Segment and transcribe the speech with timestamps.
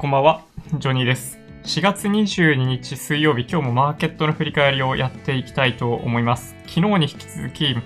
[0.00, 0.46] こんばんは、
[0.78, 1.38] ジョニーです。
[1.64, 6.56] 4月22日水曜日、今日もマーケットの振り返りをやっていきたいと思います。
[6.66, 7.76] 昨日に引き続き、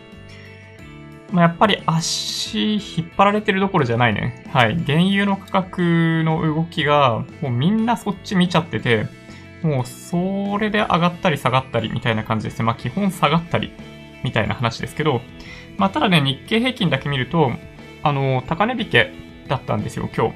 [1.32, 4.48] まあ、やっぱり足引っ張られてるどころじゃないね。
[4.52, 4.78] はい。
[4.86, 9.08] 原油の価格の動きが、もうみんなそっち見ちゃってて、
[9.64, 12.64] もうそれで上がったり下がったりみたいな感じですね。
[12.64, 13.72] まあ基本下がったり
[14.22, 15.20] みたいな話ですけど、
[15.78, 17.50] まあただね、日経平均だけ見ると、
[18.04, 19.12] あの、高値引け
[19.48, 20.34] だったんですよ、今日。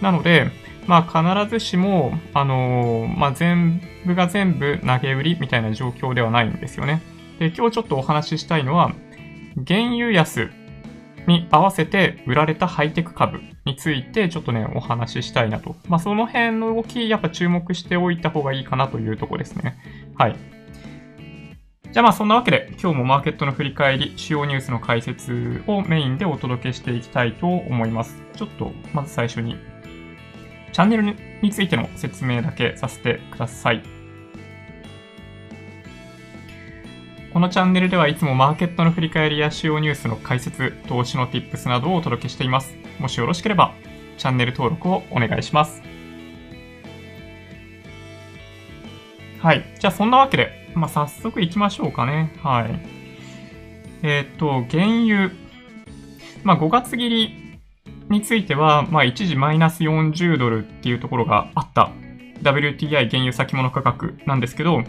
[0.00, 7.02] なので、まあ必ずしも、あのまあ全部が全部投げ売りみたいな状況ではないんですよね。
[7.38, 8.92] で、今日ちょっとお話ししたいのは、
[9.66, 10.50] 原油安
[11.26, 15.76] に合わせて売られたハイテク株についてちょっとね、お話ししたいなと。
[15.88, 19.78] まあその辺の動き、やっぱ注目しておいた方がいいかなというところですね。
[20.16, 20.36] はい。
[21.92, 28.22] じゃあまあそんなわけで今日もマーケットの振り返り、主要ニュースの解説をメインでお届けしていきたいと思います。
[28.36, 29.56] ちょっとまず最初に
[30.78, 31.02] チャンネル
[31.42, 33.82] についての説明だけさせてください。
[37.32, 42.76] このチャンネルではいつもマーケットの振り返りや主要ニュースの解説、投資の Tips などをお届けしています。
[43.00, 43.74] もしよろしければ
[44.18, 45.82] チャンネル登録をお願いします。
[49.40, 49.64] はい。
[49.80, 52.32] じゃあそんなわけで、まあ、早速行きましょうかね。
[52.40, 52.80] はい。
[54.04, 55.32] えっ、と、原油。
[56.44, 57.47] まあ、5月切り
[58.10, 61.90] については、まあ、一時マイナス40ドルっていうところがあった
[62.42, 64.82] WTI 原油先物価格なんですけど、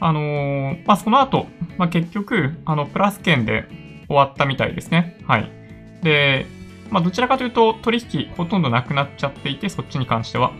[0.00, 3.66] あのー、まあ、その後、まあ、結局、あの、プラス圏で
[4.08, 5.18] 終わったみたいですね。
[5.26, 5.50] はい。
[6.02, 6.46] で、
[6.90, 10.52] まあ、どちらかというと、取引ほとんどなくなっちゃっていて、そっちに関しては。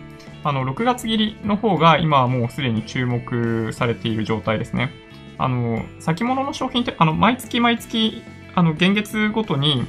[0.43, 4.91] あの、6月切りの方が今はもうすでに注目されている状態ですね。
[5.37, 8.21] あの、先物の商品って、あの、毎月毎月、
[8.55, 9.85] あの、現月ごとに、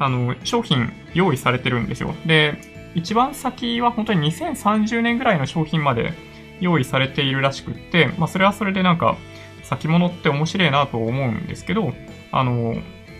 [0.00, 2.14] あの、商品用意されてるんですよ。
[2.26, 2.58] で、
[2.94, 6.12] 一番先は本当に2030年ぐらいの商品まで
[6.58, 9.16] 用意されているらしくって、まあ、それはそれでなんか、
[9.62, 11.92] 先物って面白いなと思うんですけど、
[12.32, 12.74] あの、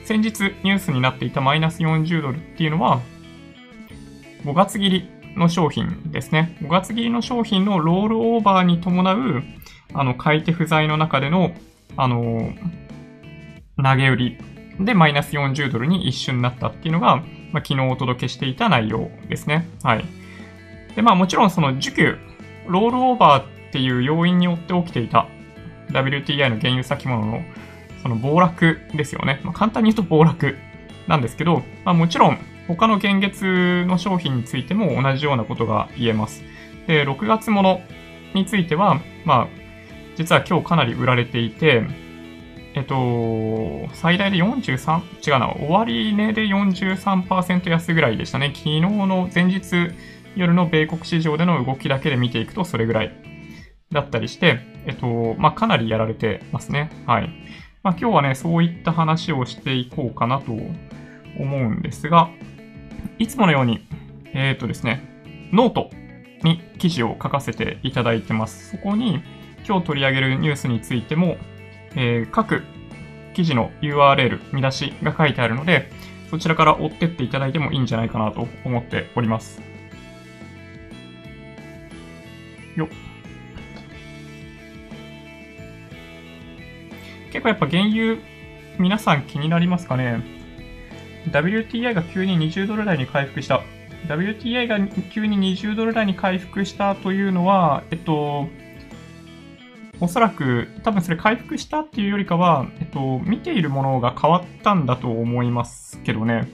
[0.05, 3.01] 先日ニュースになっていたマイナス40ドルっていうのは、
[4.45, 6.57] 5月切りの商品ですね。
[6.63, 9.43] 5月切りの商品のロールオーバーに伴う、
[9.93, 11.53] あの、買い手不在の中での、
[11.97, 12.53] あの、
[13.77, 14.39] 投げ売り
[14.85, 17.17] でマイナス40ドルに一瞬なったっていうのが、
[17.53, 19.69] まあ、昨日お届けしていた内容ですね。
[19.83, 20.05] はい。
[20.97, 22.17] で、まあもちろんその需給、
[22.67, 25.29] ロールオーバーっていう要因によって起きていた
[25.91, 27.43] WTI の原油先物の
[28.03, 29.41] その暴落ですよね。
[29.45, 30.57] まあ、簡単に言うと暴落
[31.07, 36.43] なんですけど、まあ、もちろん他の現月の商品についても同じようなことが言えます。
[36.87, 37.83] で、6月もの
[38.35, 39.49] については、まあ、
[40.17, 41.85] 実は今日かなり売られていて、
[42.81, 48.53] えっと、最大で43、違うな、終値で43%安ぐらいでしたね。
[48.55, 49.91] 昨日の前日
[50.35, 53.13] 夜の米国市場での動きだけで見ていくとそれぐらい
[53.93, 56.91] だったりして、えっと、まあ、かなりやられてますね。
[57.07, 57.29] はい。
[57.83, 62.31] まあ、今日はね、そういった話をしていこうかなと思うんですが、
[63.19, 63.87] いつものように、
[64.33, 65.91] えっ、とですね、ノート
[66.45, 68.71] に記事を書かせていただいてます。
[68.71, 69.23] そこに
[69.69, 71.37] 今日取り上げるニュースについても、
[71.97, 72.63] えー、各
[73.35, 75.91] 記事の URL、見出しが書いてあるので、
[76.31, 79.61] そちらから追ってっていただいてもいいんじゃないかなと思っております。
[82.77, 82.89] よ。
[87.33, 88.17] 結構やっぱ原油、
[88.79, 90.23] 皆さん気になりますかね
[91.31, 93.63] ?WTI が急に20ドル台に回復した。
[94.07, 94.79] WTI が
[95.13, 98.49] 急に20ドル台に回復したというのは、えっと、
[100.01, 106.49] おそらく、多分それ回復したっていうよりかは、えっと、見ているものが変わったんだと思いますけどね。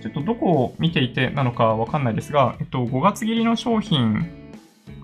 [0.00, 4.28] ちょっとどこを見ていてなのかわかんないですが、えっと、5月切りの商品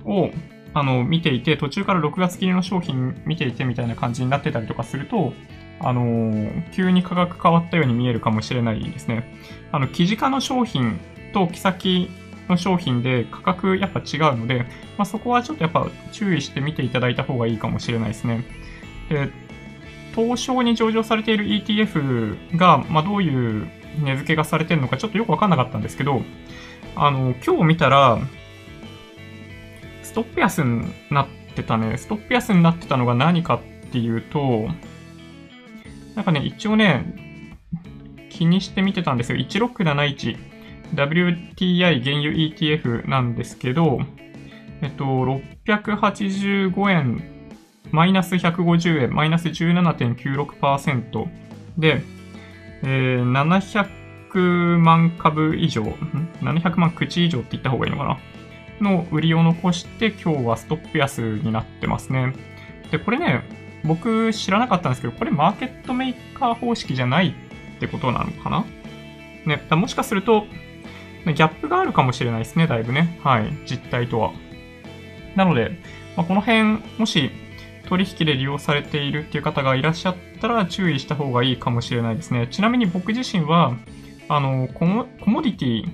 [0.05, 0.31] を、
[0.73, 5.33] あの、見ていて、途中から6月切りの商品見ていてみたいな感じになってたりとかすると、
[5.81, 9.25] あの、急に価格変わったように見えるかもしれないですね。
[9.73, 11.01] あの、記事化の商品
[11.33, 12.11] と木先
[12.51, 14.67] の商品で価格やっぱ違うので、
[14.99, 18.45] まあ、そこはちょっとやっぱ注意して見ていただいた方がいいかもしれないですね。
[19.09, 19.31] で、
[20.15, 23.69] 東証に上場されている ETF が、まあ、どういう
[24.03, 26.23] 値付けがされてるのかちょっとよくわかんなかったんですけど、
[26.97, 28.19] あの、今日見たら、
[30.03, 31.97] ストップ安になってたね。
[31.97, 34.69] ストップ安になってたのが何かっていうと、
[36.17, 37.05] なんかね、一応ね、
[38.29, 39.39] 気にして見てたんですよ。
[39.39, 40.50] 1671
[40.95, 44.01] WTI 原油 ETF なんですけど、
[44.83, 47.23] えっと、685円、
[47.91, 51.29] マイナス150円、マイナス17.96%
[51.79, 52.03] で、
[52.83, 53.87] えー、
[54.33, 55.83] 700万株以上、
[56.41, 58.19] 700万口以上って言った方がいいのかな？
[58.81, 62.33] の売りを残して今日はストップ安になってますね。
[62.91, 63.43] で、これね、
[63.85, 67.35] 僕知らなかったんですけど、これマーケットメーカー方式じゃない
[67.77, 68.65] ってことなのかな？
[69.45, 70.47] ね、もしかすると、
[71.27, 73.19] ギャップがあるかもしれないですね、だいぶね。
[73.23, 74.33] はい、実態とは。
[75.37, 75.79] なので、
[76.17, 77.31] まあ、この辺、もし
[77.87, 82.49] 取引で利用されているっていう方がいらっしゃったら注意した方がいいかもしれないですね。
[82.51, 83.75] ちなみに僕自身は、
[84.29, 85.89] あの、コモコモディティ、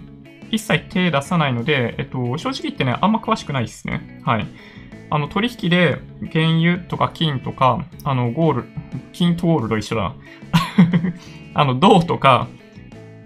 [0.50, 4.22] 一切手出さないので、えっと、正直言ってね、あんま詳しくないですね。
[4.24, 4.46] はい。
[5.08, 5.98] あの、取引で
[6.32, 8.64] 原油とか金とか、あの、ゴール、
[9.12, 10.14] 金とゴールド一緒だ。
[11.54, 12.48] あの、銅とか、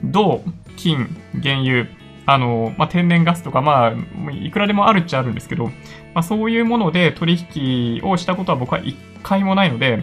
[0.04, 0.42] 銅、
[0.80, 1.86] 金、原油、
[2.26, 5.72] あの、まあ、天然ガスとか、まあ、いくらでもあるっちゃあるんですけど、ま
[6.16, 10.02] あ、そういうもので取引をしたことは僕は一回もないので、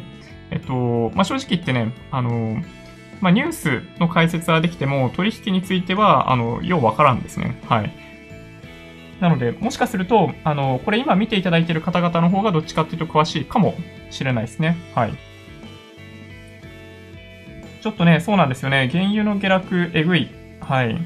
[0.52, 2.62] えっと、まあ、正直言ってね、あの、
[3.22, 7.60] まあ、ニュースの解説はできても、取引については、あの、ようわからんですね。
[7.68, 7.92] はい。
[9.20, 13.76] なので、もしかすると、あの、これ今見ていただいている方々の方がどっちかっていうと詳しいかも
[14.12, 14.78] しれないですね。
[14.94, 15.14] はい。
[17.82, 18.90] ちょっとね、そうなんですよね。
[18.92, 20.30] 原油の下落、えぐい。
[20.62, 20.98] はい。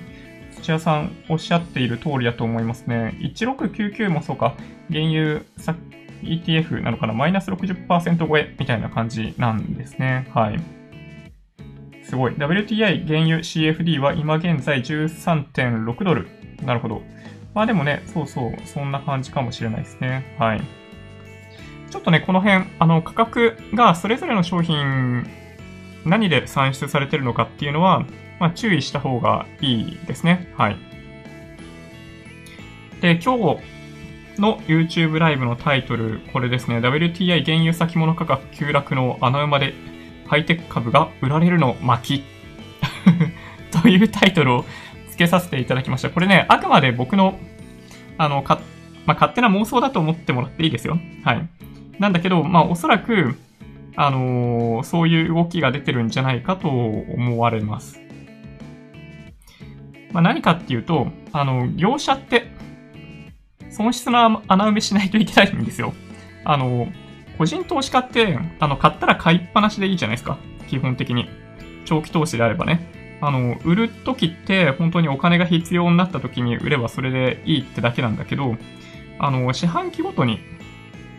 [0.61, 3.17] 土屋さんおっしゃっている通りだと思いますね。
[3.21, 4.55] 1699もそうか。
[4.89, 5.41] 原油
[6.21, 10.29] ETF なのかなマイナス60%超えみたいな感じなんですね。
[10.33, 10.59] はい。
[12.03, 12.33] すごい。
[12.33, 16.27] WTI 原油 CFD は今現在13.6ドル。
[16.63, 17.01] なるほど。
[17.53, 20.35] まあでもね、そうそう、そんな感じかもしれないですね。
[20.37, 20.61] はい。
[21.89, 25.25] ちょっとね、この辺、あの、価格がそれぞれの商品、
[26.05, 28.05] 何で算出されてるのかっていうのは、
[28.41, 30.51] まあ、注意した方がいいですね。
[30.57, 30.77] はい。
[32.99, 33.61] で、今日
[34.41, 36.79] の YouTube ライブのタイトル、これですね。
[36.79, 39.75] WTI 原油先物価格急落の穴馬で
[40.25, 42.23] ハイテク株が売られるの巻
[43.69, 44.65] というタイトルを
[45.09, 46.09] 付けさせていただきました。
[46.09, 47.37] これね、あくまで僕の、
[48.17, 48.59] あの、か、
[49.05, 50.97] まあ、勝手な妄想だと思ってもらっていいですよ。
[51.23, 51.47] はい。
[51.99, 53.37] なんだけど、まあ、おそらく、
[53.95, 58.01] あのー、そういう動きが出てるんじゃないかと思われます。
[60.11, 62.51] まあ、何かっていうと、あの、業者って、
[63.69, 65.93] 損失の穴埋めしないといけないんですよ。
[66.43, 66.87] あの、
[67.37, 70.37] 個人投資家って、あの、買ったら買いっぱなしでいいじゃないですか。
[70.67, 71.29] 基本的に。
[71.85, 73.19] 長期投資であればね。
[73.21, 78.55] あの、売るときって本当にお金が必要になったときに売ればそれでいいってだけなんだけど、
[79.19, 80.39] あの、四半期ごとに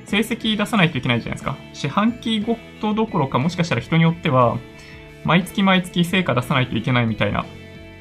[0.06, 1.56] 成績出さないといけないじゃないですか。
[1.72, 4.58] 四半期ごとどころかもしかしたら人によっては、
[5.24, 7.46] 毎月毎月成果出さないといけないみたいな、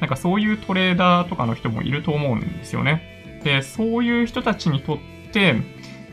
[0.02, 3.40] なんかそういうトレーダーとかの人もいると思うんですよね。
[3.44, 4.98] で、そういう人たちにとっ
[5.32, 5.54] て、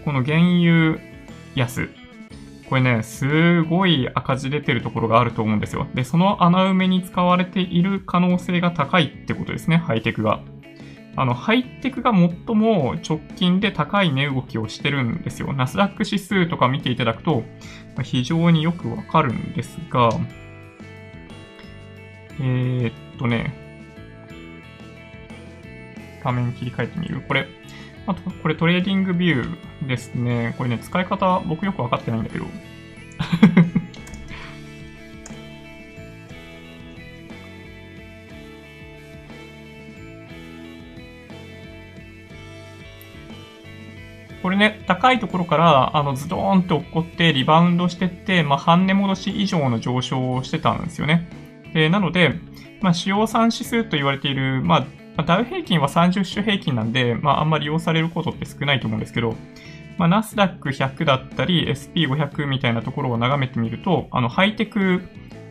[0.05, 0.99] この原油
[1.55, 1.89] 安
[2.69, 5.87] これね、すごい赤字出てるところがあると思うんですよ。
[5.95, 10.39] で、その穴埋めに使われている可能性が高いってことですね、ハイテクが。
[11.15, 15.51] あの、ハイテクが最も直近で高い値動きをしてるんですよ。
[15.51, 17.43] ナスダック指数とか見ていただくと、
[18.03, 20.11] 非常によくわかるんですが、
[22.39, 23.68] えー、っとね、
[26.23, 27.21] 画面切り替えてみる。
[27.21, 27.47] これ、
[28.07, 30.55] あと、これトレーディングビューですね。
[30.57, 32.45] これね、使い方僕よくわかってないんだけど。
[44.41, 51.27] これね、高いところから、あの、ズドーンって落っこってリバウンドしてって、まあ、半値戻し以上の上昇をしてたんですよね。
[51.73, 52.35] で、なので、
[52.81, 54.87] まあ、主要産指数と言われている、まあ、
[55.19, 59.35] まあ、ダウ平均は30種平均なんで、まあ、あんまり利用されることって少ないと思うんですけど、
[59.97, 65.01] まあ、ナスダック100だったり、SP500 みたいなところを眺めてみると、あの、ハイテク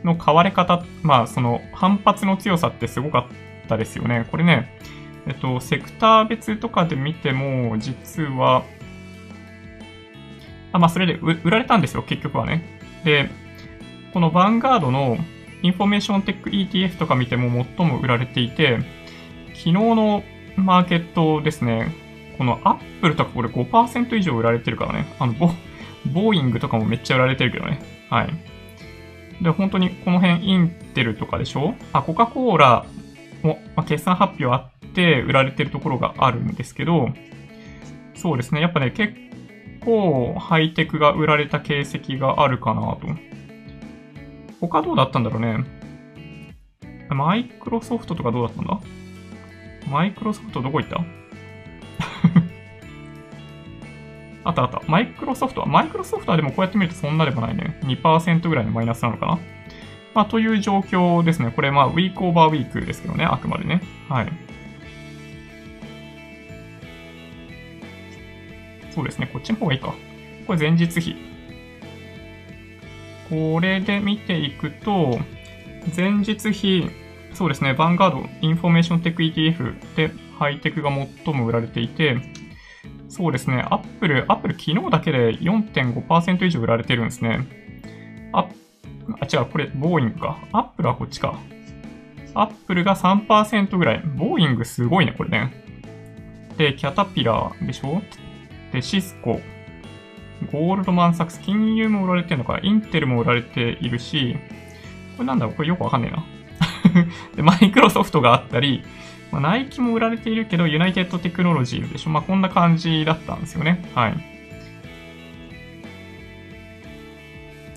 [0.04, 3.28] の買われ方、まあ、その、反発の強さってすごか
[3.64, 4.26] ったですよね。
[4.30, 4.74] これね、
[5.26, 8.64] えっと、セクター別とかで見ても、実は、
[10.72, 12.64] あ、まあ、それで売られたんですよ、結局はね。
[13.04, 13.28] で、
[14.14, 15.18] このヴァンガードの
[15.60, 18.78] インフォメーションテック ETF とか見ても最も売られていて、
[19.58, 20.22] 昨日の
[20.56, 21.92] マーケットですね、
[22.38, 25.12] このアップルとかこれ5%以上売られてるからね。
[25.18, 25.50] あの、ボ、
[26.12, 27.80] ボーイングとかもめっちゃ売られてるけどね。
[28.08, 28.28] はい。
[29.42, 31.74] で、本当にこの辺インテルとかでしょ？
[31.92, 32.86] あ、コカ・コーラ
[33.42, 37.10] も、まあ、決算発表あって売られてるところがあるんですけど、
[38.14, 38.60] そうですね。
[38.60, 39.14] やっぱね、結
[39.84, 43.00] 構ハイテクが売られた形跡があるかなと。
[44.60, 45.64] 他どうだったんだろうね。
[47.10, 48.80] マイクロソフトとかどうだったんだ？
[49.90, 51.00] マイクロソフトどこ行った？
[54.44, 54.82] あったあった。
[54.86, 57.78] マイクロソフトは、マイクロソフトはでもこうやって見るとそんなでもないね。
[57.84, 59.38] 2%ぐらいのマイナスなのかな？
[60.14, 61.52] まあ、という状況ですね。
[61.54, 63.82] これ、まあ、 week over week ですけどね、あくまでね。
[64.08, 64.32] はい。
[68.90, 69.28] そうですね。
[69.32, 69.94] こっちの方がいいか。
[70.46, 71.14] これ前日比。
[73.28, 75.20] これで見ていくと、
[75.94, 76.90] 前日比、
[77.38, 80.90] そうですね、ヴァンガード、インフォメーションテック ETF でハイテクが
[81.24, 82.16] 最も売られていて、
[83.08, 87.46] そうですね、アップル、アップル昨日だけで4.5%以上売られてるんですね。
[88.32, 88.48] あ、
[89.20, 90.38] あ、違う、これ、ボーイングか。
[90.50, 91.38] アップルはこっちか。
[92.34, 94.02] アップルが3%ぐらい。
[94.16, 95.52] ボーイングすごいね、これね。
[96.56, 98.02] で、キャタピラーでしょ？
[98.72, 99.40] で、シスコ、
[100.50, 104.36] ゴールドマンサックス、金融も売られてるのか、インテルも売られているし、
[105.16, 105.54] これなんだろう？
[105.54, 106.24] これよくわかんねえな。
[107.36, 108.82] で、マイクロソフトがあったり、
[109.30, 113.84] まあ、ナイキも売られているけど、ユナイテッドテクノロジーでしょまあ、こんな感じだったんですよね。
[113.94, 114.14] はい。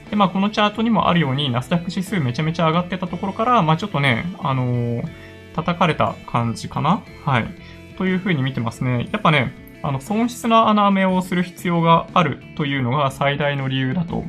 [0.10, 5.04] で、まあ、このチャートにもあるように、ナスダック指数めちゃめちゃ上がってたところから、まあ、ちょっとね、あのー、
[5.56, 7.46] 叩かれた感じかなはい。
[7.98, 9.10] というふうに見てますね。
[9.12, 9.54] やっぱね、
[9.84, 14.24] あの、損失な穴埋めをする必要があるというのが最大の理由だと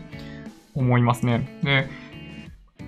[0.74, 1.58] 思いますね。
[1.62, 1.88] で、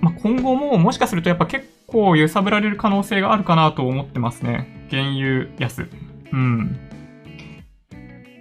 [0.00, 4.88] まあ、今後ももしかするとやっぱ結構揺さぶられる可能性があるかなと思ってますね。
[4.90, 5.88] 原油安。
[6.32, 6.76] うん。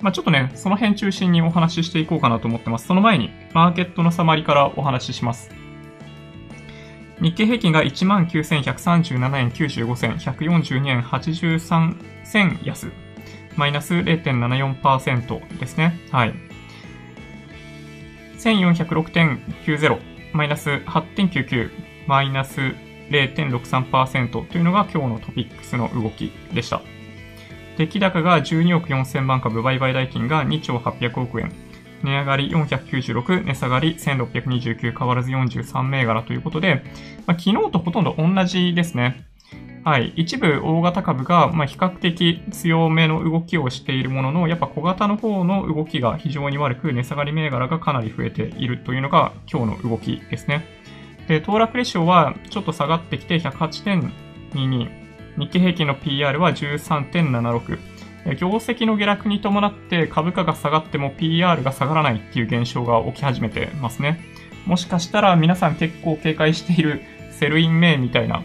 [0.01, 2.87] まあ、ちょっとね、その辺中心にお話ししていこうかなと思ってます。
[2.87, 5.51] その前に、マーケットのサマリからお話しします。
[7.21, 12.91] 日経平均が19,137円95銭、142円83銭安。
[13.55, 15.99] マイナス0.74%ですね。
[16.11, 16.33] はい。
[18.39, 19.99] 1406.90、
[20.33, 21.69] マイナス8.99、
[22.07, 22.73] マイナス
[23.09, 26.81] 0.63%というのが今日のトピックスの動きでした。
[27.77, 31.51] 出来高が12億4000万株、売買代金が2兆800億円。
[32.03, 36.83] 値上がり496、値下がり1629、変わらず43銘柄ということで、
[37.25, 39.25] まあ、昨日とほとんど同じですね。
[39.85, 40.13] はい。
[40.15, 50.65] 一部大型株が、ま比較的強めの動きをしているものの、やっぱ小型の方の動きが非常に悪く、値下がり銘柄がかなり増えているというのが今日の動きですね。
[51.27, 55.03] で、騰落レシオはちょっと下がってきて108.22。
[55.37, 57.93] 日経平均の PR は13.76。
[58.37, 64.23] 業績の下落に伴って株価が下がっても PR が下がらないっていう現象が起き始めてますね。
[64.65, 67.01] もしかしたら皆さん結構警戒している
[67.31, 68.43] Sell in May みたいな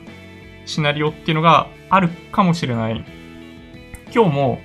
[0.66, 3.04] シナリオっていうのがあるかもしれない。
[4.12, 4.61] 今日も、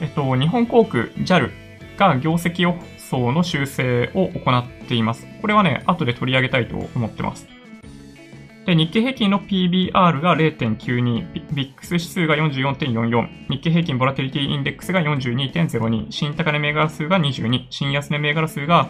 [0.00, 1.50] えっと、日本航空 JAL
[1.96, 2.74] が業績予
[3.12, 5.26] 想の修正を行っています。
[5.42, 7.46] これはね、後で取り上げたいと思ってます。
[8.64, 18.88] で、日経平均の PBR が0.92、ビックス指数が44.44、日経平均ボラテリティインデックスが42.02、新高値銘柄数が22、新安値銘柄数が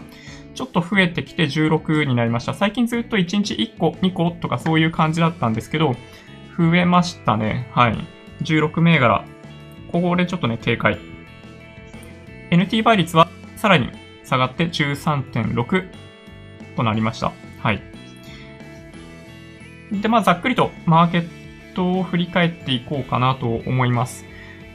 [0.53, 2.53] ちょっと増えてきて16になりました。
[2.53, 5.95] 最近ずっと1日1個、2個とかそういう感じだったんですけど、
[6.55, 7.67] 増えましたね。
[7.71, 7.97] はい。
[8.43, 9.25] 16銘柄。
[9.91, 10.99] ここでちょっとね、警戒。
[12.51, 15.87] NT 倍率はさらに下がって13.6
[16.75, 17.31] となりました。
[17.59, 17.81] はい。
[19.91, 21.27] で、まあ、ざっくりとマーケッ
[21.75, 24.25] トを振り返っていこうかなと思います。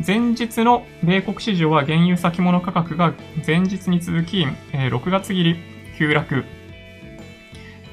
[0.06, 3.14] 前日の米国市場は原油先物価格が
[3.44, 5.56] 前日に続き、え6月切り
[5.96, 6.44] 急落。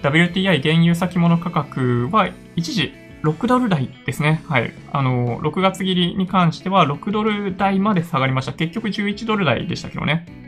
[0.03, 2.93] WTI 原油先物価格は一時
[3.23, 4.43] 6ドル台ですね。
[4.47, 4.71] はい。
[4.93, 8.53] あの、6月切りに関しては6ドル台まで下がりました。
[8.53, 10.44] 結局11ドル台でしたけどね。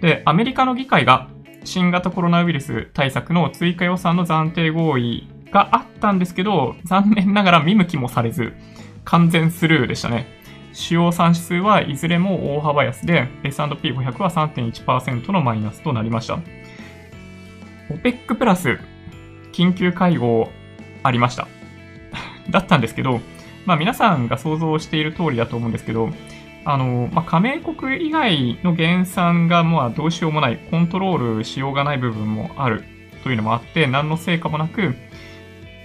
[0.00, 1.28] で、アメリカの議会が
[1.64, 8.54] 新型コロナウイルス対策の追加予算の暫定合意があったんですけど、残念ながら見向きもされず、
[9.04, 10.26] 完全スルーでしたね。
[10.72, 16.38] 主要産指数はいずれも大幅安で、S&P500 は3.1%のマイナスとなりました。
[17.90, 18.78] OPEC プラス
[19.52, 20.50] 緊急会合
[21.02, 21.48] ありました。
[22.48, 23.20] だったんですけど、
[23.66, 26.10] まあ皆さんが想像している通りだと思うんですけど、
[26.64, 32.84] あの、まあ、加盟国以外の減産がまあどうしようもない、コントロールしようがない部分もある
[33.22, 34.94] というのもあって、何の成果もなく、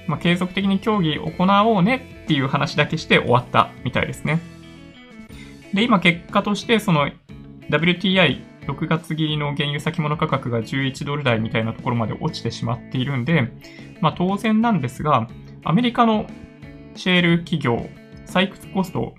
[0.07, 1.31] まあ、継続的に協議行
[1.65, 4.39] おうねっていう話だけして終わったみたいですね。
[5.73, 7.09] で、今結果として、その
[7.69, 13.51] WTI6 月切りの原油先物価格が11ドル台みたいなところまで落ちてしまっているんで、
[14.01, 15.27] まあ当然なんですが、
[15.63, 16.27] アメリカの
[16.95, 17.89] シェール企業、
[18.25, 19.15] 採掘コスト、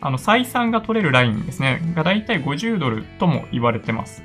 [0.00, 4.22] あの、採算が取れるラインですね、がだいたい50ドルとも言われてます。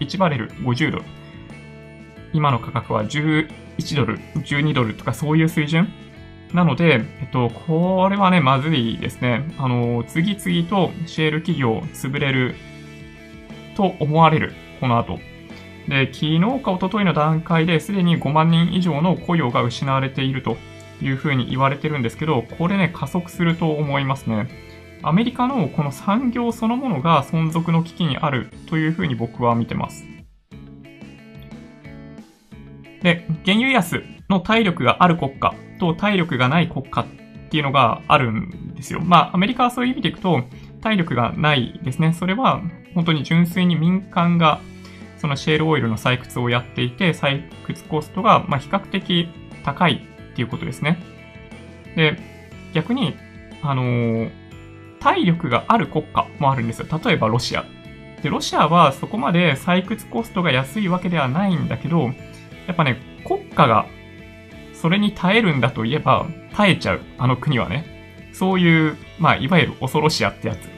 [0.00, 1.04] 1バレル50ドル。
[2.32, 3.48] 今の価格は11
[3.96, 5.88] ドル、12ドルとかそういう水準
[6.52, 9.48] なので、えっと、これはね、まずいですね。
[9.58, 12.54] あの、次々とシェール企業潰れる
[13.74, 15.18] と思われる、この後。
[15.88, 20.56] で、昨日か一昨日の段階ですでに5万人以上の雇用が失われていると
[21.00, 24.48] いうふうに言われてるんですけど、これね、加速すると思いますね。
[25.02, 30.04] アメリカのこの産業そのものが存続の危機にあるというふうに僕は見てます。
[33.02, 37.06] で、原油安の体力がある国家と体力がない国家っ
[37.50, 39.00] ていうのがあるんですよ。
[39.00, 40.42] まあ、アメリカはそういう意味でいくと、
[40.80, 42.12] 体力がないですね。
[42.12, 42.62] それは
[42.94, 44.60] 本当に純粋に民間が
[45.18, 49.28] そのシェールオイルの採掘をやっていて、採掘コストがま比較的
[49.64, 50.98] 高いっていうことですね。
[51.96, 52.18] で、
[52.72, 53.16] 逆に、
[53.62, 54.30] あのー、
[55.06, 57.00] 体力がある国家もあるんですよ。
[57.04, 57.64] 例えばロシア。
[58.22, 62.10] で、ロシアはそこまで採掘コストが安いわけではないんだけど、
[62.66, 63.86] やっぱね、国家が
[64.74, 67.02] それに耐えるんだといえば、耐えちゃう。
[67.18, 67.86] あの国はね。
[68.32, 70.70] そういう、まあ、いわゆる恐ろしやってやつ っ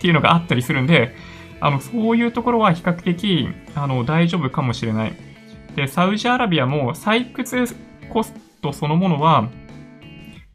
[0.00, 1.14] ていうのがあったりするんで、
[1.60, 5.12] あの、そういうところは比較的、あの、大丈夫かもしれない。
[5.76, 7.76] で、サウジアラビアも採掘
[8.10, 9.48] コストそのものは、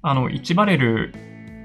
[0.02, 1.14] あの、1バレル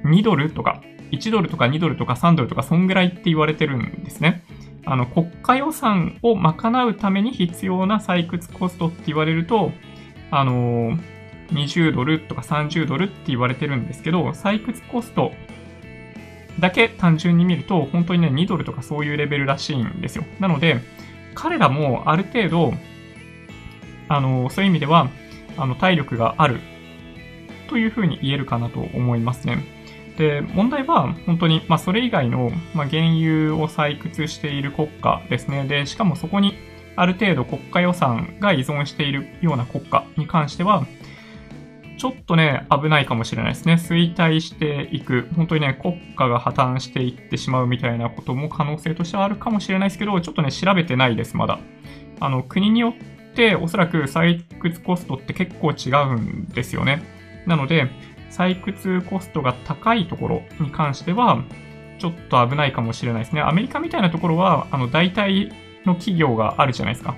[0.04, 0.80] 2ドルとか、
[1.12, 4.42] 1ドルとか2ドルとか3ドルとか、そんぐらいって言われてるんですね。
[4.84, 9.72] あの、国家予算を賄うために必要な採掘コストって言われると、
[10.30, 10.98] あの、
[11.52, 15.32] 20ドルとか30ドルって言われてるんですけど、採掘コスト
[16.58, 20.24] だけ単純に見ると、本当にね、2ドルとかそういうレベルらしいんですよ。
[20.40, 20.80] なので、
[21.34, 22.74] 彼らもある程度、
[24.08, 25.08] あの、そういう意味では、
[25.56, 26.60] あの、体力がある
[27.68, 29.64] というふうに言えるかなと思いますね。
[30.16, 35.64] で、問題は本当に、まあ、それ以外の、まあ、原油を採掘している国家ですね。
[35.64, 36.54] で、しかもそこに
[36.96, 40.86] ある程度国家予算が依存しているような国家に関しては、
[41.98, 43.74] ちょっとね、危ないかもしれないですね。
[43.74, 45.28] 衰退していく。
[45.36, 51.60] 本当にね、国家が破綻していってしまうみたいなことも可能性としてはあるかもしれないですけど、ちょっとね、調べてないです、まだ。
[52.18, 57.02] あの、国によっておそらく採掘コストって結構違うんですよね。
[57.46, 57.88] なので、
[58.32, 61.44] 採掘コストが高いところに関しては、
[61.98, 63.42] ちょっと危ないかもしれないですね。
[63.42, 65.52] アメリカみたいなところは、あの、大体
[65.84, 67.14] の企業があるじゃないですか。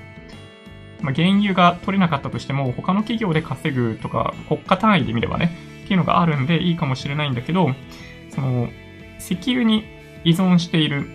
[1.01, 7.71] まあ、原油が取れなかったとしても、他の企業で稼ぐとか、国家単位で見ればね、っていうのがあるんでいいかもしれないんだけど、
[8.31, 8.69] その、
[9.19, 9.85] 石油に
[10.25, 11.07] 依存している、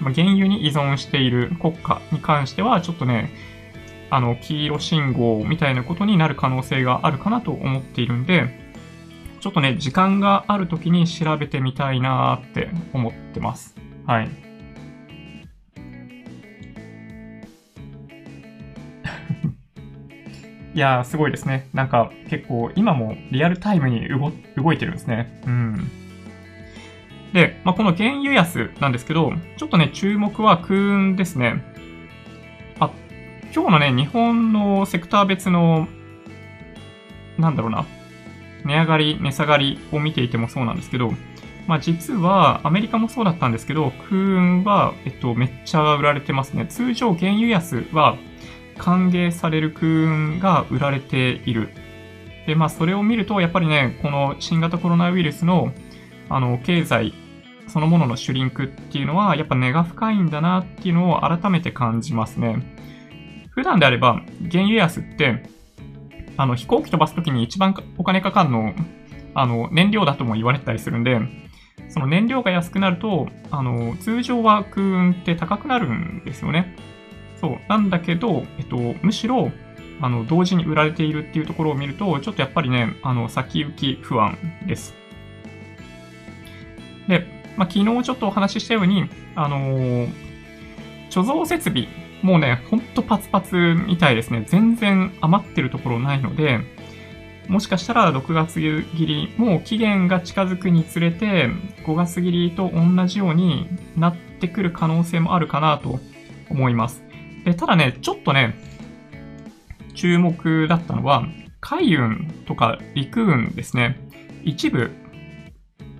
[0.00, 3.30] まあ、原油に依存している国家に関しては、ちょっとね、
[4.10, 8.65] あの、黄色信号みたいなことになる可能性があるかなと思っているんで、
[9.40, 13.76] ちょっとね、時間がある時に調べてみたいなって思ってます。
[14.06, 14.28] はい。
[20.74, 21.68] いやー、すごいですね。
[21.72, 24.08] なんか、結構、今もリアルタイムに
[24.56, 25.40] 動いてるんですね。
[25.46, 25.90] うん。
[27.32, 31.62] で、まあ、この原油安なんですけど、ちょっとね、注目は空運ですね。
[32.78, 32.90] あ、
[33.54, 35.86] 今日のね、日本のセクター別の、
[37.38, 37.84] なんだろうな、
[38.66, 41.12] 値上がり、値下がりを見ていてもそうなんですけど、
[41.66, 46.66] まあ実はアメリカもそうだったんですけど、空運は、えっと、めっちゃ売られてますね。
[46.66, 48.16] 通常原油安は
[48.76, 51.70] 歓迎される空運が売られている。
[52.46, 55.72] で、まあそれを見ると、やっぱりね、この新型コロナウイルスの、
[56.28, 57.14] あの、経済
[57.68, 62.62] そのもののシュリンクっていうのは、やっぱ根が深いんだなっていうのを改めて感じますね。
[63.50, 65.42] 普段であれば、原油安って、
[66.36, 68.74] あの、飛行機飛ばすときに一番お金かかるの、
[69.34, 71.20] あの、燃料だとも言われてたりするんで、
[71.88, 76.76] その燃料が安くなると、あの、通常は空運って高くなるんですよね。
[77.40, 77.58] そう。
[77.68, 79.50] なんだけど、えっと、むしろ、
[80.00, 84.94] あの、同時に売られているっていうところを見ると、ちょっとやっぱりね、あの、先行き不安です。
[87.08, 90.08] で、まあ、昨日ちょっとお話ししたように、あの、
[91.10, 91.88] 貯蔵設備、
[92.26, 93.54] もうね、ほんとパツパツ
[93.86, 94.44] みたいですね。
[94.48, 96.58] 全然余ってるところないので、
[97.46, 101.48] もしかしたら6月切り、もう期限が近づくにつれて、
[101.86, 106.00] 5月切りと同じようになってくる可能性もあるかなと
[106.50, 107.04] 思います。
[107.44, 108.56] で、ただね、ちょっとね、
[109.94, 111.28] 注目だったのは、
[111.60, 114.00] 海運とか陸運ですね。
[114.42, 114.90] 一部、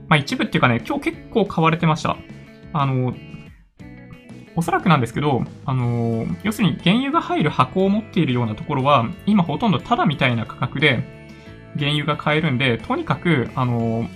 [0.08, 2.16] まあ一部っていうかね、今日結構買われてました。
[2.72, 3.14] あの、
[4.56, 11.04] おそらくなんですけど、あの要するに原油が入る箱を持っているようなところは、今ほとんどタダみたいな価格で
[11.78, 14.08] 原油が買えるんで、とにかく、あの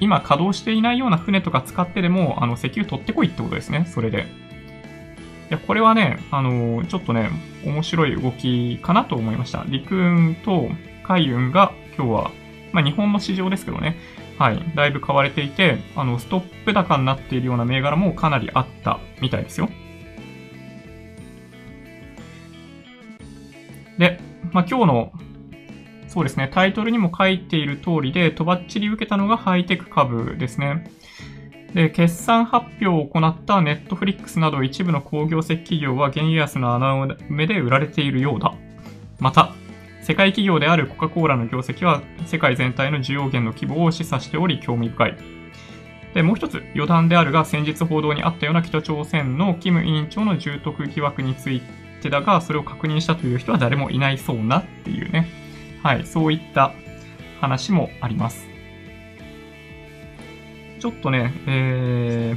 [0.00, 4.26] 今稼働していないような船とか使ってでも、あの、石油取ってこいってことですね、それで。
[5.50, 7.30] いや、これはね、あのー、ちょっとね、
[7.64, 9.64] 面白い動きかなと思いました。
[9.68, 10.68] 陸運と
[11.04, 12.30] 海運が今日は、
[12.72, 13.96] まあ日本の市場ですけどね、
[14.38, 19.68] はい、だいぶ買われていて、あの、ストップ高になっているような銘柄もかなりあったみたいですよ。
[23.98, 24.20] で、
[24.52, 25.12] まあ今日の、
[26.08, 30.90] そうですね、タイトルにも書いている通りで、とばっちり受けたのがハイテク株ですね。
[31.74, 38.54] で、決算発表を行ったネットフリックスなど一部の工業績企業は原油安の穴埋めで売られているようだ。
[39.18, 39.52] また、
[40.02, 45.16] 世界企業であるコカ・コーラの業績は世界全体の需要減の規模を示唆しており興味深い。
[46.12, 55.28] で、もう一つ余談であるが先日報道にあったような北朝鮮のキム委員長の重篤疑惑についてだが、それを確認したという人は誰もいないそうなっていうね。
[55.82, 56.72] はい、そういった
[57.40, 58.46] 話もあります。
[60.80, 62.36] ちょっとね、え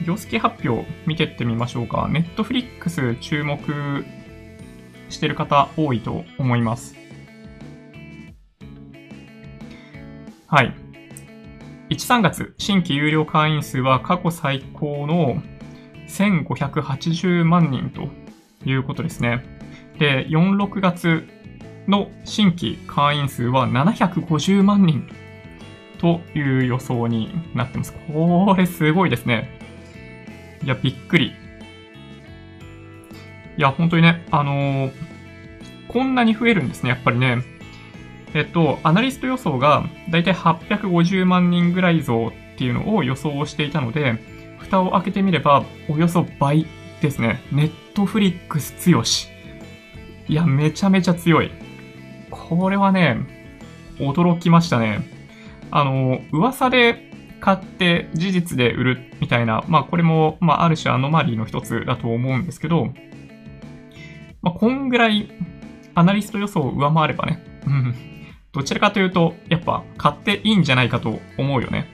[0.00, 2.08] ー、業績発表見てってみましょうか。
[2.10, 3.58] ネットフリックス注目
[5.08, 6.94] してる方多いと思います。
[10.46, 10.74] はい。
[11.90, 15.42] 1、3月、新規有料会員数は過去最高の
[16.08, 18.08] 1580万人と
[18.68, 19.44] いうことですね。
[19.98, 21.26] で、4、6月
[21.86, 25.06] の新規会員数は750万人
[25.98, 27.92] という予想になってます。
[28.12, 29.58] これすごいですね。
[30.62, 31.32] いや、びっくり。
[33.56, 34.92] いや、本当にね、あのー、
[35.88, 37.42] こんなに増えるんですね、やっぱりね。
[38.34, 44.18] えっと、アナリスト予想がだいたい850万人ぐらい増っていうのを予想していたので、
[44.64, 46.66] 蓋を開けてみれば、およそ倍
[47.00, 47.42] ですね。
[47.52, 49.28] ネットフリックス強し。
[50.28, 51.50] いや、めちゃめちゃ強い。
[52.30, 53.18] これはね、
[53.98, 55.08] 驚きましたね。
[55.70, 62.92] あの、噂で買って事実で売るみたいな、まあこれも、まあある種アノマリーの一つだと思うんですけど、
[64.42, 65.28] まあこんぐらい
[65.94, 67.94] アナリスト予想を上回ればね、うん。
[68.52, 71.86] どちらかというと、やっぱ買っていいんじゃないかと思うよね。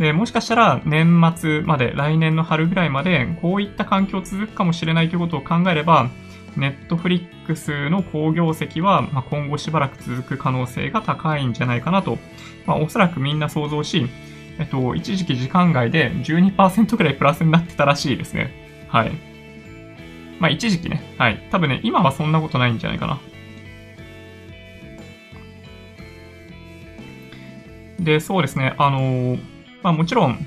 [0.00, 6.08] で、もしかしたら年末まで、来年の春ぐらいまで、こういった環境続くかもしれないということを考えれば、
[6.56, 12.18] ネットフリックスの好業績は、まあ、今後しばらく続く可能性が高いんじゃないかなと、
[12.64, 14.06] まあ、おそらくみんな想像し、
[14.58, 18.86] えっと、一時期時間外で12%くらいプラスになってたらしいですね。
[18.88, 19.12] はい。
[20.38, 21.14] まあ、一時期ね。
[21.18, 21.46] はい。
[21.50, 23.20] 多分ね、今はそんなことないんじゃないかな。
[28.00, 28.74] で、そうですね。
[28.78, 30.38] あのー、まあもちろん、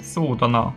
[0.00, 0.74] そうだな。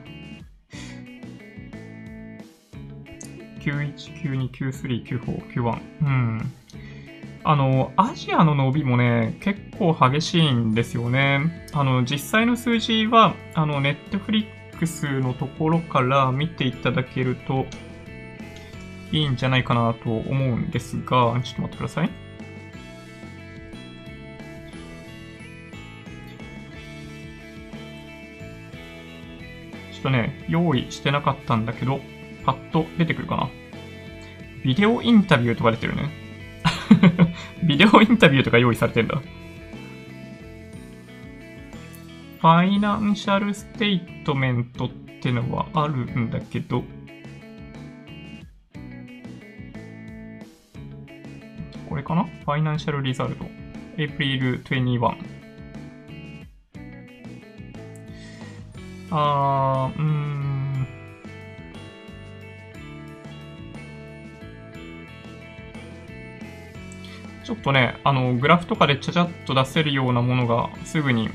[3.60, 5.82] 91、92、93、94、91。
[6.02, 6.54] うん。
[7.46, 11.68] あの、アジアの伸びもね、結構激しいんですよね。
[11.74, 17.66] あの、実際の数字は、あの、ネットフリックスのところから見ていただけると
[19.12, 22.22] いいんじゃないかなと思うんですが、ちょっと待ってください。
[30.04, 32.02] とね、用意してなかったんだけど、
[32.46, 33.50] パッと出てくるかな。
[34.63, 36.12] ビデオインタビューとか出てるね。
[37.63, 39.22] ビデオインタビューとか用意されてんだ。
[42.39, 44.89] financial statement っ
[45.22, 46.84] てのはあるんだけど、
[51.88, 52.24] これかな？
[52.26, 53.46] ファイナンシャルリザルト。
[53.98, 55.42] April 21。
[59.15, 60.88] あー、うーん。
[67.45, 71.30] ちょっとね、あの、グラフとかでちゃちゃっと出せるようなものがすぐに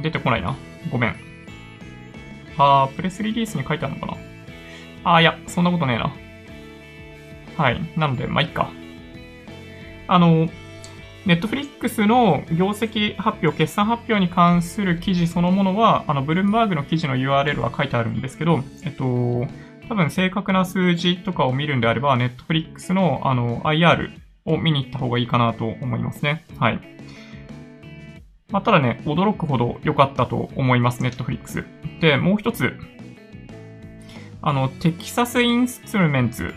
[0.00, 0.54] 出てこないな。
[0.90, 1.16] ごめん。
[2.56, 4.16] あー、プレスリリースに書いてあるのかな
[5.04, 6.14] あー、いや、そんなことねえな。
[7.56, 7.80] はい。
[7.96, 8.70] なので、まあ、いっか。
[10.06, 10.48] あの、
[11.26, 19.48] ネットフリックスの業績発表、決算発表に関する記事そのものは、あの、ブルームバーグの記事の URL は書いてあるんですけど、えっと、
[19.88, 24.10] 多分正確な数字とかを見るんであれば、ネットフリックスの、あの、IR
[24.44, 26.44] を見に行った方がいいかなと思いますね。
[26.60, 26.80] はい。
[28.52, 31.64] まあ、ただね、驚くほど良かったと思います、ネットフリックス。
[32.00, 32.72] で、もう一つ。
[34.42, 36.54] あの、テキサスインストゥルメンツ。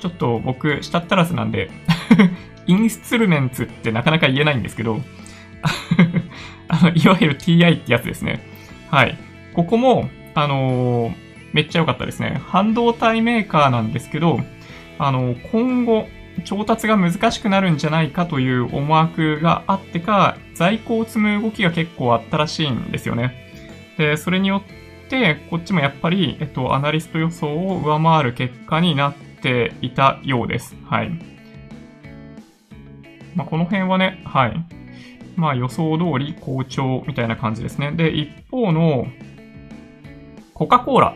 [0.00, 1.70] ちょっと僕、したったらずなんで
[2.66, 5.00] インストゥルメンツってなかなか言えないんですけど
[6.68, 8.40] あの、いわゆる TI ってやつですね。
[8.90, 9.16] はい。
[9.54, 11.14] ここも、あのー、
[11.52, 12.40] めっちゃ良かったですね。
[12.46, 14.40] 半導体メーカーなんですけど、
[14.98, 16.08] あのー、今後、
[16.44, 23.34] 調達が難しくなるんじゃないかという思惑があってか、在庫を積む動きが結構あったらしいんですよね。
[23.96, 24.62] で、それによ
[25.04, 30.76] って、こっちもやっぱり、えっと、アナリスト予想を上回る結果になっていたようです。
[30.84, 31.35] はい。
[33.36, 34.66] まあ、この辺はね、はい。
[35.36, 37.92] まあ、予想通り好調みたいな感じですね。
[37.92, 39.06] で、一方の、
[40.54, 41.14] コカ・コーラ。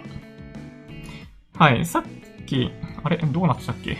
[1.54, 1.87] はい。
[1.87, 2.02] さっ
[2.44, 2.70] き、
[3.02, 3.96] あれどうなってたっけ？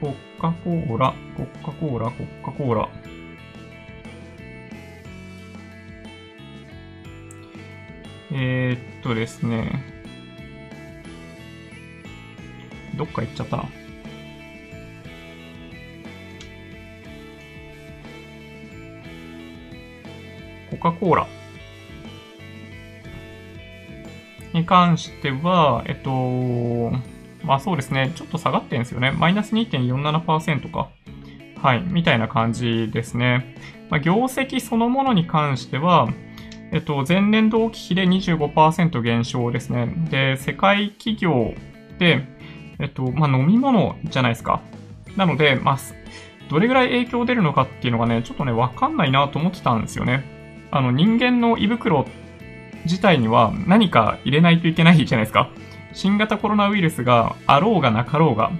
[0.00, 2.88] コカ・コーラ、コカ・コーラ、コカ・コーラ。
[8.32, 9.84] えー、っとですね。
[12.96, 13.64] どっか行っちゃったな。
[20.70, 21.26] コカ・コーラ
[24.52, 26.90] に関しては、えっと、
[27.44, 29.12] まあそうですね、ちょっと下がってんですよね。
[29.12, 30.88] マイナス2.47%か。
[31.62, 33.54] はい、みたいな感じですね。
[33.90, 36.08] まあ、業績そのものに関しては、
[36.72, 39.92] えっと、前年同期比で25%減少ですね。
[40.10, 41.52] で、世界企業
[41.98, 42.24] で、
[42.78, 44.62] えっと、まあ、飲み物じゃないですか。
[45.16, 45.78] なので、まあ、
[46.48, 50.24] どれぐらい影響出るのかっていうのがね、ちょっとね、わかんないなと思ってたんですよね。
[50.70, 52.06] あの、人間の胃袋
[52.84, 55.50] 自体には何か入れないといけないじゃないですか。
[55.92, 58.52] 新型コロナウイルスがあろうがなかろうが、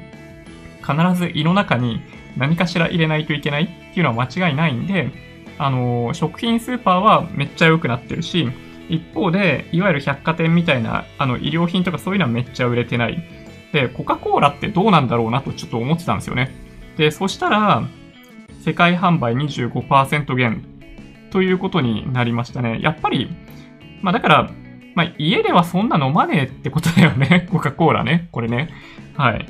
[0.81, 2.01] 必ず胃の中に
[2.37, 5.11] 何かしら入れないといけないっていうのは間違いないんで、
[5.59, 8.49] あの、食品スーパーはめっちゃ良くなってるし、
[8.88, 13.23] 一方で、いわゆる百貨店みたいな、あの、医療品とかそういうのはめっちゃ売れてない。
[13.73, 16.51] で、コカ・コーラってどうなんだろうなとちょっと思ってたんですよね。
[16.96, 17.85] で、そしたら、
[18.64, 20.64] 世界販売25%減
[21.31, 22.81] ということになりましたね。
[22.83, 23.31] やっぱり、
[24.03, 24.51] まあだから、
[24.95, 27.47] まあ家ではそんな飲まねえってことだよね。
[27.53, 28.29] コカ・コーラね。
[28.33, 28.71] これね。
[29.16, 29.47] はい。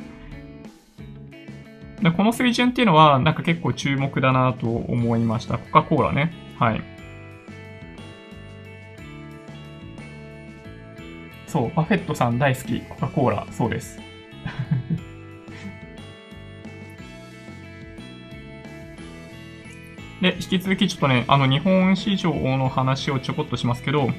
[2.16, 5.58] この水準っていうのは、なんか結構注目だなと思いました。
[5.58, 6.32] コカ・コーラね。
[6.58, 6.82] はい。
[11.46, 13.46] そう、バフェットさん大好き、コカ・コーラ。
[13.50, 14.00] そうです。
[20.20, 24.10] で、引き続きちょっとね、あの、日本市場の話をちょこっとしますけど、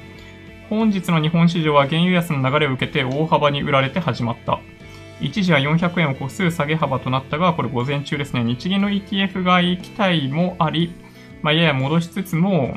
[0.68, 4.60] 本日の日本市場は原油安の流れを受けて大幅に売られて始まった。
[5.20, 10.92] 一時は400円を超す下げ幅となったが、これ午前中ですね、日銀の ETF 買い期待もあり、
[11.42, 12.74] まあ、やや戻しつつも、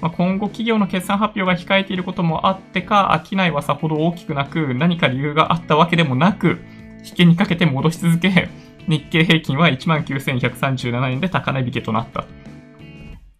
[0.00, 6.58] まあ、今後企業の決算発表が控えていることもあってか、商いはさほど大きくなく、何か理由があったわけでもなく、
[7.04, 8.48] 引けにかけて戻し続け、
[8.88, 12.24] 日経平均は19,137円で高値引けとなった。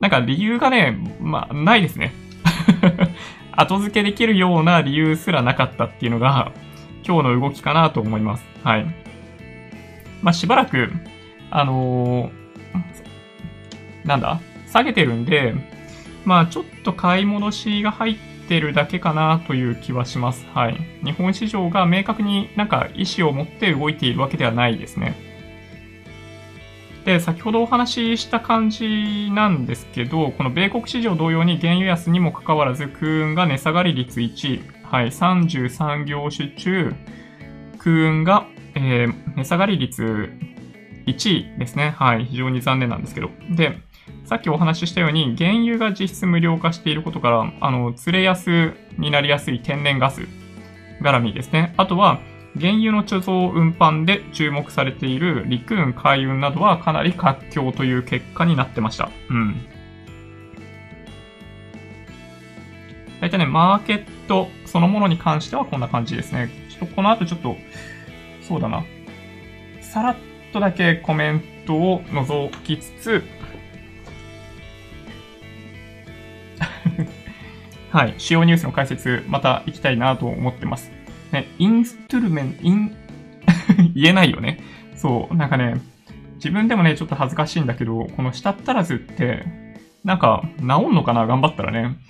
[0.00, 2.12] なんか理由がね、まあ、ないですね。
[3.52, 6.52] 後付けできるような理由すらなかったっていうのが、
[7.06, 8.44] 今日の動きかなと思います。
[8.62, 8.87] はい。
[10.22, 10.90] まあ、しばらく、
[11.50, 14.40] あのー、なんだ？
[14.70, 15.54] 下げてるんで、
[16.24, 18.16] まあ、ちょっと買い戻しが入っ
[18.48, 20.46] てるだけかなという気はします。
[20.52, 20.76] はい。
[21.02, 25.14] 日本市場が明確になんか意思を持って動いているわけではないですね。
[27.07, 34.61] で、先ほどお話しした感じなんですけど、この米国市場同様に原油安にもかかわらず、空運が値下がり率1位。
[34.83, 36.92] はい、33業種中、
[37.79, 40.33] 空運が、えー、値下がり率
[41.07, 41.95] 1位ですね。
[41.97, 43.31] はい、非常に残念なんですけど。
[43.51, 43.79] で、
[44.25, 50.23] さっきお話ししたように、原油が実質無料化していることから、あの、釣れ安になりやすい天然ガス
[51.01, 51.73] 絡みですね。
[51.77, 52.19] あとは、
[52.59, 59.11] 原油の貯蔵運搬で注目されている陸運、海運などはかなり活況という結果になってました。
[59.31, 59.66] うん。
[63.21, 66.51] 大体ね、マーケットそのものに関してはこんな感じですね。
[66.71, 67.57] ちょっとこの後ちょっと、
[68.42, 68.85] そうだな。
[69.81, 70.16] さらっ
[70.53, 73.25] とだけコメントを覗きつつ、
[77.90, 80.95] はい、主要ニュースの解説、また行きたいなと思ってます。
[81.37, 82.96] ね、インストゥルメン、イン、
[83.94, 84.61] 言えないよね。
[84.94, 85.75] そう、なんかね、
[86.37, 89.44] 自分でもね、ちょっと恥ずかしいんだけど、この舌ったらずって、
[90.03, 91.27] なんか、治んのかな？
[91.27, 91.96] 頑張ったらね。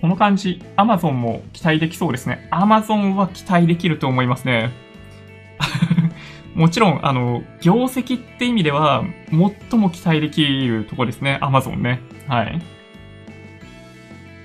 [0.00, 2.48] この感じ、Amazon も期待できそうですね。
[2.50, 4.70] Amazon は期待できると思いますね。
[6.54, 9.04] もちろん、あの、業績って意味では、
[9.70, 11.38] 最も期待できるとこですね。
[11.42, 12.00] Amazon ね。
[12.28, 12.77] はい。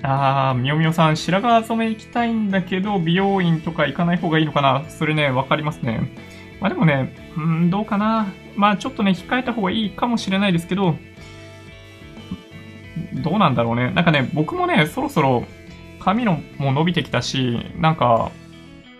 [0.06, 4.84] あー、みよみよさん、白髪染め行きたいんだけど、美容院とか行かない方がいいのかな？
[4.90, 6.12] それね、わかりますね。
[6.60, 8.26] まあでもね、うん、どうかな？
[8.54, 10.96] まあちょっとね、控えた方がいいかもしれないですけど、
[13.14, 13.92] どうなんだろうね。
[13.92, 15.44] なんかね、僕もね、そろそろ
[16.00, 18.30] 髪のも伸びてきたし、なんか、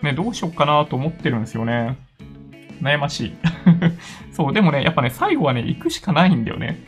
[0.01, 1.97] ね、どうしよっかなと思ってるんですよね。
[2.81, 3.35] 悩ましい。
[4.33, 6.79] そう、でもね、やっぱね、最後はね、行くしかないんだよね。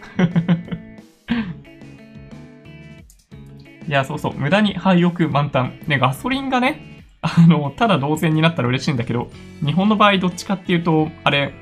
[3.88, 5.80] いや、そうそう、無駄に廃屋満タン。
[5.88, 9.30] ね、ガソリンがね、あの、ただ同然になったら嬉しいんだけど、
[9.66, 11.54] 日本の場合どっちかっていうと、あれ、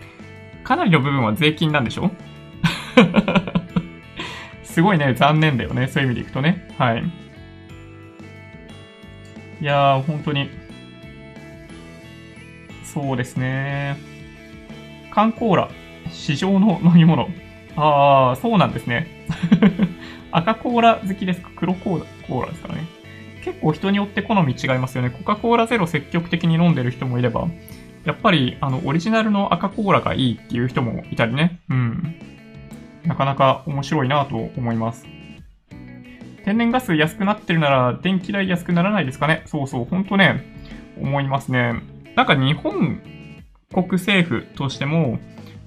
[0.64, 2.10] かなりの部分は税金なんでしょ？
[4.64, 5.88] すごいね、残念だよね。
[5.88, 6.68] そういう意味でいくとね。
[6.78, 7.04] はい。
[9.62, 10.50] いやー、本当に。
[12.84, 13.98] そうですね。
[15.12, 15.70] 缶コーラ、
[16.10, 17.30] 市場の飲み物。
[17.78, 19.08] ああ、そうなんですね。
[20.38, 21.50] 赤コーラ好きですか？
[21.56, 22.84] 黒コーラコーラですからね。
[23.44, 25.10] 結構人によって好み違いますよね。
[25.10, 27.48] コカ・コーラゼロ積極的に飲んでる人もいれば、
[28.04, 31.62] やっぱり、あの、オリジナルの赤コーラがいいっていう人もいたりね。
[31.70, 32.16] うん。
[33.06, 35.06] なかなか面白いなと思います。
[36.44, 39.44] 天然ガス安くなってるなら電気代安くならないですかね？
[39.46, 40.44] そうそう、ほんとね、
[41.00, 41.82] 思いますね。
[42.16, 43.00] なんか日本
[43.74, 45.20] 国政府としても、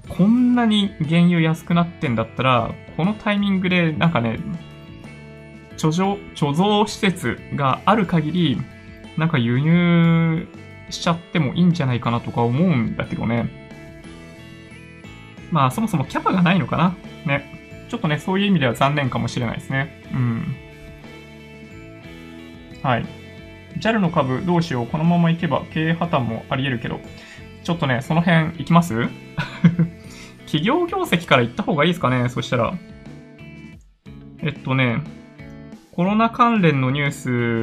[0.09, 4.41] こんなに原油安くなってんだったら、このタイミングでなんかね、
[5.77, 8.61] 貯蔵、貯蔵施設がある限り、
[9.17, 10.49] なんか輸入
[10.91, 13.49] しちゃってもいいんじゃないかなとか思うんだけどね。
[15.51, 16.95] まあそもそもキャパがないのかな。
[17.27, 17.87] ね。
[17.89, 20.03] ちょっとね、そういう意味では残念かもしれないですね。
[20.13, 20.57] うん。
[22.83, 23.07] はい。
[23.79, 24.87] JAL の株どうしよう。
[24.87, 27.01] このまま行けば経営破綻もあり得るけど。
[27.65, 28.95] ちょっとね、その辺行きます？
[30.49, 32.31] 企業業績から行った方がいいですかね？
[32.31, 32.73] そしたら。
[34.41, 35.03] えっとね、
[35.93, 37.11] コロナ関連のニュー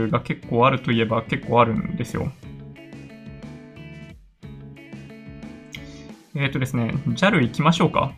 [0.07, 2.31] スが結構あるといえば結構あるんですよ。
[6.35, 8.13] えっ、とですね、JAL 行きましょうか。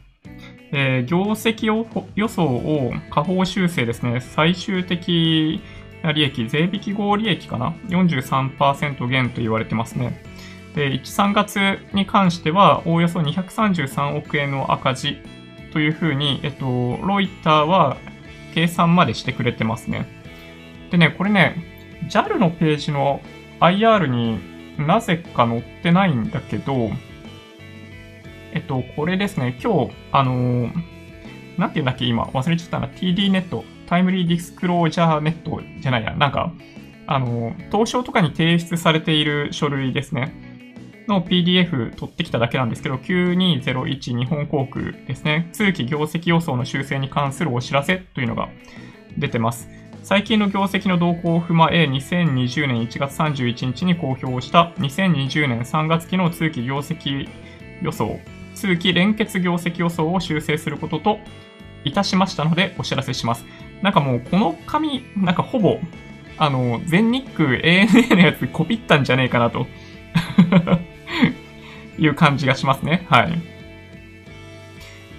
[0.73, 4.19] えー、業績を予想を下方修正ですね。
[4.19, 5.62] 最終的
[6.13, 10.21] 利益、税引き後利益かな ?43% 減と言われてますね。
[10.77, 15.17] で、1、3月に関しては、おおよそ233億円の赤字
[15.73, 17.97] というふうに、えっと、ロイターは
[18.53, 20.05] 計算までしてくれてますね。
[20.91, 21.55] でね、これね、
[22.09, 23.21] JAL のページの
[23.59, 24.39] IR に
[24.77, 26.91] なぜか載ってないんだけど、
[28.53, 30.71] えっと、これですね、今日、あのー、
[31.57, 36.53] なんて言うんだっけ、今、忘れちゃったな、TD ネット、タイムリーディスクロージャーネットじゃないや、なんか、
[37.07, 40.46] あのー、東証とかに提出されている書類ですね。
[41.07, 45.49] の PDF 取ってきただけなんですけど、9201日本航空ですね。
[45.53, 48.49] 通期業績予想の修正に関するお知らせというのが
[49.17, 49.69] 出てます。
[50.03, 57.27] 最近の業績の動向を踏まえ、2020年1月31日に公表した2020年3月期の通期業績
[57.81, 58.19] 予想、
[58.55, 61.19] 通期連結業績予想を修正することと
[61.83, 63.45] いたしましたのでお知らせします。
[63.81, 65.79] なんかもうこの紙、なんかほぼ、
[66.37, 69.67] あの、全日空 ANA のやつコピったんじゃねえかなと
[71.99, 73.06] いう感じがしますね。
[73.10, 73.39] はい。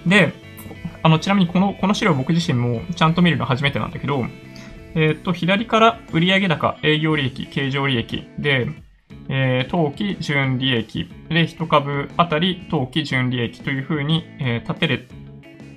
[0.07, 0.33] で、
[1.03, 4.25] あの、ちなみにこの、この資料僕自身もちゃんと見るの初めてなんだけど、
[4.95, 8.67] えっ、と、左から売上高、営業利益、経常利益で、
[9.29, 15.05] えー、当期純利益で、1株あたり当期純利益というふうに、えー、縦列、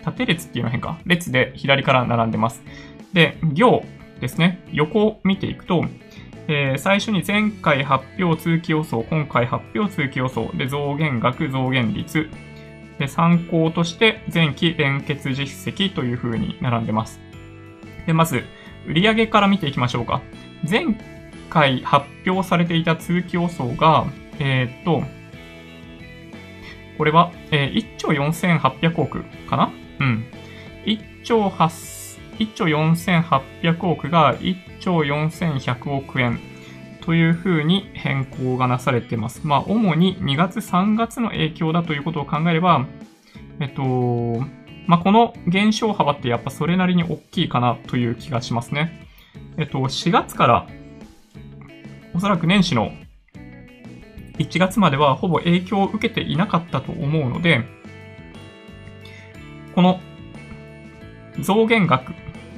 [0.03, 0.99] 縦列っていうの変か？
[1.05, 2.63] 列で左から並んでます。
[3.13, 3.85] で、行
[4.21, 4.65] ですね。
[4.73, 5.85] 横を見ていくと、
[6.55, 12.29] えー、最初に前回発表通期予想、今回発表通期予想で増減額、増減率
[12.99, 17.21] で参考として前期連結実績という風に並んでます。
[18.07, 18.45] で、まず、
[18.87, 20.21] 売上から見ていきましょうか。
[20.69, 20.95] 前
[21.49, 24.05] 回発表されていた通期予想が、
[24.39, 25.05] えー、っと、
[26.99, 29.73] これは、えー、1兆4800億かな？
[30.01, 30.25] うん。
[30.85, 32.02] 1兆8
[32.39, 36.41] 1兆4800億が1兆4100億円
[37.03, 39.47] というふうに変更がなされています。
[39.47, 42.87] まあ、主に2月3月の影響だということを考えれば、
[43.61, 43.83] えっと、
[44.87, 49.07] まあ、この減少幅ってやっぱそれなりに大きいかなという気がしますね。
[49.57, 50.67] えっと、4月から
[52.15, 52.93] おそらく年始の
[54.39, 57.65] 1月まではほぼ影響を受けていなかったと思うので、
[59.75, 60.01] この
[61.41, 62.13] 増減額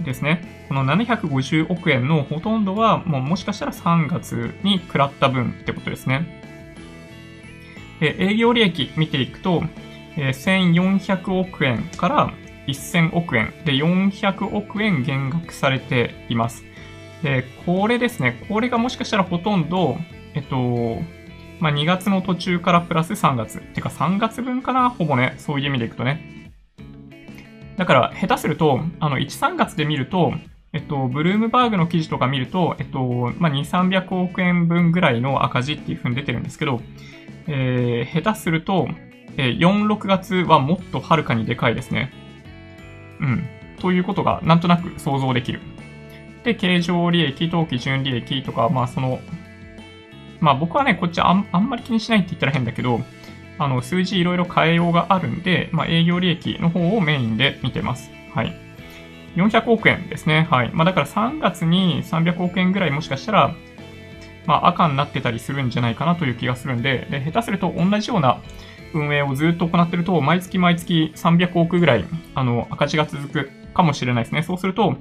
[0.05, 0.67] ですね。
[0.69, 6.41] この750億円のほとんどは、もうもしかしたら3月に食らった分ってことですね。
[8.01, 9.63] で営業利益見ていくと、
[10.17, 12.33] えー、1400億円から
[12.67, 16.65] 1000億円で400億円減額されています。
[17.23, 18.45] で、これですね。
[18.49, 19.97] これがもしかしたらほとんど、
[20.35, 20.99] えっと、
[21.61, 23.61] まあ、2月の途中からプラス3月。
[23.61, 24.91] てか3月分かな？
[24.91, 25.35] ほぼね。
[25.39, 26.34] そういう意味でいくとね。
[27.77, 30.35] だから、下手すると、あの、1、3月で見ると、
[30.73, 36.81] えっと、ブルームバーグの記事とか見ると、えっと、まあ、2、300億円分ぐらいの赤字っていう風に出てるんですけど、
[37.47, 38.89] えー、下手すると、
[39.37, 42.13] えー、4、6月はもっとはるかにでかいですね。
[43.21, 43.49] うん。
[43.81, 45.61] ということが、なんとなく想像できる。
[46.45, 49.21] で、経常利益、当期純利益とか、まあ、その、
[50.41, 53.01] まあ、僕はね、こっちあんあんまり気にしないって言ったら変だけど、
[53.59, 58.11] あの、数字いろいろ変えようがあるんで、まあ、営業利益の方をメインで見てます。
[58.35, 58.55] はい。
[59.37, 60.47] 400億円ですね。
[60.51, 60.71] はい。
[60.73, 63.55] まあ、だから3月に300億円ぐらいもしかしたら、
[64.47, 68.41] まあ、赤になってたりするんじゃないかなという気がするんで、で、下手すると同じような
[68.93, 74.43] 運営をずっと行ってると、毎月毎月300億ぐらい、あの、赤字が続くかもしれないですね。
[74.43, 74.97] そうすると、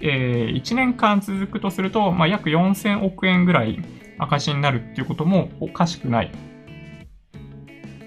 [0.00, 3.80] えー、1年間続くとすると、まあ、約4000億円ぐらい
[4.18, 6.30] 赤字になるっていうこともおかしくない。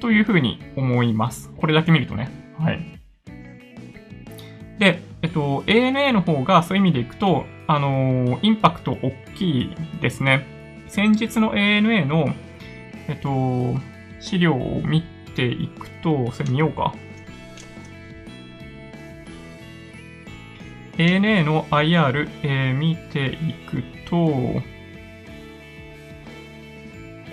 [0.01, 1.49] というふうに思います。
[1.55, 2.29] これだけ見るとね。
[2.59, 2.99] はい。
[4.79, 10.45] で、えっと、ANA の方がそういう意味でいくと、あのー、インパクト大きいですね。
[10.87, 12.33] 先日の ANA の、
[13.07, 13.79] えっと、
[14.19, 15.03] 資料を見
[15.35, 16.93] ていくと、それ見ようか。
[20.97, 24.61] ANA の IR、えー、見ていくと、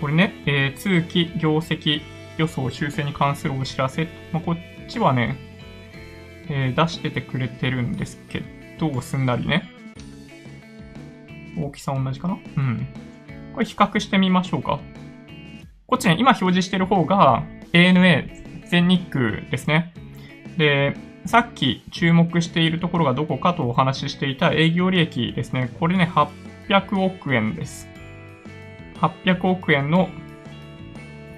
[0.01, 2.03] これね、えー、通期業績
[2.39, 4.09] 予想修正に関するお知らせ。
[4.33, 4.57] まあ、こっ
[4.89, 5.37] ちはね、
[6.49, 8.43] えー、出しててくれてるんですけ
[8.79, 9.69] ど、すんなりね。
[11.59, 12.39] 大きさ同じかな？
[12.57, 12.87] うん。
[13.53, 14.79] これ比較してみましょうか。
[15.87, 19.93] こっちね、今表示してる方が ANA 全日空ですね。
[20.57, 25.71] で、さっき注目しているところがどこかとお話ししていた営業利益ですね。
[25.81, 26.11] これね、
[26.69, 27.89] 800億円です。
[28.97, 30.09] 800億円の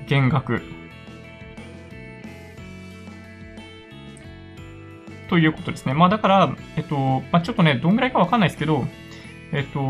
[0.07, 0.63] 減額。
[5.31, 5.95] ということですね。
[5.95, 8.85] まあだから、えっと、まあちょっとね、どんぐらいかわかんないですけど、
[9.53, 9.81] えっと、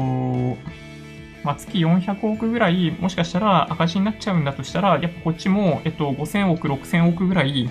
[1.42, 7.70] まあ月400億ぐらい、もしかしたら赤字になっちゃうんだとしたら、やっぱこっちも、えっと、5000億、6000億ぐらい、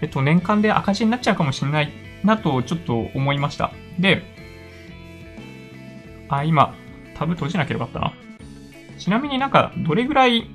[0.00, 1.92] えっと、年間で赤字になっちゃうかもしれない
[2.22, 3.72] なと、ちょっと思いました。
[3.98, 4.22] で、
[6.28, 6.76] あ、今、
[7.16, 8.14] タブ閉じなければよかったな。
[8.98, 10.48] ちなみになんか、どれぐらい、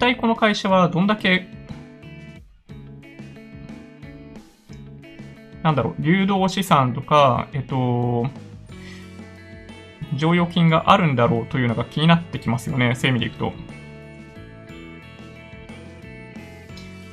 [0.00, 1.46] 体この会社はどんだけ、
[5.62, 8.26] なんだろう、流動資産とか、えっと、
[10.16, 13.52] 剰余金があるんだろうというのが気になってきますよね、そういう意味でいくと。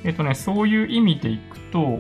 [0.05, 1.99] えっとね、そういう意味でいくと、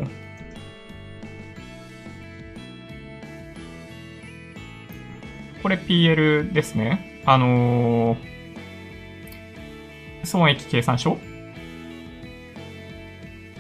[5.61, 7.21] これ PL ですね。
[7.25, 8.36] あのー、
[10.27, 11.17] 損益計算書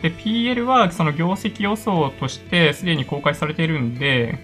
[0.01, 4.37] で、PL はその業績予想としてすでに公開されているんで、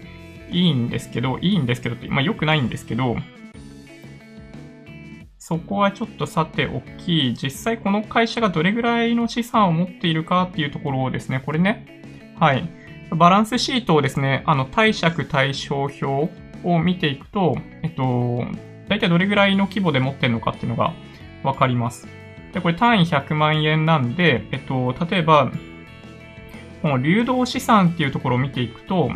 [0.50, 3.16] いいんですけど、いいんですけどって、まあ良くないんですけど、
[5.38, 11.86] そこはちょっとさておき、実際この会社がどれぐらいの資産を持っているかっていうところをですね、これね、
[12.40, 12.70] はい。
[13.12, 16.32] バランスシートをですね、あの、貸借対照表
[16.64, 18.46] を見ていくと、えっと、
[18.88, 20.94] 大体どれぐらいの規模で持ってるのかっていうのが
[21.44, 22.08] わかります。
[22.54, 25.52] で、これ単位100万円なんで、えっと、例えば、
[26.82, 29.10] この流動資産っていうところを見ていくと、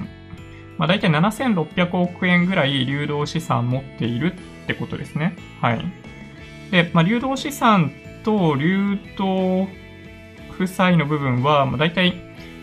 [0.78, 5.36] まあ、大体7600億円ぐらい流動資産持っているってことですね。
[5.62, 5.86] はい。
[6.72, 7.92] で、まあ、流動資産
[8.24, 9.68] と流動
[10.52, 12.16] 負債の部分は、まあ、大体、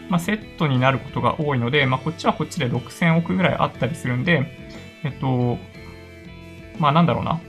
[0.09, 4.47] まあ、セットになることが多いので、まあ、こっちはこっちで6000億ぐらいあったりするんで、
[5.05, 5.59] えっと、
[6.79, 7.41] まあ、なんだろうな。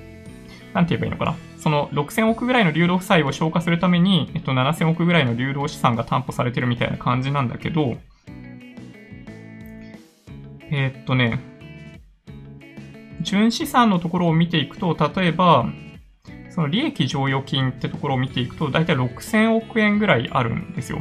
[0.73, 1.35] なんて言えばいいのかな。
[1.65, 7.97] その6000億ぐらいの流動負債を消化するために、えっと、7000億ぐらいの流動資産が担保されてるみたいな感じなんだけど、
[10.69, 11.39] えー、っとね、
[13.21, 15.65] 純資産のところを見ていくと、例えば、
[16.51, 20.99] その利益剰余金ってところを見ていくと、だいたい6000億円ぐらいあるんですよ。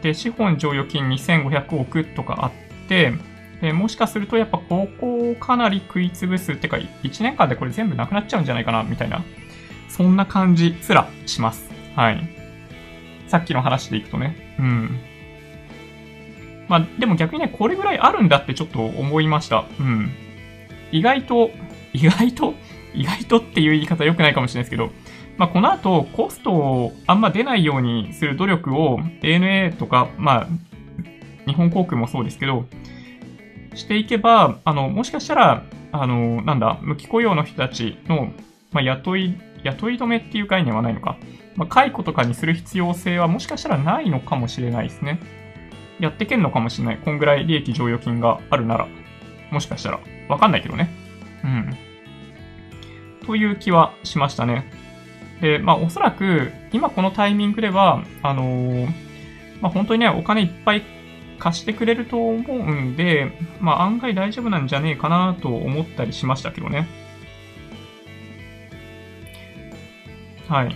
[0.00, 2.52] で、資本剰余金2500億とかあっ
[2.88, 3.12] て、
[3.60, 9.22] でもしかするとやっぱここをかなり食いつぶす、ってか1年間でこれ全部なくなっちゃうんじゃないかな、みたいな、
[9.88, 11.70] そんな感じすらします。
[11.96, 12.28] はい。
[13.26, 14.56] さっきの話でいくとね。
[14.58, 15.00] うん。
[16.68, 19.64] まあ、でも逆にね、これぐらいあるんだってちょっと思いました。
[19.80, 20.10] うん。
[20.92, 21.50] 意外と、
[21.92, 22.54] 意外と？
[22.94, 24.90] 意外とっていう言い方良くないかもしれないですけど、
[25.36, 30.46] まあ、この後、コストをあんま出ないようにする努力を ANA とか、まあ、
[31.46, 32.66] 日本航空もそうですけど、
[33.78, 35.62] していけば、あの、もしかしたら、
[35.92, 38.32] あの、なんだ、無期雇用の人たちの、
[38.72, 41.16] まあ、雇い、雇い止めっていう概念はないのか。
[41.56, 45.20] まあ、解雇とかにする必要性はもしかしたらないのかもしれないですね。
[45.98, 46.98] やってけんのかもしれない。
[46.98, 48.88] こんぐらい利益剰余金があるなら。
[49.50, 50.00] もしかしたら。
[50.28, 50.90] わかんないけどね。
[51.42, 51.76] うん。
[53.26, 54.70] という気はしましたね。
[55.40, 58.86] で、まあおそらく今このタイミングでは、あのー、
[59.60, 60.82] まあ本当にね、お金いっぱい
[61.38, 66.86] 貸してくれると思うんで、まあ案外大丈夫なんじゃねえかなと思ったりしましたけどね。
[70.48, 70.74] はい。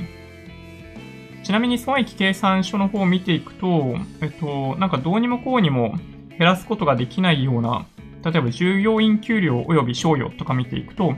[1.43, 5.97] ちなみに損益計算書の方を見ていくと、えっと、なんかどうにもこうにも
[6.31, 7.87] 減らすことができないような、
[8.25, 11.15] 例えば従業員給料及び賞与とか見ていくと、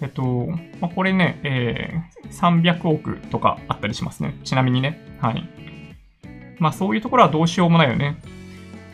[0.00, 0.46] えっと、
[0.80, 4.38] まあ、これね、えー、300億とかあったりしますね。
[4.44, 5.18] ちなみにね。
[5.20, 5.48] はい。
[6.58, 8.16] まあそういうところはどうしようもないよね。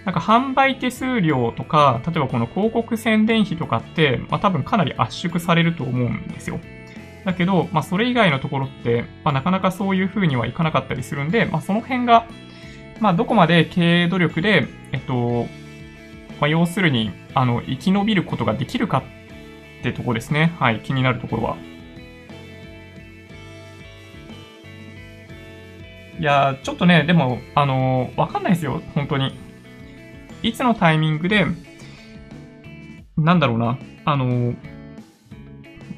[0.04, 6.60] なんか販売手数料とか、例えばこの広告宣伝費とかって、まあ多分かなり圧縮されると思うんですよ。
[7.24, 12.26] だけど、まあそれ以外のところって、まあなかなかそういう風にはいかなかったりするんで、まあその辺が、
[13.00, 15.46] まあどこまで経営努力で、えっと、
[16.38, 19.02] まあ要するに、あの、生き延びることができるか
[19.80, 20.52] ってとこですね。
[20.58, 21.56] はい、気になるところは。
[26.20, 29.43] いやちょっとね、でも、あの、わかんないですよ、本当に。
[30.44, 31.46] いつのタイミングで、
[33.16, 34.54] なんだろうな、あの、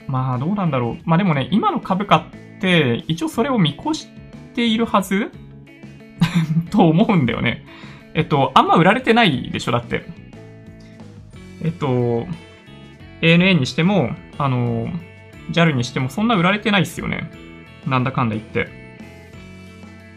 [0.06, 1.02] まあ、どうなんだろう。
[1.04, 4.08] まあでもね、今の株価って、一応それを見越し
[4.54, 5.32] ているはず？
[6.70, 7.66] と思うんだよね。
[8.14, 10.06] えっと、あんま売られてないでしょ、だって。
[11.64, 12.26] えっと、
[13.22, 14.88] ANA にしても、あの、
[15.50, 17.30] JAL にしてもそんな売られてないっすよね。
[17.84, 18.85] なんだかんだ言って。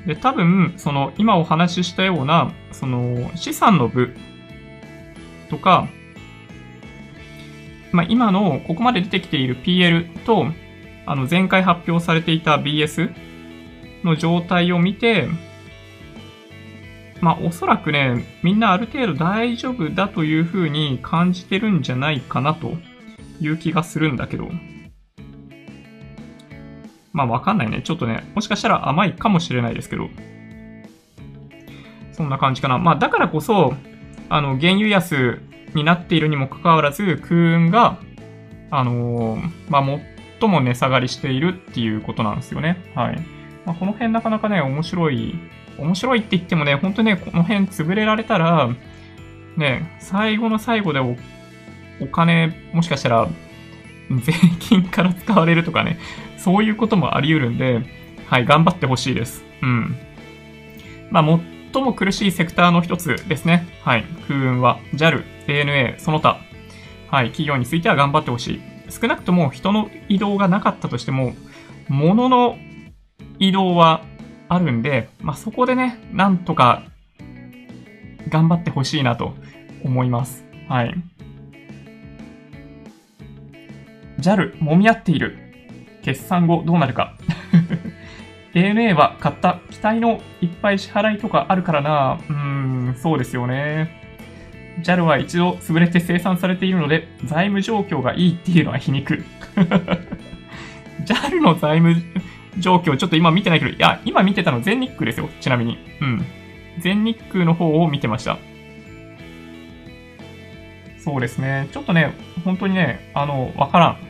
[0.06, 4.16] で、多分、その、今お話ししたような、その、資産の部
[5.50, 5.88] とか、
[7.92, 10.48] まあ、今の、ここまで出てきている PL と、
[11.06, 13.14] あの、前回発表されていた BS
[14.04, 15.28] の状態を見て、
[17.22, 22.78] まあ、おそらくね、みんなある程度大丈夫だというふうに感じてるんじゃないかなと
[23.42, 24.50] いう気がするんだけど。
[27.12, 27.82] まあわかんないね。
[27.84, 30.10] ちょっとね、もしかしたら甘いかもしれないですけど。
[32.12, 32.78] そんな感じかな。
[32.78, 33.74] まあだからこそ、
[34.30, 35.40] あの、原油安
[35.74, 37.98] になっているにもかかわらず、空運が、
[38.72, 40.00] あのー、まあ
[40.40, 42.78] 最も値下がりしているっていうことなんですよね。
[42.96, 43.40] はい。
[43.66, 45.36] まあ、この辺なかなかね、面白い。
[45.78, 48.70] 面白いって言ってもね、ほんとね、この辺潰れられたら、
[49.58, 51.16] ね、最後の最後でお
[52.02, 53.28] お金、もしかしたら、
[54.24, 56.00] 税金から使われるとかね、
[56.40, 57.82] そういうこともあり得るんで、
[58.28, 59.44] はい、頑張ってほしいです。
[59.62, 59.98] うん。
[61.12, 61.40] まあ、
[61.74, 63.68] 最も苦しいセクターの一つですね。
[63.84, 64.06] はい。
[64.28, 66.40] 空運は JAL、ANA、その他、
[67.12, 68.62] はい、企業については頑張ってほしい。
[68.90, 71.34] 少なくとも人の移動がなかったとしても、
[71.88, 72.58] 物の
[73.40, 74.04] 移動は
[74.48, 76.84] あるんで、まあ、そこでね、なんとか
[78.30, 79.34] 頑張ってほしいなと
[79.84, 80.46] 思います。
[80.68, 80.94] はい。
[84.20, 85.49] JAL、揉み合っている。
[86.14, 87.14] 決算後どうなるか。
[88.56, 92.20] ANA は買った期待のいっぱい支払いとかあるからな。
[92.30, 93.96] うーん、そうですよね。
[94.82, 99.24] JAL は一度潰れて生産されているので、財務状況がいいっていうのは皮肉。
[101.06, 102.02] JAL の財務
[102.58, 105.30] 状況、ちょっと今見てないけど、いや、今見てたの全日空ですよ。
[105.40, 105.78] ちなみに。
[106.02, 106.26] うん。
[106.80, 108.40] 全日空の方を見てました。
[110.98, 111.70] そうですね。
[111.72, 114.09] ちょっとね、本当にね、あの、わからん。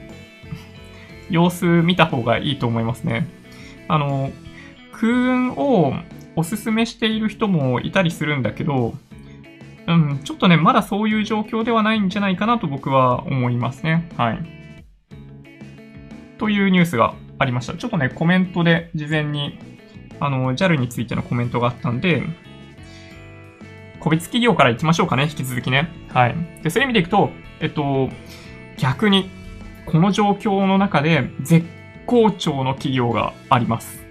[1.30, 3.27] 様子見た方がいいと思いますね。
[3.88, 4.32] あの、
[4.91, 5.93] 空運を
[6.36, 8.93] おすすめしている人もいたりするんだけど、
[9.88, 14.09] うん、ちょっとね、まだそういう状況ではないんじゃないかなと僕は思いますね。
[14.17, 14.39] はい。
[16.38, 17.73] というニュースがありました。
[17.73, 19.57] ちょっとね、コメントで事前に、
[20.19, 22.23] あの、JAL についてのコメントがあったんで、
[23.99, 25.89] 個別企業から行きましょうかね、引き続きね。
[26.13, 26.36] はい。
[26.63, 28.09] で、そういう意味でいくと、えっと、
[28.77, 29.30] 逆に、
[29.92, 31.66] この状況の中で絶
[32.06, 34.04] 好調の企業があります。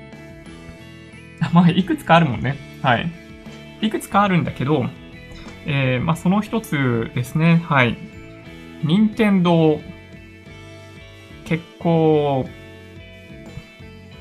[1.52, 2.56] まあ、いくつかあるもんね。
[2.82, 3.10] はい。
[3.80, 4.86] いくつかあるんだけど、
[5.66, 7.62] えー、まあ、その一つですね。
[7.66, 7.96] はい。
[8.82, 9.80] 任天堂
[11.46, 12.46] 結構、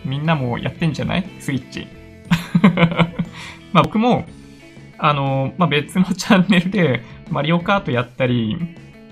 [0.05, 1.25] みんなもやってんじゃない？
[1.39, 1.87] スイッチ。
[3.73, 4.25] まあ僕も、
[4.97, 8.57] あの、まあ別のチャンネルでマリオカートやったり、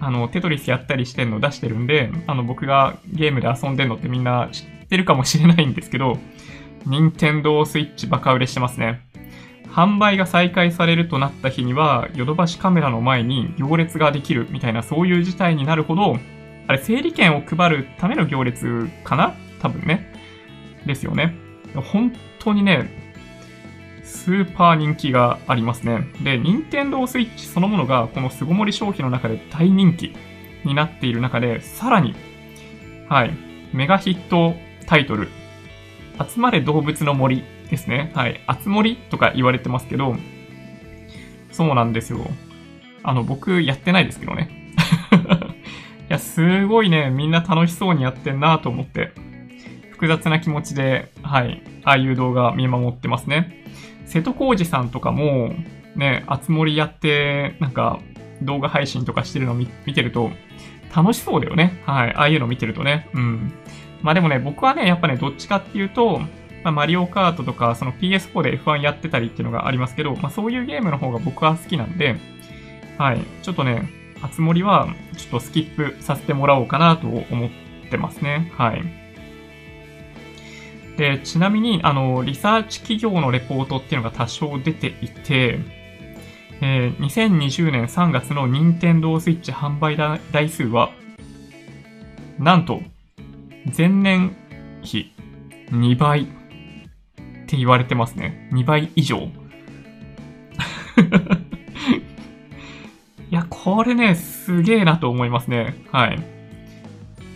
[0.02, 6.18] あの、テトリスやったりしてんの出してるんで、あの、僕がゲームで遊んでんのってみんな知ってるかもしれないんですけど、
[6.86, 9.00] 任天堂スイッチバカ売れしてますね。
[9.68, 16.18] 販売が再開されるとなった日には、ヨドバシカメラの前に行列ができるみたいなそういう事態になるほど、
[16.68, 19.36] あれ、整理券を配るための行列かな？
[19.62, 20.12] 多分ね。
[20.86, 21.36] ですよね。
[21.76, 23.01] 本当にね、
[24.12, 26.06] スーパー人気がありますね。
[26.22, 30.14] で、任天堂スイッチそのものがこの巣ごもり消費の中で大人気
[30.64, 32.14] になっている中で、さらに、
[33.10, 33.32] はい、
[33.74, 34.54] メガヒット
[34.86, 35.30] タイトル、
[36.20, 38.12] 集まれ動物の森ですね。
[38.14, 40.16] はい、集森とか言われてますけど、
[41.52, 42.20] そうなんですよ。
[43.04, 44.74] あの、僕やってないですけどね。
[46.10, 49.14] いや、すごいね、みんな楽しそうにやってんなと思って、
[49.94, 53.62] 複雑な気持ちで、はい、ああいう動画見守ってますね。
[54.12, 55.54] 瀬戸康史さんとかも、
[55.96, 58.00] ね、あつ森やって、なんか、
[58.42, 60.32] 動画配信とかしてるの見てると、
[60.94, 61.82] 楽しそうだよね。
[61.86, 62.14] はい。
[62.14, 63.08] ああいうの見てるとね。
[63.14, 63.54] うん。
[64.02, 66.20] まあでもね、僕はね、やっぱね、どっちかっていうと、
[66.64, 72.18] まあ、マリオカートとか、その PS4 で F1 やってたりっていうのがありますけど、まあそういうゲームの方が僕は好きなんで、
[72.98, 73.22] はい。
[73.42, 73.90] ちょっとね、
[74.22, 77.50] あつ森は、ちょっとスキップさせてもらおうかなと思っ
[77.90, 78.52] てますね。
[78.58, 79.01] はい。
[81.02, 85.58] で、ちなみに、あの、リサーチ企業のレポートっていうのが多少出ていて、
[86.62, 90.92] えー、2020年3月の任天堂 switch 販売台数は、
[92.38, 92.84] なんと、
[93.76, 94.36] 前年
[94.84, 95.12] 比
[95.72, 96.26] 2倍っ
[97.48, 98.48] て言われてますね。
[98.54, 99.18] 2倍以上。
[103.32, 105.74] いや、これね、すげえなと思いますね。
[105.92, 106.20] はい。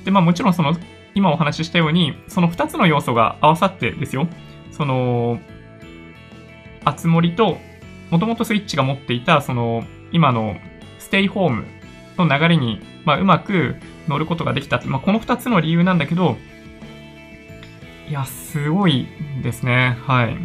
[0.04, 0.76] で、まあもちろんその、
[1.16, 4.28] 今お話ししたように、その2つの要素が合わさってですよ。
[4.72, 5.40] その、
[6.84, 7.58] あつ森と
[8.12, 10.56] もともとスイッチが持っていた、その、今の
[11.00, 11.66] ステイホーム
[12.18, 13.76] の流れに、まあ、うまく
[14.08, 14.82] 乗ることができた。
[14.86, 16.38] まあ、この二つの理由なんだけど、
[18.08, 19.08] いや、すごい
[19.42, 19.98] ですね。
[20.06, 20.38] はい。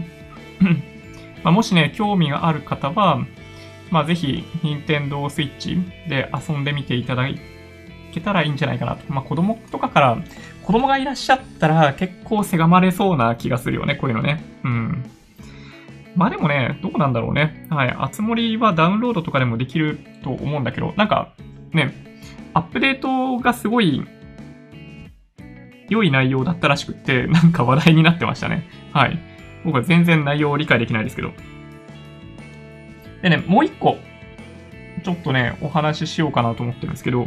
[1.45, 3.25] ま、もしね、興味がある方は、
[3.91, 7.29] まあ、ぜひ、任天堂 switch で遊んでみていただ
[8.13, 9.13] けたらいいんじゃないかなと。
[9.13, 10.19] まあ、子供とかから、
[10.71, 14.41] 子供がいらっしゃったら結構せがまれそうな気がするよね、こういうのね。
[14.63, 15.05] うん。
[16.15, 17.67] まあでもね、どうなんだろうね。
[17.71, 17.91] はい。
[17.91, 21.33] あつ森はダウンロードとかでもできると思うんだけど、なんか、
[21.73, 21.93] ね、
[22.55, 24.07] アップデートがすごい
[25.89, 28.69] 良い内容だったらしくって、なんか話題になってましたね。
[28.93, 29.19] はい。
[29.65, 31.33] 僕は全然内容を理解できないですけど。
[33.23, 33.99] でね、もう一個、
[35.03, 37.27] ちょっとね、お話ししようかなと思ってるんですけど、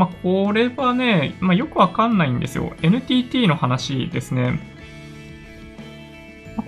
[0.00, 2.72] まあ、これはね、まあ、よくわかんないんですよ。
[2.80, 4.58] NTT の話ですね。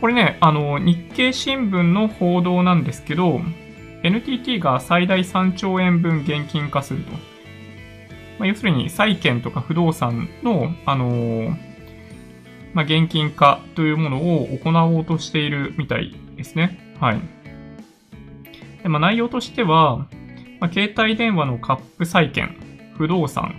[0.02, 3.40] これね、あの、日経新聞の報道なんですけど、
[4.02, 7.12] NTT が最大3兆円分現金化すると。
[7.12, 7.18] ま
[8.40, 11.56] あ、要するに債券とか不動産の、あのー、
[12.74, 16.94] まあ、現金化というものを行おうとしているみたいですね。
[17.00, 17.20] はい。
[18.82, 20.06] でまあ、内容としては、
[20.60, 22.58] まあ、携帯電話のカップ債券、
[22.96, 23.54] 不動産、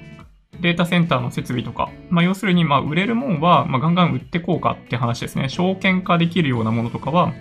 [0.62, 5.50] データセンターの設備とか、まあ、要するに、ま、売れるもんは、ま、ガンガン売ってこうかって話ですね。
[5.50, 7.34] 証券化できるようなものとかは、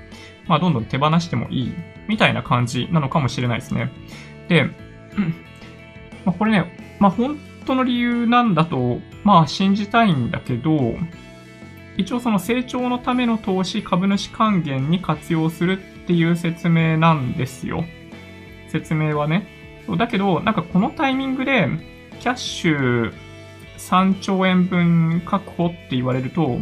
[0.46, 1.72] まあ、どんどん手放してもいい、
[2.08, 3.92] みたいな感じなのかもしれないですね。
[4.48, 4.64] で、
[6.24, 10.96] まあ、これね、まあ、本当の理由なんだと、まあ、信じたいんだけど、
[11.96, 17.84] 一応その成長のための投資株主還元に活用するっていう説明なんですよ。
[18.68, 19.61] 説明はね。
[19.96, 21.68] だけど、なんかこのタイミングで、
[22.20, 23.12] キャッシュ
[23.78, 26.58] 3兆円分確保って言われると、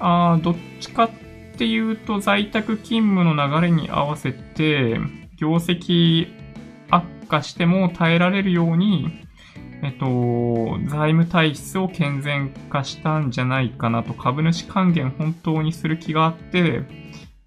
[0.00, 1.10] あどっちかっ
[1.56, 4.98] ていうと在宅勤務の流れに合わせて、
[5.36, 6.28] 業績
[6.90, 9.24] 悪化しても耐えられるように、
[9.82, 16.82] えっと、財務体質を健全化したんじゃないかなと、株主還元本当にする気があって、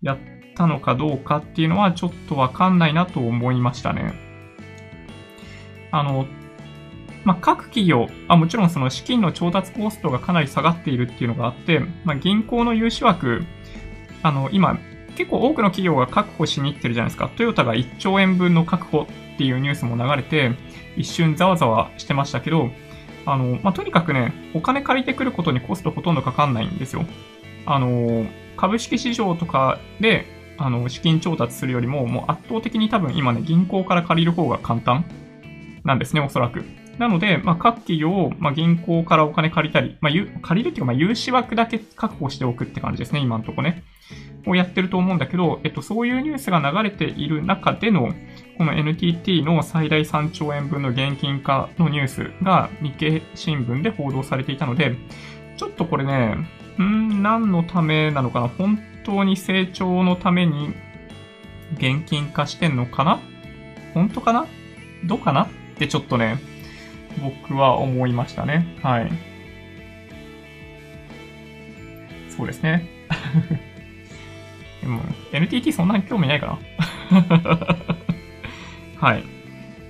[0.01, 0.17] やっ
[0.55, 4.26] たのかどうかっていうのはちょっとわかんないなと思いましたね。
[5.91, 6.27] あの、
[7.23, 13.43] まあ、各企業、あ、もちろんその資金の調達コストがかなり下がっているっていうのがあって、まあ、銀行の融資枠、
[14.23, 14.79] あの、今、
[15.15, 17.29] 結構多くの企業が確保しに行ってるじゃないですか。
[17.35, 20.51] トヨタが1兆円分の確保っていうニュースも流れて、
[20.95, 22.69] 一瞬ざわざわしてましたけど、
[23.25, 27.05] あの、まあ、とにかくね、お金借りてくることにコストほとんどかかんないんですよ。
[27.65, 28.25] あの、
[28.55, 30.25] 株式市場とかで、
[30.57, 35.03] あの、資金調達するよりも、もう圧倒的に多分今ね、銀行から借りる方が簡単
[35.87, 36.63] なんですね、おそらく。
[36.99, 43.83] なので、まあ、各企業、まあ、銀行からお金借りたり、まあ、借りるっていうか、まあ、融資枠だけ確保しておくって感じですね、今のとこね。
[44.45, 48.13] をやってると思うんだけど、えっと、そういうニュースが流れている中での、
[48.57, 54.95] この NTT の最大3兆円分の現金化のニュースが日経新聞で報道されていたので、
[55.57, 56.37] ちょっとこれね、
[56.77, 58.47] うん何のためなのかな？
[58.47, 60.73] 本当に成長のために
[61.73, 63.19] 現金化してんのかな？
[63.93, 64.45] 本当かな？
[65.05, 65.47] どうかな？
[65.77, 66.39] ってちょっとね、
[67.21, 68.65] 僕は思いましたね。
[68.81, 69.11] はい。
[72.35, 72.87] そうですね。
[74.81, 75.01] でも、
[75.31, 76.57] NTT そんなに興味ないか
[77.11, 77.77] な
[79.07, 79.23] はい。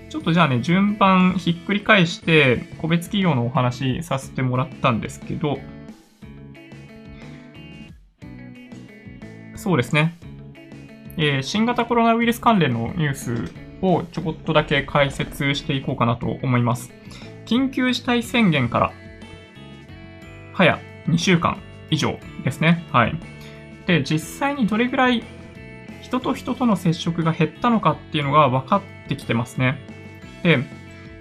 [0.10, 5.60] ちょっとじゃあね、順番ひっくり返して、個別企業のお話させてもらったんですけど、
[9.56, 10.14] そうですね。
[11.18, 16.92] えー、新型コロナウイルス関連のニュースをちょこっとだけ解説していこうかなと思います。
[17.46, 18.94] 緊急事態宣言から、
[20.54, 21.58] 早2週間
[21.90, 22.86] 以上ですね。
[22.92, 23.16] はい。
[23.86, 25.24] で、実際にどれぐらい
[26.02, 29.80] 人と人との接触が減ったのかっていうのが分かってきてますね。
[30.44, 30.58] で、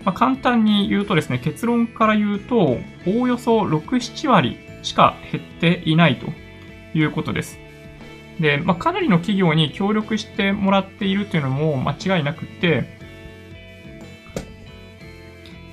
[0.05, 6.27] まあ、簡単に言うとですね、結論から言うと、おおよそ6、7割しか減っていないと
[6.97, 7.59] いうことです。
[8.41, 12.97] で、まあ、かなりの企業に協力してもらっているというのも間違いなくって、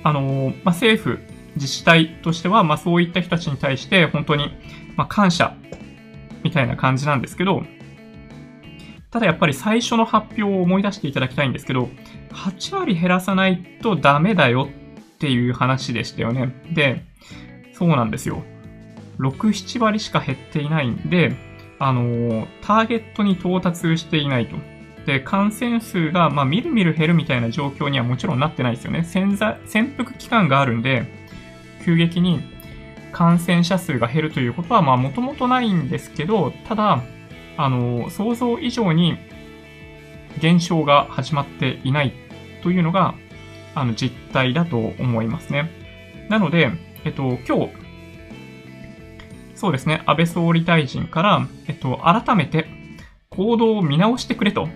[0.02, 1.18] あの、まあ、政府、
[1.56, 4.50] 自治体としては、まあ、そういった人たちに対して本当に、
[4.96, 5.56] まあ、感謝
[6.42, 7.64] みたいな感じなんですけど、
[9.10, 11.88] ただやっぱり最初の発表を思い出していただきたいんですけど、
[12.32, 14.68] 8割減らさないとダメだよ
[15.14, 16.52] っていう話でしたよね。
[16.72, 17.04] で、
[17.72, 18.42] そうなんですよ。
[19.18, 21.36] 6、7割しか減っていないんで、
[21.78, 24.56] あの、ターゲットに到達していないと。
[25.06, 29.04] で、感染数が、まあ、みるみる減るみたいな状況にはもちろんなってないですよね。
[29.04, 31.06] 潜在、潜伏期間があるんで、
[31.84, 32.40] 急激に
[33.12, 37.02] 感染者数が減るということは、まあ、もともとないんですけど、ただ、
[37.56, 39.16] あの、想像以上に
[40.40, 42.12] 減少が始まっていない
[42.62, 43.14] というのが、
[43.74, 45.70] あの、実態だと思いますね。
[46.28, 46.70] なので、
[47.04, 47.83] えっと、今日、
[49.54, 52.66] そうですね、安倍総理大臣から、えっと、改めて
[53.30, 54.68] 行動を見直してくれと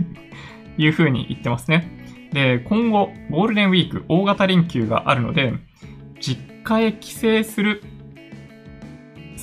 [0.78, 2.28] いうふうに言ってますね。
[2.32, 5.54] で、今後、ゴールデンウィーク、大型連休があるので、
[6.20, 7.82] 実家へ帰省する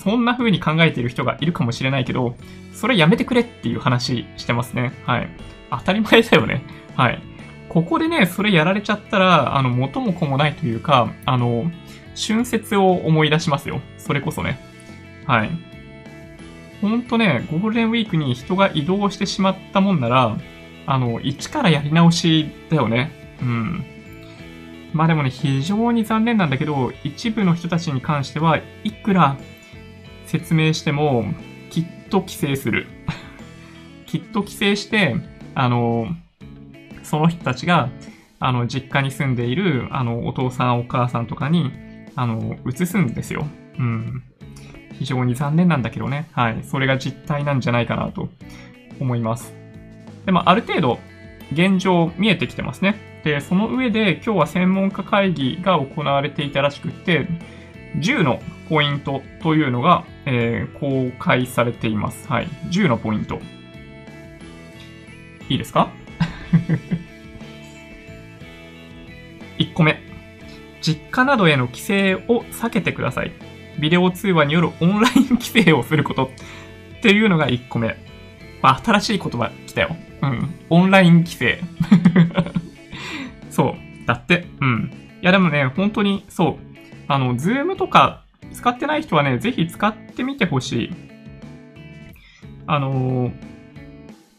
[0.02, 2.36] そんな風に考えている人がいるかもしれないけど、
[2.74, 4.94] それやめてくれっていう話してますね。
[5.06, 5.30] はい。
[5.70, 6.64] 当たり前だよね。
[6.96, 7.22] はい。
[7.70, 11.72] ここでね、それやられちゃったら、あの、元も子もないというか、あの、
[12.16, 13.82] 春節を思い出しますよ。
[13.98, 14.60] それこそね。
[15.26, 15.50] はい。
[16.82, 20.38] ほんとね、ゴールデンウィークに人が移動してしまったもんなら、
[20.88, 23.12] あの、一からやり直しだよね。
[23.42, 23.86] うん。
[24.94, 29.38] まあでもね、非常に残念なんだけど、一部の人たちに関しては、いくら
[30.26, 31.26] 説明しても、
[31.70, 32.88] きっと帰省する。
[34.08, 35.16] きっと帰省して、
[35.56, 36.08] あの、
[37.04, 37.90] その人たちが、
[38.40, 41.72] あの、実家に住んでいる、あの、お父さんお母さんとかに、
[42.16, 43.46] あの、移すんですよ。
[43.78, 44.24] うん。
[45.00, 46.30] 非常に残念なんだけどね。
[46.32, 46.64] はい。
[46.64, 48.30] それが実態なんじゃないかなと
[49.00, 49.54] 思います。
[50.26, 51.00] でも、ある程度、
[51.52, 53.22] 現状見えてきてますね。
[53.24, 57.28] で、その上で今日は専門家会議が行われていたらしくて、
[57.98, 62.28] 10のポイントというのが、えー、公開されています。
[62.28, 62.48] はい。
[62.70, 63.40] 10のポイント。
[65.50, 65.92] いいですか
[69.58, 70.11] ?1 個目。
[70.82, 73.32] 実家などへの規制を避けてください。
[73.80, 76.32] ビデオ通話によるオンライン規制をすること
[77.00, 77.96] っていうのが1個目。
[78.62, 79.96] まあ、新しい言葉来たよ。
[80.22, 80.54] うん。
[80.70, 81.60] オンライン規制。
[83.50, 84.08] そう。
[84.08, 84.48] だって。
[84.60, 84.92] うん。
[85.22, 86.56] いやでもね、本当にそう。
[87.08, 88.24] あの、ズームとか
[88.54, 90.94] 使ってない人はね、ぜひ使ってみてほしい。
[92.68, 93.32] あの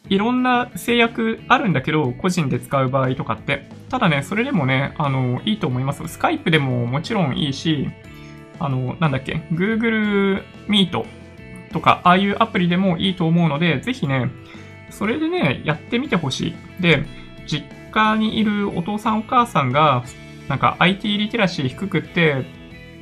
[0.09, 3.69] いろんな制約あるんだけど、個人で使う場合とかって。
[3.93, 6.07] ただね、それでもね、あの、いいと思います。
[6.07, 7.91] スカイプでももちろんいいし、
[8.57, 11.05] あの、なんだっけ、Google Meet
[11.71, 14.31] とか、ああいうアプリでもいいと思うので、ぜひね、
[14.89, 16.81] それでね、やってみてほしい。
[16.81, 17.05] で、
[17.45, 20.03] 実家にいるお父さんお母さんが、
[20.47, 22.47] なんか IT リテラシー低くって、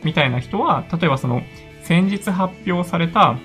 [0.03, 1.41] みたいな人は、例えばその、
[1.83, 3.37] 先日発表された、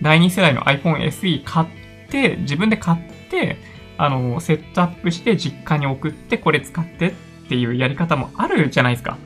[0.00, 1.66] 第2世代の iPhone SE 買っ
[2.08, 3.56] て、自分で買って、
[3.98, 7.12] あの、セットアップして実家に送って、これ使ってっ
[7.48, 9.18] ていうやり方もあるじゃないですか。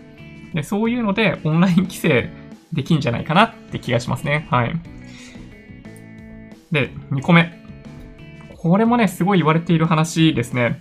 [0.54, 2.30] で、そういうので、オンライン規制
[2.72, 4.46] できんじゃないかなって気がしますね。
[4.50, 4.74] はい。
[6.72, 7.62] で、2個目。
[8.56, 10.80] これもね、すごい言われている話ですね。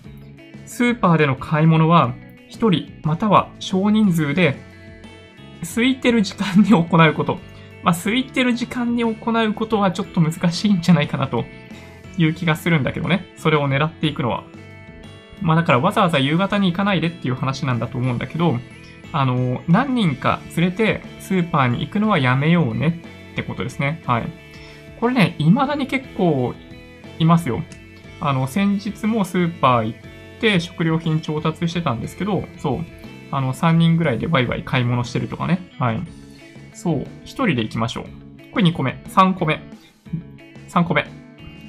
[0.65, 2.13] スーパーでの買い物は、
[2.49, 4.57] 1人または少人数で
[5.61, 7.39] 空いてる時間に行うこと。
[7.83, 11.45] まあ、空いてる時間に行うことはちょっと難しいんじゃないかなと
[12.17, 13.33] いう気がするんだけどね。
[13.37, 14.43] それを狙っていくのは。
[15.41, 18.57] まあだからわざわざ夕方に行かないでっていう話なんだと思うんだけど、
[19.11, 23.01] あの、何人か連れてスーパーに行くのはやめようね
[23.33, 24.01] ってことですね。
[24.05, 24.23] はい。
[24.99, 26.53] これね、未だに結構
[27.19, 27.63] いますよ。
[28.19, 29.99] あの、先日もスーパー行っ
[30.39, 32.85] て食料品調達してたんですけど、そう。
[33.31, 35.71] あの、3人ぐらいでワイワイ買い物してるとかね。
[35.79, 36.01] はい。
[36.73, 36.95] そう。
[36.99, 38.05] 1人で行きましょう。
[38.51, 39.01] これ2個目。
[39.07, 39.61] 3個目。
[40.69, 41.20] 3個目。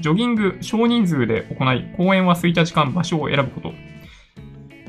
[0.03, 3.73] ジョギング少人数で行い、公園は空いた時間、場所を選ぶこと。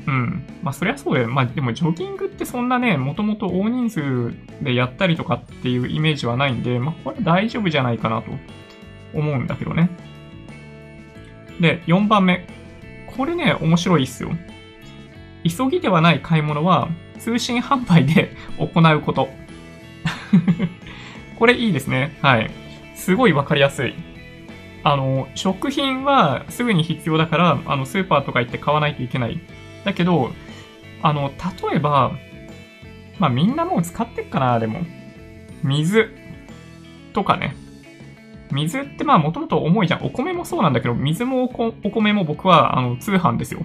[0.06, 0.44] うん。
[0.62, 1.30] まあ、そりゃそうだよ。
[1.30, 8.30] まあ、でも、ジョギングってそんなね、もともと大人数でやったりとかっていうイメージはないんで、まあ、これ大丈夫じゃないかなと
[9.14, 9.88] 思うんだけどね。
[11.60, 12.46] で、4番目。
[13.16, 14.30] これね、面白いっすよ。
[15.44, 16.88] 急ぎではない買い物は
[17.18, 19.28] 通信販売で 行うこと。
[21.38, 22.16] これいいですね。
[22.20, 22.50] はい。
[22.94, 23.94] すごいわかりやすい。
[24.84, 29.40] あの、食品はすぐに必要だから、あの、スーパーとか行って買わないといけない。
[29.84, 30.30] だけど、
[31.02, 31.32] あの、
[31.70, 32.12] 例えば、
[33.18, 34.80] まあみんなもう使ってっかな、でも。
[35.62, 36.10] 水
[37.14, 37.56] とかね。
[38.52, 40.04] 水ってまあもともと重いじゃん。
[40.04, 43.60] お米もそうなんだけど、水もお米も僕はあの通販ですよ。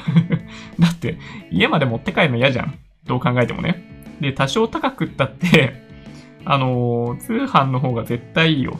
[0.80, 1.18] だって、
[1.50, 2.78] 家まで持って帰るの嫌じゃん。
[3.06, 3.84] どう考えてもね。
[4.20, 5.74] で、多少高くったって
[6.44, 8.78] あのー、通販の方が絶対いいよ。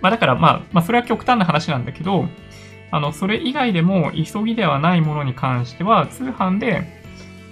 [0.00, 2.28] まあだからまあ、まあそれは極端な話なんだけど、
[2.90, 6.84] あの、それ以外でも急ぎではないものに関しては、通販で、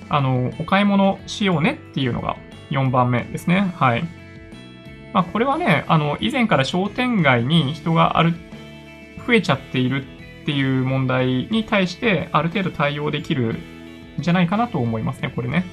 [0.08, 2.36] あの、お買い物しようねっていうのが
[2.70, 3.72] 4番目ですね。
[3.76, 4.04] はい。
[5.12, 8.34] まあこれはね、あの、以前から商店街に人がある、
[9.26, 10.04] 増えちゃっている
[10.42, 13.58] っていう問題に対してある程度対応できるん
[14.20, 15.64] じゃないかなと思いますね、これね。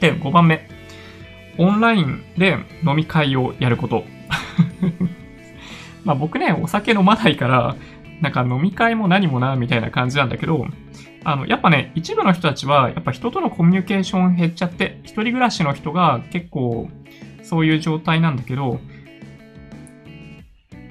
[0.00, 0.68] で、5番目。
[1.56, 4.04] オンラインで飲み会をやること。
[6.04, 7.76] まあ僕ね、お酒飲まないから、
[8.20, 10.66] なんか飲み会も何もな、みたいな感じなんだけど、
[11.24, 16.88] あの、やっぱね、一部の人たちは、やっぱ人とのコミュニケーション減っちゃって、一人暮らしの人が結構、
[17.42, 18.80] そういう状態なんだけど、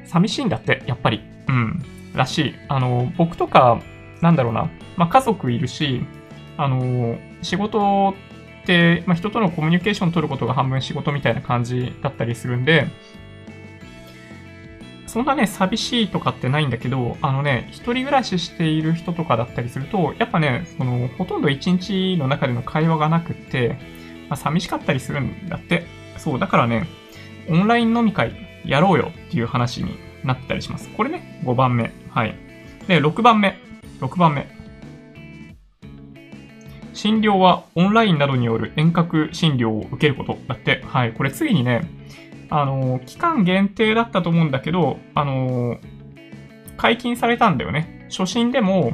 [0.06, 1.22] 寂しいんだって、やっぱり。
[1.48, 1.84] うん。
[2.14, 2.56] らしい。
[2.68, 3.82] あの、僕とか、
[4.22, 6.02] なんだろうな、まあ、家族いるし、
[6.58, 8.16] あの、仕事
[8.64, 12.88] って、まあ、人とのコミュニケーション取ることが半分仕事みたいな感じだったりするんで、
[15.14, 23.78] そんなね、寂しいとかってないんだけど、あのね、一人暮らししている人とかだったりすると、やっぱね、その、ほとんど一日の中での会話がなくって、
[24.28, 25.86] まあ、寂しかったりするんだって。
[26.18, 26.88] そう、だからね、
[27.48, 28.34] オンライン飲み会
[28.66, 30.90] やろうよっていう話になったりします。
[30.90, 31.92] これね、5番目。
[32.10, 32.36] はい。
[32.88, 33.60] で、6番目。
[34.00, 34.48] 6番目。
[36.96, 40.84] 診療はオンラインなどによる遠隔診療を受けることだって。
[40.88, 41.14] はい。
[41.14, 41.88] これついにね、
[42.56, 45.80] あの、期間限定だったと思うんだけど、あの、
[46.78, 48.08] 解禁されたんだよね。
[48.12, 48.94] 初診でも、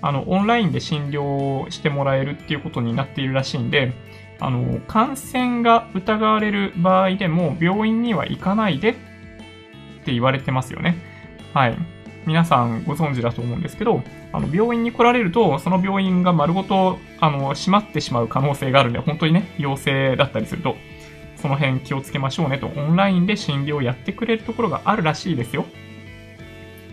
[0.00, 3.92] あの、オンラインで診療してもらえるっていうことになっているらしいんで、
[4.38, 8.94] あの、感染が疑われる場合でも、病院には行かないでっ
[10.04, 10.94] て言われてますよね。
[11.52, 11.76] はい。
[12.26, 20.76] 皆さんご存知だと思うんですけど、あの、病院に来られると、その病院が丸ごと、あの、閉まってしまう可能性があるんで、本当にね、陽性だったりすると、
[21.40, 25.64] その辺気をつけましょうねと、オンラインで診療をやってくれるところがあるらしいですよ。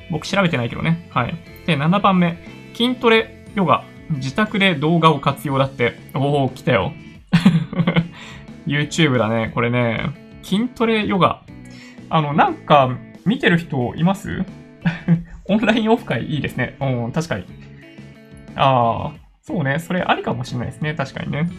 [0.10, 1.08] 僕調べてないけどね。
[1.12, 1.36] はい。
[1.66, 2.38] で、7番目、
[2.74, 6.00] 筋トレ、ヨガ、自宅で動画を活用だって。
[6.14, 6.93] おー、来たよ。
[8.66, 10.12] YouTube だね、これね。
[10.43, 11.43] 筋トレヨガ。
[12.10, 14.45] あの、なんか、見てる人います？
[15.50, 16.78] オンラインオフ会いいですね。
[16.80, 17.45] うん、確かに。
[18.56, 19.80] ああ、そうね。
[19.80, 20.93] それありかもしれないですね。
[20.93, 21.50] 確かにね。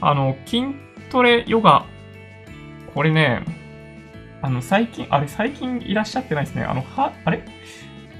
[0.00, 0.62] あの、筋
[1.16, 1.86] トレヨガ。
[2.94, 3.42] これね、
[4.42, 6.62] あの、最近、あれ、最近いらっしゃってないですね。
[6.62, 7.42] あの、は、あれ？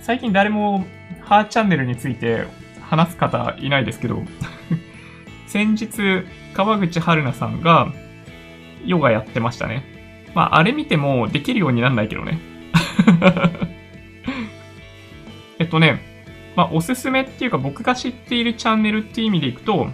[0.01, 0.86] 最近誰も、
[1.20, 2.47] ハーチャンネルについて
[2.80, 4.22] 話す方いないですけど
[5.47, 6.24] 先日、
[6.55, 7.92] 川口春奈さんが、
[8.86, 9.84] ヨガやってましたね。
[10.34, 12.40] まあ、あれ見てもできるようになんないけどね。
[15.61, 16.01] えっとね、
[16.57, 19.90] まあ、おすすめっていうか僕が知っているチャンネルっていう意味でいくと、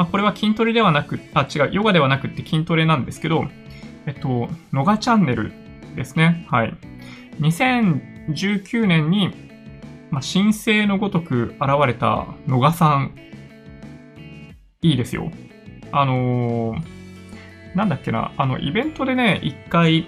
[0.00, 3.44] まあ、これは筋トレではなく、あ、違う、ヨガではなくって筋トレなんですけど、
[4.06, 5.52] えっと、ノガチャンネル
[5.94, 6.46] ですね。
[6.48, 6.74] はい。
[7.38, 9.30] 2019年に、
[10.10, 13.14] まあ、神聖のごとく現れた野賀さん。
[14.80, 15.30] いいですよ。
[15.92, 20.06] あのー、なんだっけな、あの、イベントでね、一回、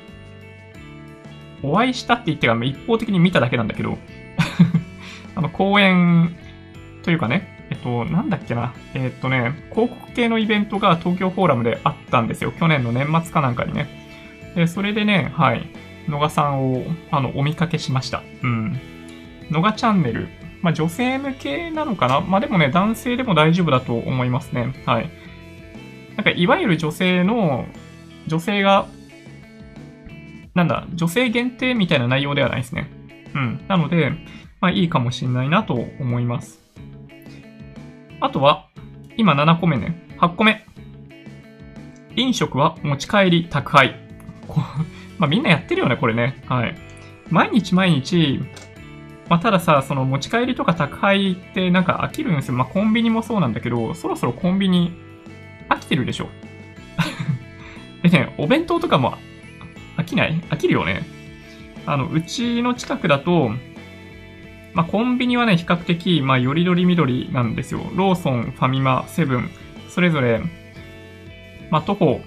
[1.62, 3.99] お会いしたって言ってが、一方的に見ただけなんだけど、
[5.36, 6.34] あの、公演
[7.03, 7.51] というかね、
[7.83, 12.53] と、なんだっけな、えっとね、広告系のイベントが東京フォーラムであったんですよ。
[12.53, 13.89] 去年の年末かなんかにね。
[14.55, 15.68] で、それでね、はい、
[16.09, 18.22] 野賀さんを、あの、お見かけしました。
[18.43, 18.78] うん。
[19.51, 20.28] 野賀チャンネル。
[20.62, 24.72] まあ、女性向けなのかなまあ、でもね、男性でも大丈夫だと思いますね。
[24.87, 25.11] はい。
[26.16, 27.66] なんか、いわゆる女性の、
[28.28, 28.87] 女性が
[30.55, 32.91] なんだ、女性限定みたいな内容ではないですね。
[33.35, 33.64] うん。
[33.68, 34.12] なので、
[34.61, 36.61] まあいいかもしんないなと思います。
[38.23, 38.68] あとは、
[39.16, 40.07] 今7個目ね。
[40.20, 40.64] 8個目。
[42.14, 43.97] 飲食は持ち帰り宅配。
[45.18, 46.41] まあみんなやってるよね、これね。
[46.47, 46.77] はい。
[47.31, 48.41] 毎日毎日、
[49.29, 52.55] まあたださ、その持ち帰りとか宅配ってなんか飽きるんですよ。
[52.55, 54.93] まあコンビニもそうなんだけど、そろそろコンビニ
[55.68, 56.29] 飽きてるでしょ。
[58.05, 59.18] でね、お弁当とかも
[59.97, 60.41] 飽きない？
[60.51, 61.03] 飽きるよね。
[61.87, 63.51] あの、うちの近くだと、
[64.75, 67.81] まあ、コンビニはね、比較的、まあ、よりどりみどりなんですよ。
[67.95, 69.51] ローソン、ファミマ、セブン、
[69.89, 70.41] それぞれ、
[71.70, 72.20] まあ、徒歩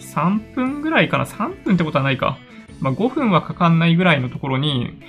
[0.00, 2.38] 3分ぐらいかな ?3 分ってことはないか。
[2.80, 5.00] まあ、5分はかかんないぐらいのところに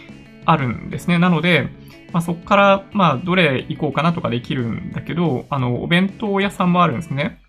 [0.45, 1.20] あるんですね。
[1.20, 1.70] なので、
[2.14, 7.41] まあ、そこから、まあ、どれ行こうかなとかできるんだけど、あの、お弁当屋さんもあるんですね。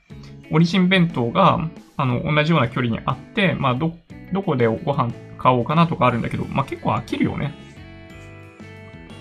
[0.50, 3.94] オリジン弁当が、あの、同じような距離にあって、まあ、ど、
[4.32, 7.54] どこでご飯買おうかなとかあるんだけど、まあ、結構飽きるよね。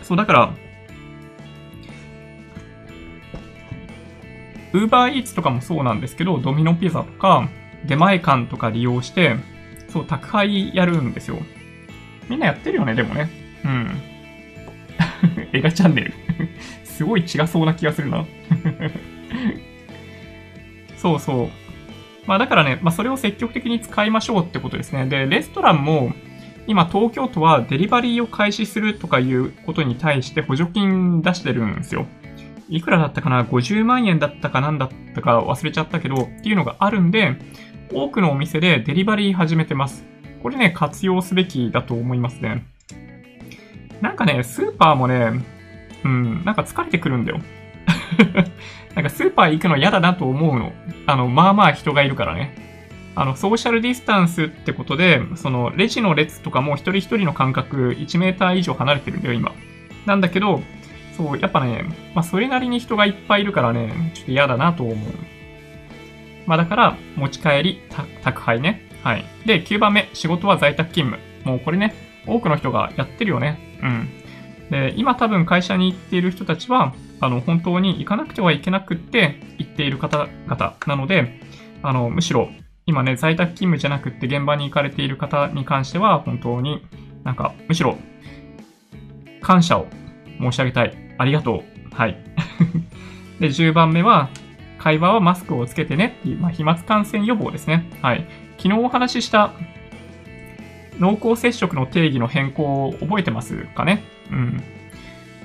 [0.04, 0.54] そう、だから、
[4.74, 7.50] ウーバーイーツとかもそうなんですけど、ドミノピザとか、
[7.86, 9.36] 出前館とか利用して、
[9.90, 11.38] そう、宅配やるんですよ。
[12.30, 13.30] みんなやってるよね、でもね。
[13.64, 14.02] うん。
[15.54, 16.14] 映画チャンネル
[16.84, 18.26] すごい違そうな気がするな
[20.98, 21.50] そうそう。
[22.26, 25.06] まあだからね、まあそれを積極的に使いましょうってことですね。
[25.06, 26.14] で、レストランも、
[26.68, 32.06] 今東京都はデリバリーを開始するとかいうことに対して補助金出してるんですよ。
[32.70, 37.38] いくらだったかな ?50 万円だったかなんだったか忘れちゃったけど、っていうのがあるんで、
[37.94, 40.06] 多くのお店でデリバリー始めてます。
[40.42, 42.66] これね、活用すべきだと思いますね。
[44.02, 45.32] なんかね、スーパーもね、
[46.04, 47.40] うん、なんか疲れてくるんだよ。
[48.96, 50.74] なんかスーパー行くの嫌だなと思うの。
[51.08, 52.73] あの、まあまあ人がいるからね。
[53.16, 59.52] あの、ソーシャルディスタンスってことで、その、レジの列とかも一人一人の間隔1メーター以上離れてるんだよ、今。
[60.06, 60.62] なんだけど、
[61.16, 61.86] そう、やっぱね、
[62.16, 64.96] まあ、それなりに人がいっぱいいるからね、ちょっと嫌だなと思う。
[66.46, 67.82] まあ、だから、持ち帰り、
[68.24, 68.90] 宅配ね。
[69.04, 69.26] はい。
[69.46, 71.50] で、9番目、仕事は在宅勤務。
[71.50, 71.94] もうこれね、
[72.26, 73.60] 多くの人がやってるよね。
[73.82, 74.10] うん。
[74.70, 81.40] で、今多分会社に行っている人たちは、あの、本当に行かなくてはいけなくって行っている方々なので、
[81.82, 82.50] あの、むしろ、
[82.86, 86.86] 今ね、在宅勤務じゃなくって現場に行かれている方に関しては、本当に
[87.24, 87.98] なんか、むしろ、
[89.42, 89.88] 感謝を
[90.40, 90.94] 申し上げたい。
[91.18, 91.96] ありがとう。
[91.96, 92.18] はい。
[93.40, 94.30] で、10番目は、
[94.78, 97.90] 会話はマスクをつけてねっていう、まあ、飛沫感染予防ですね。
[98.02, 98.26] はい。
[98.58, 99.54] 昨日お話しした
[101.00, 104.64] 濃厚接触の定義の変更を覚えてますかねうん。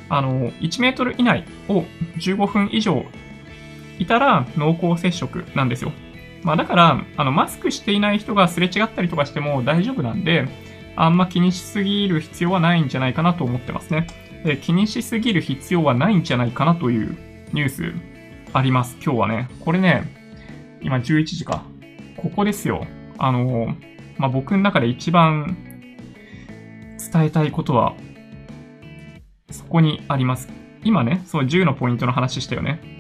[0.09, 1.85] あの、1メートル以内を
[2.19, 3.05] 15分以上
[3.99, 5.93] いたら濃厚接触なんですよ。
[6.43, 10.49] まあだから、あの、マスクしていない人がすれ違ったりとかしても大丈夫なんで、
[10.97, 14.07] あんま気にしすぎる必要はないんじゃないかなと思ってますね。
[14.45, 17.17] で気にしすぎる必要はないんじゃないかなという
[17.53, 17.93] ニュース
[18.53, 18.97] あります。
[19.05, 19.49] 今日はね。
[19.61, 20.05] これね、
[20.81, 21.63] 今11時か。
[22.17, 22.87] ここですよ。
[23.19, 23.77] あの、
[24.17, 25.57] まあ、僕の中で一番
[27.13, 27.95] 伝えたいことは、
[29.51, 30.49] そこにあります。
[30.85, 32.98] 今ね、そう10のポイントの話したよね。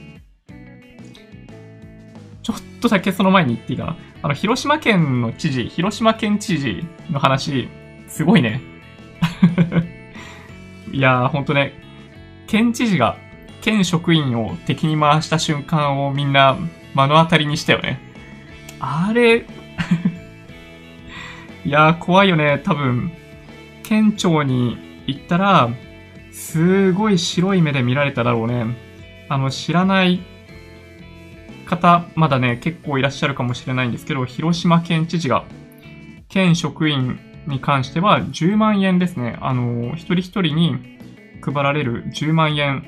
[2.80, 3.96] ちょっとだけその前に言っていいかな。
[4.22, 7.68] あの、広島県の知事、広島県知事の話、
[8.06, 8.60] すごいね。
[10.92, 11.72] いやー、ほんとね、
[12.46, 13.16] 県知事が
[13.62, 16.56] 県職員を敵に回した瞬間をみんな
[16.94, 17.98] 目の当たりにしたよね。
[18.80, 19.38] あれ
[21.66, 22.60] いやー、怖いよね。
[22.64, 23.10] 多分、
[23.82, 25.68] 県庁に行ったら、
[26.30, 28.66] すごい白い目で見られただろうね。
[29.28, 30.20] あの、知らない
[31.68, 35.44] 方、まだね、結構いらっしゃるかもしれないんですけど、広島県知事が、
[36.28, 39.38] 県職員に関しては10万円ですね。
[39.40, 40.98] あの、一人一人に
[41.40, 42.84] 配られる10万円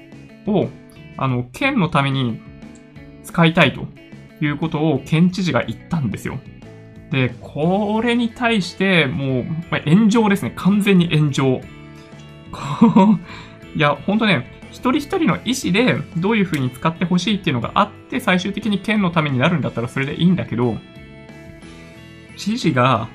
[0.46, 0.68] を、
[1.16, 2.40] あの、県のために
[3.22, 3.86] 使いたいと
[4.44, 6.38] いうことを県知事が言ったんですよ。
[7.10, 10.52] で、これに対して、もうま、炎上ですね。
[10.56, 11.60] 完全に炎上。
[13.74, 20.76] いや、ほんとね、一人一人の意思でどういう風に使ってほしいっていうのがあって、最終的に県のためになるんだったらそれでいいんだけど、
[22.36, 23.08] 知事が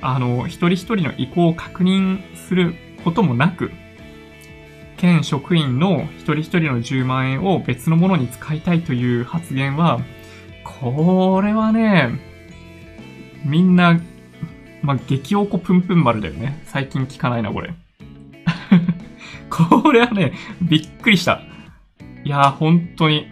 [0.00, 3.70] あの、一人一人の意向を確認することもなく、
[4.96, 10.00] 県職員の一人一人の10万円を別のものに使いたいという発言は、
[10.64, 12.20] これはね、
[13.44, 14.00] みんな、
[14.82, 16.62] まあ、激おこぷんぷん丸だよね。
[16.66, 17.74] 最近聞かないな、これ。
[19.82, 20.32] これはね、
[20.62, 21.42] びっくりした。
[22.24, 23.28] いや本当に。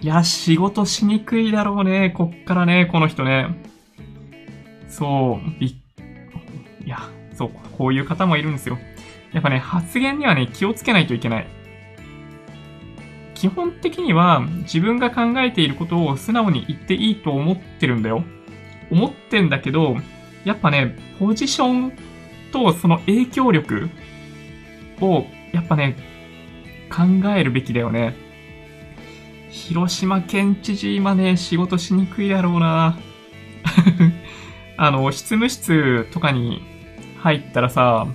[0.00, 2.10] いや、仕事しにくいだろうね。
[2.10, 3.48] こっからね、この人ね。
[4.88, 5.74] そう、びっ
[6.84, 6.98] いや、
[7.34, 8.78] そう、こういう方もいるんですよ。
[9.32, 11.46] やっぱね、発言にはね、気をつけないといけない。
[13.34, 18.22] 基本的には自分が考えていることを素直に言っていいと思ってるんだよ。
[18.90, 19.96] 思ってんだけど、
[20.44, 21.92] やっぱね、ポジション
[22.52, 23.88] とその影響力
[25.00, 25.96] を、やっぱね、
[26.90, 28.14] 考えるべきだよね。
[29.50, 32.98] 広島県知事今ね、仕事しにくいだろうな。
[34.76, 36.62] あの、執務室とかに
[37.18, 38.06] 入ったらさ、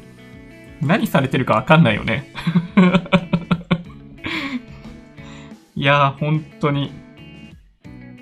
[0.82, 2.32] 何されてるかわかんないよね。
[5.76, 6.92] いやー、本当に。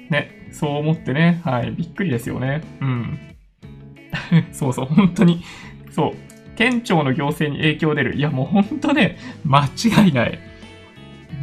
[0.09, 0.49] ね。
[0.51, 2.61] そう思ってね、はい、びっくりですよね。
[2.81, 3.19] うん。
[4.51, 5.43] そうそう、本当に、
[5.91, 6.15] そう、
[6.57, 8.15] 県庁の行政に影響出る。
[8.15, 10.39] いや、もう本当ね、間違いない。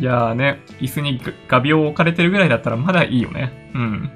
[0.01, 3.71] いやーね、椅子に画鋲を置かれてるぐらいだったらまだいいよね。
[3.75, 4.11] うん。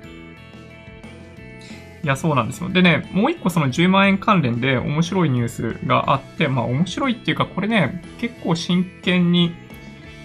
[2.03, 2.69] いや、そうなんですよ。
[2.69, 9.55] でね、もう一個その10万円関連で面白いニュースがあって、まあ面白いっていうか、これね、結構真剣に、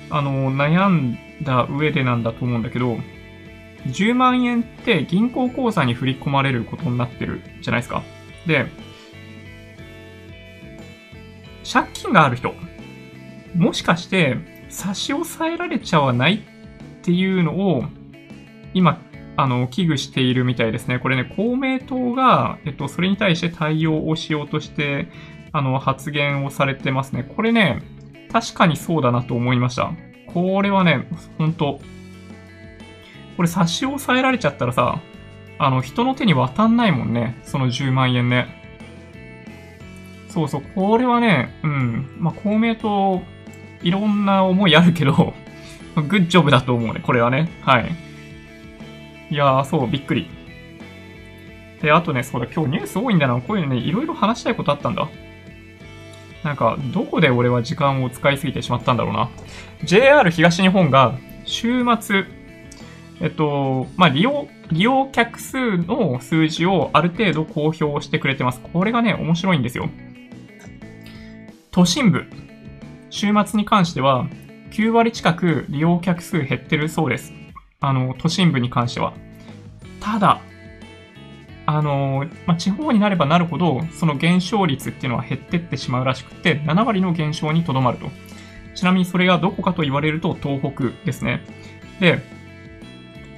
[0.10, 2.98] あの、悩んだ上でなんだと思うんだけど、
[3.88, 8.02] 10万円って銀行口座に振り込まれることになってるじゃないですか。
[8.48, 8.66] で、
[11.64, 12.54] 借金がある人、
[13.56, 14.38] もしかして
[14.70, 16.40] 差し押さえられちゃわないっ
[17.04, 17.84] ていうのを、
[18.74, 19.02] 今、
[19.36, 21.00] あの、危惧しているみたいですね。
[21.00, 25.08] これね、公明党が、えっと、それに対して対応をしようとして、
[25.52, 27.24] あの、発言をされてますね。
[27.24, 27.82] これね、
[28.32, 29.92] 確かにそうだなと思いました。
[30.28, 31.08] これはね、
[31.38, 31.80] ほんと、
[33.38, 35.00] これ差し押さえられちゃったらさ、
[35.60, 37.40] あの、人の手に渡んないもんね。
[37.44, 38.63] その10万円ね。
[40.34, 42.08] そうそう、これはね、うん。
[42.18, 43.22] まあ、公明党、
[43.84, 45.32] いろんな思いあるけど、
[45.96, 47.52] グッジョブだと思うね、これはね。
[47.62, 47.96] はい。
[49.30, 50.28] いやー、そう、びっくり。
[51.84, 53.40] で、あとね、そうだ、今日ニュース多いんだな。
[53.40, 55.08] こういうのね、いろいろ話したいことあったんだ。
[56.44, 59.30] なんか、どこで俺は時間を使いすぎてしまったんだろうな。
[59.84, 61.14] JR 東日本が、
[61.46, 62.26] 週末、
[63.22, 68.62] えっと、まあ、利用、利用客数の数字をある程度公表してくれてます。
[68.74, 69.90] これがね、面白いんですよ。
[71.74, 72.28] 都心部、
[73.10, 74.28] 週末に関しては、
[74.70, 77.34] 9割近く利用客数減ってるそうです。
[77.80, 79.14] あの、都心部に関しては。
[80.00, 80.40] ただ、
[81.66, 88.12] あの、まあ、地方になればなるほど、その減少率っていうのは減ってってしまうらしくて、7割の減少にとどまると。
[88.76, 91.42] ちなみにそれがどこかと言われると東北ですね。
[92.00, 92.20] で、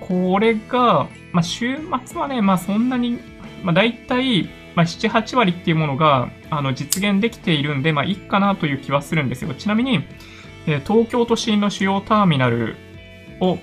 [0.01, 3.17] これが、まあ、週末はね、まあ、そんなに、
[3.63, 9.53] まあ、大体、まあ、7、8割っていうものが、あの、実現できているんで、まあ、いいかなという気はするんですよ。
[9.53, 10.03] ちなみに、
[10.67, 12.75] え、東京都心の主要ターミナル
[13.39, 13.57] を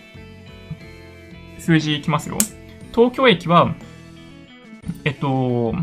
[1.58, 2.38] 数字いきますよ。
[2.94, 3.74] 東京駅は、
[5.04, 5.74] えっと、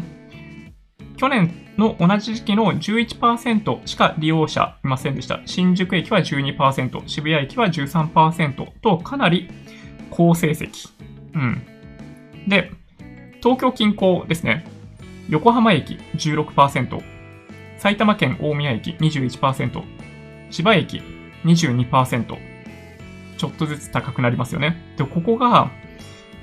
[1.17, 5.41] 去年の同じ時期の11%しか利用者いませんでした。
[5.45, 9.49] 新宿駅は12%、渋谷駅は13%とかなり
[10.09, 10.89] 好成績。
[11.33, 11.61] うん。
[12.47, 12.71] で、
[13.41, 14.65] 東京近郊ですね。
[15.29, 17.03] 横浜駅16%、
[17.77, 19.83] 埼玉県大宮駅21%、
[20.49, 21.01] 千葉駅
[21.45, 22.37] 22%、
[23.37, 24.81] ちょっとずつ高くなりますよね。
[24.97, 25.71] で、ここが、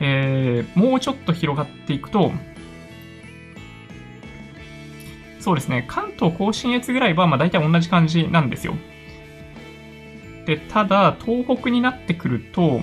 [0.00, 2.32] えー、もうちょっと広がっていくと、
[5.40, 8.74] そうですね、関東甲信越ぐらいは、まあ大体同じ感じなんですよ。
[10.46, 12.80] で、ただ、東北になってくると、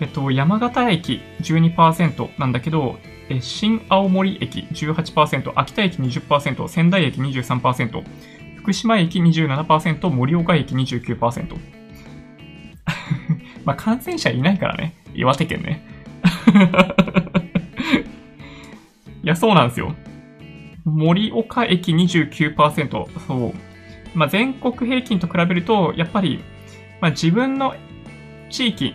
[0.00, 8.04] えっと、山形駅12%なんだけど、え新青森駅18%、秋田駅20%、仙台駅23%、
[8.56, 11.56] 福島駅27%、盛岡駅29%。
[13.64, 14.94] まあ、感染者いないからね。
[15.14, 15.82] 岩手県ね。
[19.22, 19.94] いや、そうなんですよ。
[20.84, 23.06] 盛岡駅29%。
[23.26, 23.54] そう。
[24.14, 26.40] まあ、全国平均と比べると、やっぱり、
[27.00, 27.74] まあ、自分の
[28.50, 28.94] 地域、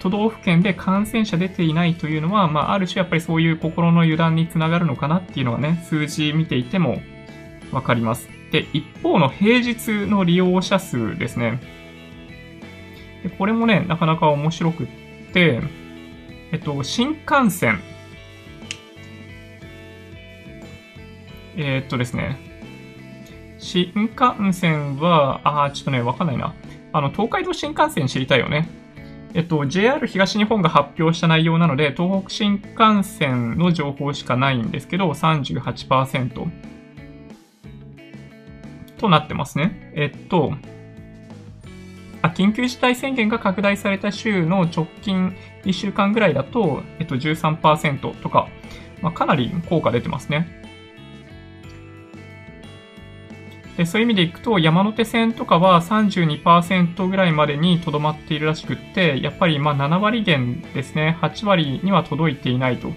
[0.00, 7.00] 都道府県で感染者出ていないというのは、まあ、ある種やっぱりそういう心の油断につながるのかなっていうのがね、数字見ていても
[7.70, 8.28] わかります。
[8.50, 11.60] で、一方の平日の利用者数ですね。
[13.22, 14.86] でこれもね、なかなか面白くっ
[15.32, 15.60] て、
[16.52, 17.80] えっと、新幹線。
[21.56, 22.38] えー、っとですね。
[23.58, 26.54] 新幹線は、あー、ちょっとね、わかんないな。
[26.92, 28.68] あの、東海道新幹線知りたいよね。
[29.32, 36.50] えっと、JR 東日本が発表した内容なので、東北新幹線の情報しかないんですけど、38%
[38.98, 39.92] となってますね。
[39.94, 40.52] えっと、
[42.22, 45.34] あ、緊急事態宣言が拡大された週の直近
[45.64, 48.48] 1週間ぐらいだと、えっと、13%とか、
[49.00, 50.59] まあ、かなり効果出てますね。
[53.76, 62.92] でそういう意味でいくと、山手線とかは32%ぐらいまでにとどまっているらしくって、やっぱりまあ7割減ですね、8割には届いていないと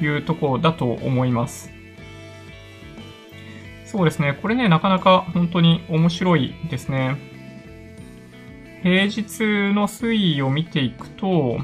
[0.00, 1.72] いうところだと思います。
[3.84, 7.16] そうですね、これね、なかなか本当に面白いですね。
[8.82, 9.22] 平日
[9.72, 11.58] の推移を見ていくと、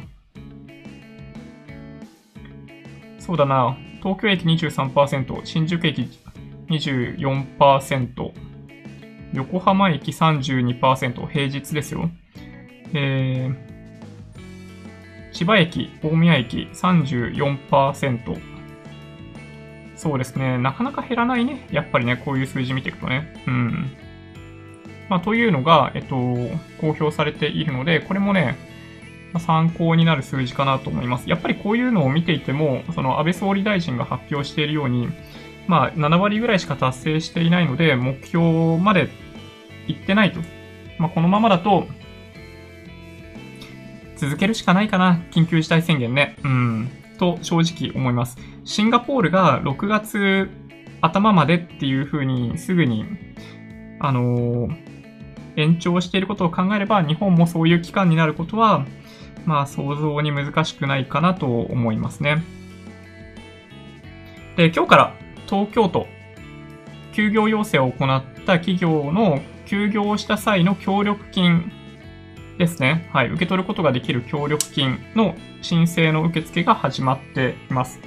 [3.18, 6.08] そうだな、東京駅23%、新宿駅
[6.70, 8.32] 24%、
[9.34, 12.10] 横浜駅32%、平日ですよ。
[12.94, 18.40] えー、千葉駅、大宮駅34%。
[19.96, 20.56] そうですね。
[20.56, 21.66] なかなか減らないね。
[21.70, 23.34] やっぱりね、こういう数字見ていくとね。
[23.46, 23.90] うん。
[25.10, 26.14] まあ、というのが、えっと、
[26.80, 28.56] 公表されているので、これもね、
[29.38, 31.28] 参考になる数字かなと思います。
[31.28, 35.08] やっぱりこういうのを見ていても、その安倍総理大臣が発表しているように、
[35.70, 39.08] まあ、7割ぐらいしか達成していないので、目標まで
[39.86, 40.40] 行ってないと。
[40.98, 41.86] まあ、このままだと、
[44.16, 45.22] 続けるしかないかな。
[45.30, 46.36] 緊急事態宣言ね。
[46.42, 46.90] うん。
[47.18, 48.36] と、正直思います。
[48.64, 50.50] シンガポールが6月
[51.00, 53.04] 頭までっていう風にすぐに、
[54.00, 54.76] あのー、
[55.56, 58.86] 延長していることを考えれば、日本もそういう期間になることは、
[59.46, 62.42] まあ想像に難しくないかなと思いますね。
[64.56, 65.14] で、今日から
[65.50, 66.06] 東京都、
[67.12, 71.72] 休業要請を行った企業の休業をした際の協力金
[72.56, 73.10] ですね。
[73.12, 73.30] はい。
[73.30, 77.98] 受け取ることができる協力金の申請の受付が始まっています。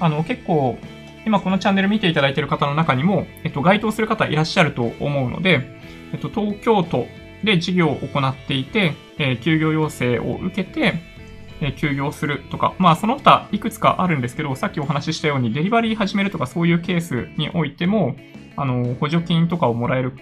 [0.00, 0.78] あの、結構、
[1.26, 5.68] 今このチャンネル見ていただいている方の中にも、えっと、該当する方いらっしゃると思うので、
[6.14, 7.06] えっと、東京都
[7.44, 10.94] で事業を行っていて、えー、休業要請を受けて、
[11.60, 18.16] え、休業するとか、まあその他いくつかあるんですけど、さっきお話ししたようにデリバリー始めるとかそういうケースにおいても、
[18.56, 20.12] あの、補助金とかをもらえる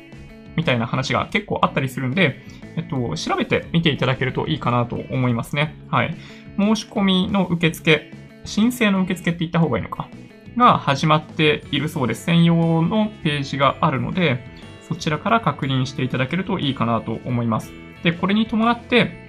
[0.57, 2.41] みたいな話が結構あったりするんで、
[2.77, 5.77] えっと、調べてみていただけるといいかなと思いますね。
[5.91, 6.17] はい。
[6.59, 8.13] 申し込みの受付、
[8.45, 10.09] 申請の受付って言った方がいいのか、
[10.57, 12.25] が始まっているそうです。
[12.25, 14.45] 専用のページがあるので、
[14.89, 17.73] そちらから確認していただけるといいかなと思います。
[18.03, 19.24] で、これに伴って、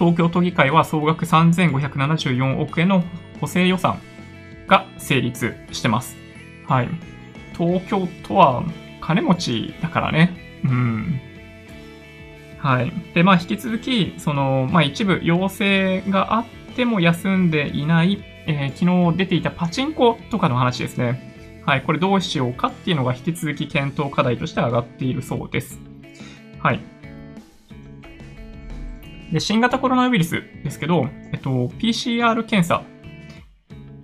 [0.00, 3.04] 東京都議会は総額3574億円の
[3.38, 4.00] 補正予算
[4.66, 6.16] が成立してます。
[6.66, 6.88] はい。
[7.52, 8.64] 東京都は
[9.02, 10.62] 金持ちだからね。
[10.64, 11.20] うん。
[12.56, 12.90] はい。
[13.12, 16.46] で、まあ、引き続き、その、まあ、一部要請があっ
[16.76, 21.62] ても休んでいない、えー、昨日出ていたパチンコとかの話ですね。
[21.66, 25.78] はい、これどうしようかっていうのが引き続き検討課題として上がっているそうです。
[26.58, 26.80] はい。
[29.32, 32.82] で、新型コロナウイルスですけど、えっと、PCR 検査。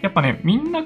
[0.00, 0.84] やっぱね、みんな、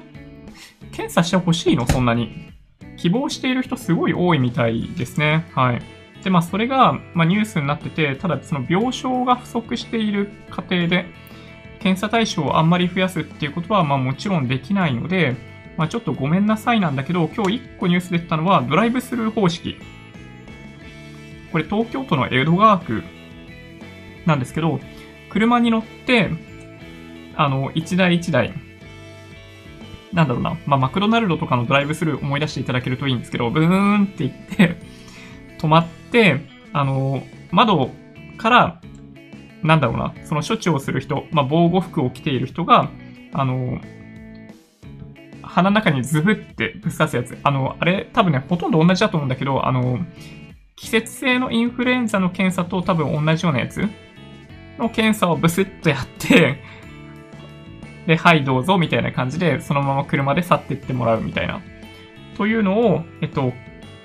[0.91, 1.87] 検査してほしいの？
[1.87, 2.51] そんなに。
[2.97, 5.45] 希望している人すごい多いみたいですね。
[5.53, 5.81] はい。
[6.23, 11.05] で、まあ、それが、まあ、ニュースになってて、ただ、その病床が不足している過程で、
[11.79, 15.35] 検査対象をあんまり増やすっていうことは、まあ、もちろんできないので、
[15.77, 19.77] まあ、ちょっとごめんなさいなんだけど、今日1個ニュースでったのは、ドライブスルー方式。
[21.51, 23.03] これ東京都の江戸川区
[24.25, 24.79] なんですけど、
[25.29, 26.29] 車に乗って、
[27.35, 28.53] あの、一台一台、
[30.13, 34.77] なんだろうな、まあ、マクドナルドとかのドライブスルー思い出していただけるといいんですけど、ブーンって言って、
[35.57, 36.41] 止まって、
[36.73, 37.91] あの、窓
[38.37, 38.81] から、
[39.63, 42.89] なんだろうな、その処置をする人、まあ、防護服を着ている人が、
[43.33, 43.79] あの、
[45.43, 47.37] 鼻の中にズブってぶっ刺すやつ。
[47.43, 49.99] あの、あれ多分ね、ほとんど同じだと思うんだけど、あの、
[50.75, 53.81] 季節性のインフルエンザの検査と多分同じようなやつ
[54.81, 56.61] の検査をブスッとやって
[58.07, 61.61] で、はい、どうぞ、みたいな感じで、そのまま車で去っていってもらうみたいな。
[62.35, 63.53] というのを、えっと、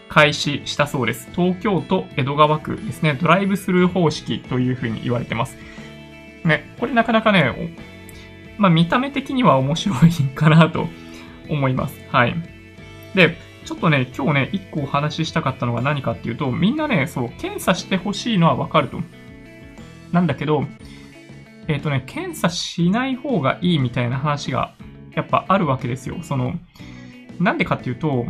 [0.08, 1.28] 開始したそうです。
[1.34, 3.18] 東京都江戸川区ですね。
[3.20, 5.56] ドライブスルー方式というふうに言われてます。
[6.44, 7.74] ね、これなかなかね、
[8.58, 10.88] まあ見た目的には面白いかなと
[11.48, 11.98] 思います。
[12.10, 12.34] はい。
[13.14, 19.00] で、ちょっとね、今日ね、一個お話ししたかったのが何かっていうと、みんなね、そう、検査してほしいのはわかると。
[20.12, 20.64] なんだけど、
[21.68, 24.74] えっ、ー、とね、検査しない方がいいみたいな話が、
[25.14, 26.18] やっぱあるわけですよ。
[26.22, 26.54] その、
[27.40, 28.26] なんでかっていうと、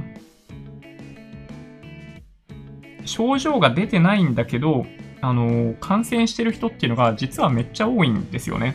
[3.05, 4.87] 症状が出てないんだけど、
[5.21, 8.75] あの、感染してる人っていうのが実はめっちゃ多いんですよね。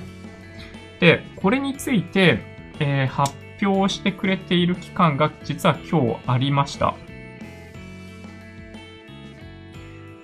[1.00, 2.40] で、これについて、
[2.80, 3.34] えー、発
[3.66, 6.96] 表してくれている期間が実は今日ありました。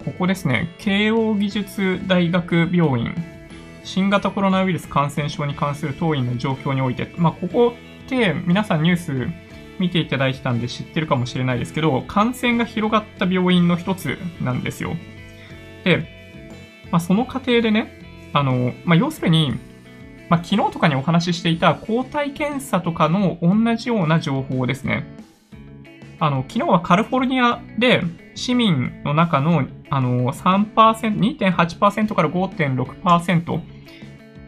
[0.08, 3.14] ここですね、慶応義塾大学病院、
[3.84, 7.74] 新型コロナウイルス感染症に関する当院の状況において、まあ、ここ
[8.06, 9.28] って皆さんニュース
[9.80, 14.96] 見ていただいてたんで知ってるかもしれないですけど、感染が広がった病院の一つなんですよ。
[15.84, 16.08] で、
[16.90, 18.00] まあ、その過程でね、
[18.32, 19.56] あの、まあ、要するに、
[20.30, 25.06] まあ、昨日とかにお話ししていた抗体検査とかの同じような情報ですね。
[26.18, 28.04] あの、昨日はカリフォルニアで
[28.38, 30.74] 市民の中のあの3%、
[31.20, 33.62] 2.8%から5.6%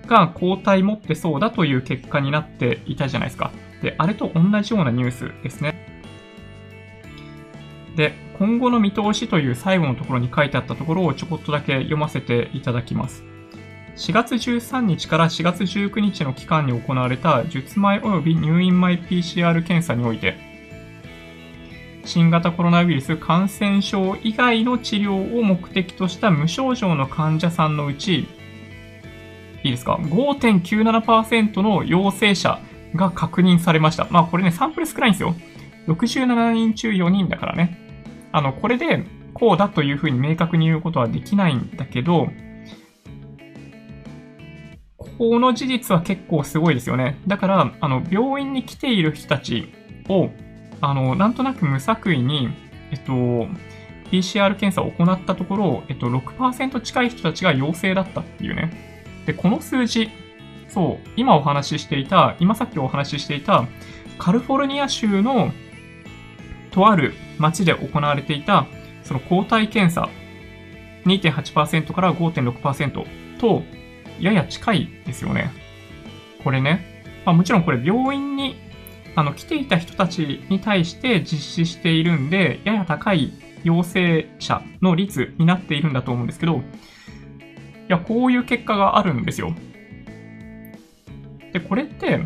[0.07, 3.51] が抗体持ってそうだという結果になっていたじゃないですか。
[3.81, 5.73] で、あれと同じようなニュースですね。
[7.95, 13.23] で、今後の見通しという最後のところに書いてあったところをちょこっとだけ読ませていただきます。
[13.95, 20.48] 4月13日から4月19日の期間に行われた術前及び入院前 PCR 検査において、
[22.09, 28.27] 新型コロナウイルス感染症以外の治療を目的とした無症状の患者さんのうち、
[29.63, 32.59] いいですか ?5.97% の陽性者
[32.95, 34.07] が確認されました。
[34.09, 35.35] まあこれね、サンプル少ないんですよ。
[35.87, 37.77] 67人中4人だからね。
[38.31, 39.05] あの、これで
[39.35, 42.29] こうだというふうに明確に言うことはできないんだけど、
[45.19, 47.19] この事実は結構すごいですよね。
[47.27, 49.71] だから、あの、病院に来ている人たち
[50.07, 50.31] を、
[50.81, 52.49] あの、なんとなく無作為に、
[52.91, 53.11] えっと、
[54.11, 58.71] PCR 検査を行ったところ、えっと、6%近い人たちが陽性だったっていうね。
[59.25, 60.09] で、この数字、
[60.67, 63.67] そう、今お話ししていた、今さっきお話ししていた、
[64.17, 65.51] カリフォルニア州の
[66.71, 68.67] とある町で行われていた、
[69.03, 70.09] その抗体検査、
[71.05, 73.63] 2.8%から5.6%と、
[74.19, 75.51] やや近いですよね。
[76.43, 77.03] これね。
[77.25, 78.55] まあ、もちろんこれ病院に
[79.15, 83.33] あの来ていた人たちに対して実施しているんで、やや高い
[83.63, 86.61] 陽性者の率になっているんだと思うんですけど、い
[87.87, 89.53] や、こういう結果があるんですよ。
[91.53, 92.21] で、これって、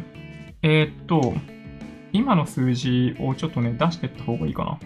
[0.61, 1.33] えー、っと、
[2.11, 4.79] 今の数字をちょっとね、出していった方がいいかな。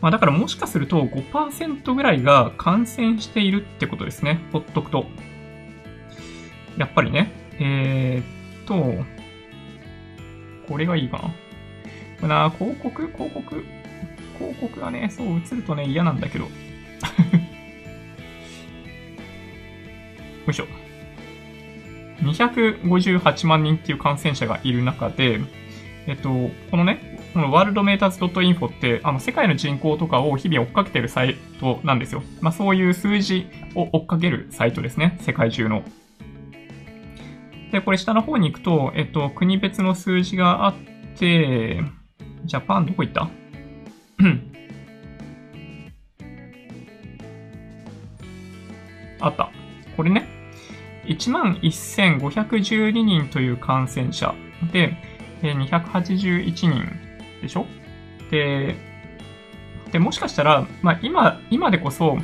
[0.00, 4.40] まあだからもしかすると5%ぐらいが感染しているってことですね。
[4.52, 5.06] ほっとくと。
[6.78, 7.32] やっぱりね。
[7.58, 9.04] えー、っと、
[10.70, 11.24] これがいいかな。
[11.24, 11.32] こ
[12.22, 13.08] れな、広告？
[13.08, 13.64] 広告？
[14.38, 16.44] 広告がね、そう映るとね、嫌なんだけど。
[16.44, 16.50] よ
[20.48, 20.66] いしょ。
[22.22, 25.40] 258万人っていう感染者がいる中で、
[26.06, 26.28] えっと、
[26.70, 32.22] このね、このワールドメーターズ .info って、あの、世界の人口とかを日々追っかけてるサイトなんですよ。
[32.40, 35.18] まあ、そういう数字を追っかけるサイトですね。
[35.20, 35.82] 世界中の。
[37.72, 40.74] で、これ下の方に行くと、えっと、国別の数字があっ
[41.16, 41.80] て、
[42.44, 43.28] ジャパンどこ行った？
[49.20, 49.50] あった。
[49.96, 50.26] これね。
[51.04, 54.34] 11,512人という感染者
[54.72, 54.96] で、
[55.42, 56.84] 281人
[57.42, 57.66] でしょ？
[58.30, 58.74] で、
[59.92, 62.18] で、もしかしたら、まあ今、今でこそ、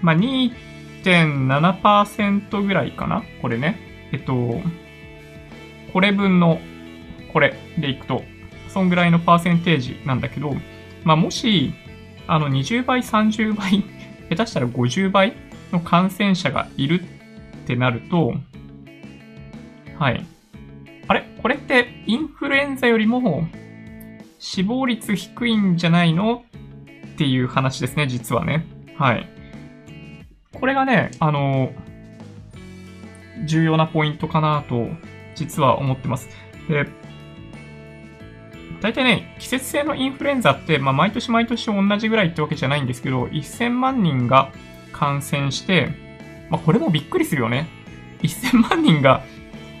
[0.00, 3.22] まあ2.7%ぐらいかな？
[3.40, 3.91] これね。
[4.12, 4.60] えっと、
[5.92, 6.60] これ分の、
[7.32, 8.22] これでいくと、
[8.68, 10.54] そんぐらいのパーセンテージなんだけど、
[11.04, 11.74] まあもし、
[12.26, 13.84] あの20倍、30倍、
[14.30, 15.34] 下手したら50倍
[15.72, 17.04] の感染者がいるっ
[17.66, 18.34] てなると、
[19.98, 20.24] はい。
[21.08, 21.24] あれ？
[21.42, 23.46] これってインフルエンザよりも
[24.38, 26.44] 死亡率低いんじゃないの？
[27.12, 28.64] っていう話ですね、実はね。
[28.96, 29.28] はい。
[30.58, 31.72] これがね、あの、
[33.44, 34.88] 重要なポイントかなと、
[35.34, 36.28] 実は思ってます。
[36.68, 36.86] で、
[38.80, 44.50] 大体ね、季節性のインフルエンザって、まあ、毎年毎年同じぐらいってわけじゃないんですけど、1000万人が
[44.92, 45.88] 感染して、
[46.50, 47.68] まあ、これもびっくりするよね。
[48.22, 49.22] 1000万人が、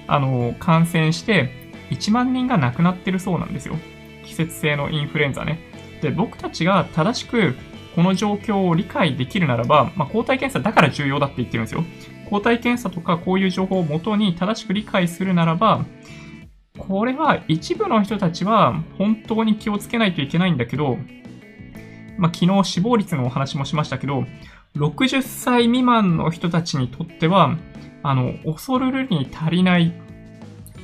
[0.06, 1.50] あの、感染して、
[1.90, 3.76] 1万人が亡くなってるそうなんですよ。
[4.24, 5.58] 季節性のインフルエンザね。
[6.00, 7.54] で、僕たちが正しく
[7.94, 11.84] この状況を理解できるならば、まあ、抗体検査だから重要だって言ってるんですよ。
[12.30, 15.84] 抗体検査とかこういう情報をもとに正しく理解するならば、
[16.78, 20.96] これは一部の人たちは本当に気をつけないといけないんだけど、
[22.18, 24.24] まあ、昨日死亡率のお話もしましたけど、
[24.76, 27.56] 60歳未満の人たちにとっては、
[28.02, 29.92] あの、恐るるに足りない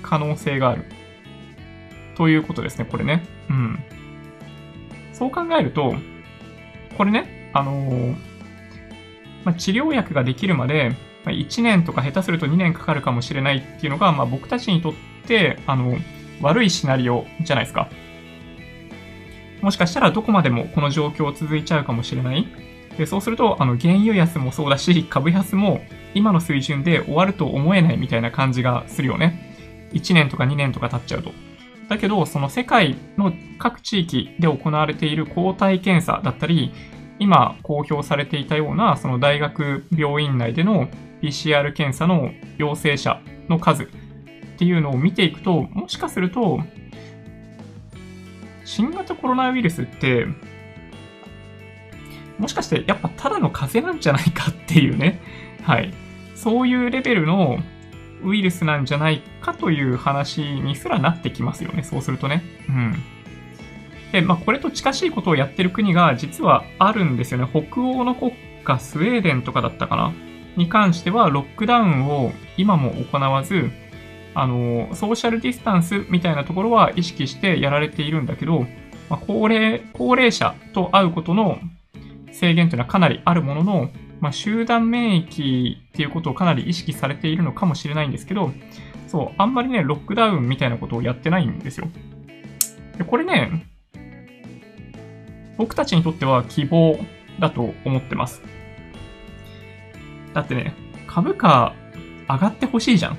[0.03, 0.85] 可能性がある。
[2.17, 3.25] ということですね、これね。
[3.49, 3.79] うん。
[5.13, 5.95] そう考えると、
[6.97, 8.17] これね、あのー、
[9.45, 10.93] まあ、治療薬ができるまで、
[11.25, 14.93] まあ、1年とか下手すると2年かかるかもしれないっていうのが、まあ、僕たちにとっ
[15.27, 15.97] て、あの、
[16.41, 17.89] 悪いシナリオじゃないですか。
[19.61, 22.47] もしかしたらどこまでもこの状況続いちゃうかもしれない。
[22.97, 25.83] でそうすると、あの、原油安もそうだし、株安も
[26.15, 29.89] 今の水準で終わると思えないみたいな感じがするよね。
[29.93, 31.33] 1年とか2年とか経っちゃうと。
[31.89, 36.73] だけど、その世界の各地域で行われている抗体検査だったり、
[37.19, 40.89] 今公表されていたような、その大学病院内での
[41.23, 43.87] PCR 検査の陽性者の数っ
[44.59, 46.61] ていうのを見ていくと、もしかすると、
[48.65, 50.27] 新型コロナウイルスって、
[52.39, 55.21] もしかしてやっぱただの風邪なんじゃないかっていうね、
[55.63, 55.93] はい。
[56.35, 57.59] そういうレベルの
[58.23, 61.83] ウイルスなんじゃないかという話にすらなってきますよね。
[61.83, 62.43] そうするとね。
[62.69, 62.95] うん。
[64.13, 67.49] で、まあ、これと近しいことをやってる国が実はあるんですよね。
[67.51, 68.33] 北欧の国
[68.65, 70.13] 家、スウェーデンとかだったかな。
[70.59, 73.71] に関しては、ロックダウンを今も行わず、
[74.35, 78.67] あの、ソーシャルディスタンスみたいなところは意識してやられているんだけど、
[79.09, 81.59] まあ、高齢、高齢者と会うことの
[82.33, 83.91] 制限というのはかなりあるものの、
[84.21, 88.53] まあ、集団免疫っていうことをかなり意識されているのかもしれないんですけど、
[89.07, 91.89] そう、あんまりね、ロックダウンみたいなことをやってないんですよ。
[92.99, 93.67] で、これね、
[95.57, 96.99] 僕たちにとっては希望
[97.41, 98.43] だと思ってます。
[100.39, 100.73] だってね、
[101.09, 101.75] 株価
[102.29, 103.19] 上がってほしいじゃん。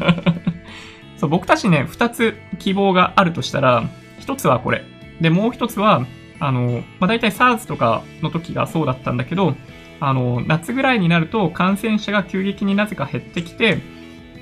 [1.16, 3.84] そう、僕たちね、二つ希望があるとしたら、
[4.18, 4.84] 一つはこれ。
[5.22, 6.04] で、もう一つは、
[6.38, 9.56] あの、まあ、大体 SARS とかの時がそうだったんだけど、
[10.00, 13.78] あの、夏ぐらいになると感染者が急激になぜか減ってきて、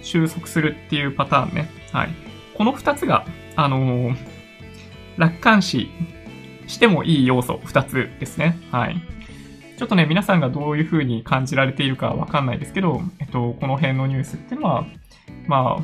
[0.03, 1.71] 収束するっていうパターンね。
[1.93, 2.09] はい。
[2.55, 3.25] この二つが、
[3.55, 4.17] あのー、
[5.19, 5.89] 楽観視
[6.67, 8.59] してもいい要素二つですね。
[8.73, 9.01] はい。
[9.81, 14.85] ちょっとね、皆さんがどういう風に感じられているかわかんないですけど、えっと、この辺のニュースっていうのは、
[15.47, 15.83] まあ、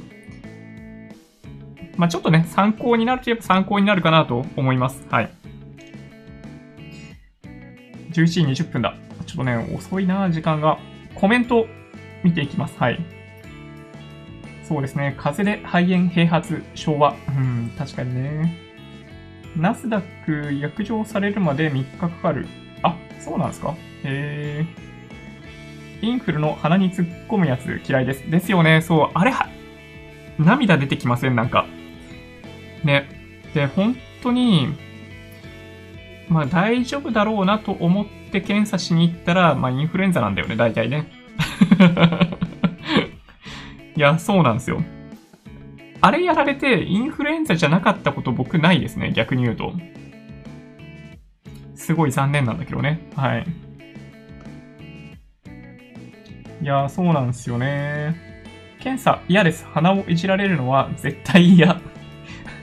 [1.96, 5.02] まあちょっとね、参考になるといえば参考になるかなと思います。
[5.08, 5.30] はい。
[8.10, 8.94] 11時20分だ。
[9.24, 10.76] ちょっとね、遅いな、時間が。
[11.14, 11.66] コメント
[12.22, 12.78] 見ていきます。
[12.78, 13.00] はい。
[14.62, 15.14] そうですね。
[15.16, 17.16] 風邪で肺炎併発、昭和。
[17.28, 18.58] うん、確かにね。
[19.56, 22.46] ナスダック約定されるまで3日かかる。
[22.86, 23.74] あ、そうなんですか？
[24.04, 24.66] へえ。
[26.02, 28.30] インフルの鼻に突っ込むやつ嫌いです。
[28.30, 28.82] ですよね。
[28.82, 29.10] そう。
[29.14, 29.48] あれは、
[30.38, 31.36] 涙出てきません？
[31.36, 31.66] なんか。
[32.84, 33.08] ね。
[33.54, 34.68] で、本当に、
[36.28, 41.06] まあ大丈夫だろうなと思って検査しに行ったら、まあインフルエンザなんだよね、大体ね。
[43.96, 44.82] いや、そうなんですよ。
[46.02, 49.72] あれやられてインフルエンザじゃなかったこと僕ないですね、逆に言うと。
[51.76, 53.08] すごい残念なんだけどね。
[53.14, 53.46] はい。
[56.62, 58.16] いやそうなんですよね。
[58.80, 59.64] 検査嫌です。
[59.66, 61.80] 鼻をいじられるのは 絶対嫌。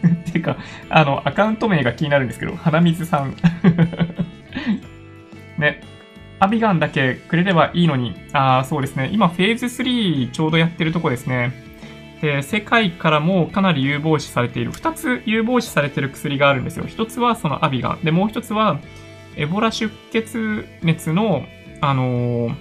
[0.33, 0.57] てか、
[0.89, 3.35] あの、アカウント名が気になるんですけど、鼻水さん。
[5.57, 5.81] ね。
[6.39, 8.15] アビガンだけくれればいいのに。
[8.33, 9.09] ああ、そうですね。
[9.13, 11.53] 今、フェーズ3ちょうどやってるとこですね。
[12.21, 14.71] で、世界からもかなり有望視されている。
[14.71, 16.85] 二つ有望視されてる薬があるんですよ。
[16.87, 17.99] 一つはそのアビガン。
[18.03, 18.79] で、もう一つは、
[19.35, 21.45] エボラ出血熱の、
[21.81, 22.55] あのー、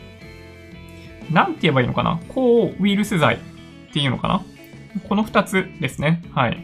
[1.33, 2.21] なんて言えばいいのかな？
[2.29, 3.39] 抗ウイルス剤っ
[3.93, 4.43] ていうのかな？
[5.09, 6.23] この二つですね。
[6.33, 6.59] はい。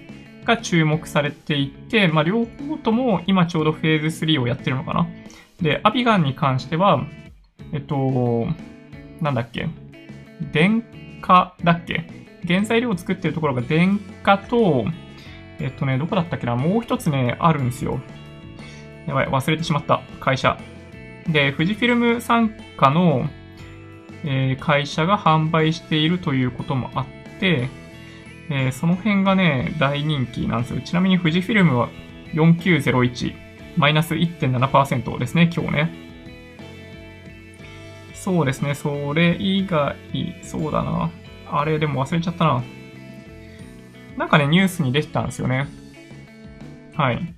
[0.44, 5.06] が注目されていて、まあ、両方とも今ちょうどフェーズ3をやってるのかな？
[5.60, 7.05] で、アビガンに関しては、
[7.72, 8.47] えっと、
[9.20, 9.68] なんだっけ？
[10.52, 10.82] 電
[11.20, 12.06] 化だっけ？
[12.47, 14.86] 原材料を作ってるところが電化と、
[15.59, 16.56] えっとね、どこだったっけな？
[16.56, 18.01] もう一つね、あるんですよ。
[19.09, 20.02] やばい、忘れてしまった。
[20.20, 20.59] 会社。
[21.26, 23.26] で、富士フィルム参加の、
[24.24, 27.06] えー、会社が販売しているということもあっ
[27.40, 27.68] て、
[28.51, 30.80] えー、その辺がね、大人気なんですよ。
[30.82, 31.89] ちなみに富士フィルムは
[32.35, 33.35] 4901、
[33.76, 35.90] マイナス1.7%ですね、今日ね。
[38.14, 39.97] そうですね、それ以外、
[40.43, 41.10] そうだな。
[41.51, 42.62] あれ、でも忘れちゃったな。
[44.18, 45.66] なんかね、ニュースに出てたんですよね。
[46.94, 47.38] はい。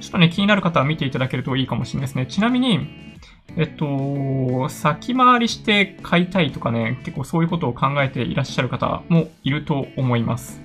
[0.00, 2.26] ちょっとね、気になる方は見ていただけるといいかもしれないですね。
[2.26, 3.14] ちなみに、
[3.56, 10.60] えっと、先回りして買いたいとかね、結構そういうことを考えていらっしゃる方もいると思います。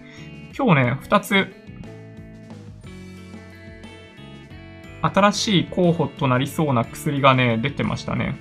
[0.57, 1.47] 今日ね、二つ、
[5.01, 8.35] 新しい候補となりそうな薬がね、出てましたね。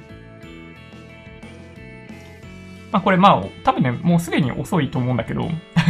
[2.91, 5.49] まあこれまあ、多分ね、もうすでに遅いと思うんだけど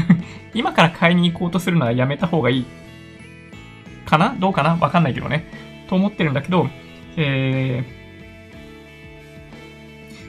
[0.52, 2.66] 今から買いに行こうとするのはやめた方がいい
[4.10, 4.36] かな？
[4.38, 4.76] どうかな？
[4.76, 5.46] わかんないけどね。
[5.88, 6.68] と思ってるんだけど、
[7.16, 7.84] え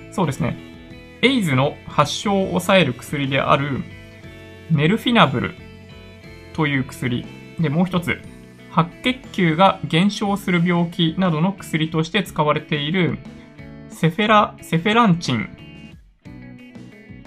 [0.09, 0.57] ー、そうですね。
[1.21, 3.83] エイズの発症を抑える薬である
[4.71, 5.55] メルフィナブル
[6.53, 7.25] という薬。
[7.59, 8.19] で、もう一つ、
[8.71, 13.19] 白血球が減少する病気などの薬として使われている
[13.89, 15.49] セフェラ、セフェランチン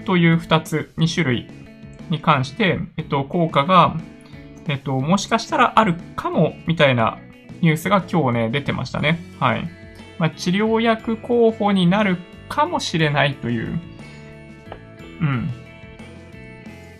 [0.05, 1.47] という二つ、二種類
[2.09, 3.95] に関して、えっと、効果が、
[4.67, 7.19] えっと、もしかしたらあるかも、みたいな
[7.61, 9.19] ニュースが今日ね、出てましたね。
[9.39, 9.67] はい。
[10.17, 12.17] まあ、治療薬候補になる
[12.49, 13.79] かもしれないという。
[15.21, 15.49] うん。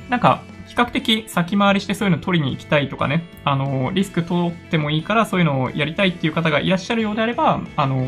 [0.09, 8.07] なんか、比較的先回りしてそういうの取りに行きたいとかね、あの、リスク取ってもいいからそういうのをやりたいっていう方がいらっしゃるようであれば、あの、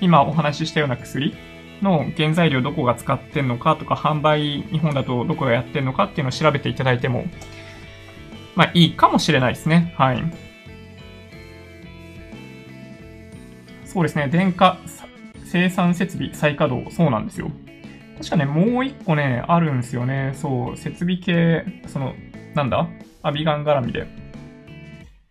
[0.00, 1.34] 今お話ししたような薬
[1.82, 7.24] の原材料どこが使ってんのかとか、販売日本だとどこがやってんのかっていうのを調べていただいても、
[8.58, 9.94] まあいいかもしれないですね。
[9.96, 10.22] はい。
[13.84, 14.26] そうですね。
[14.26, 14.78] 電化
[15.44, 17.52] 生産設備再稼働、そうなんですよ。
[18.18, 20.32] 確かね、もう一個ね、あるんですよね。
[20.34, 22.14] そう、設備系、その、
[22.54, 22.88] なんだ？
[23.22, 24.08] アビガン絡みで。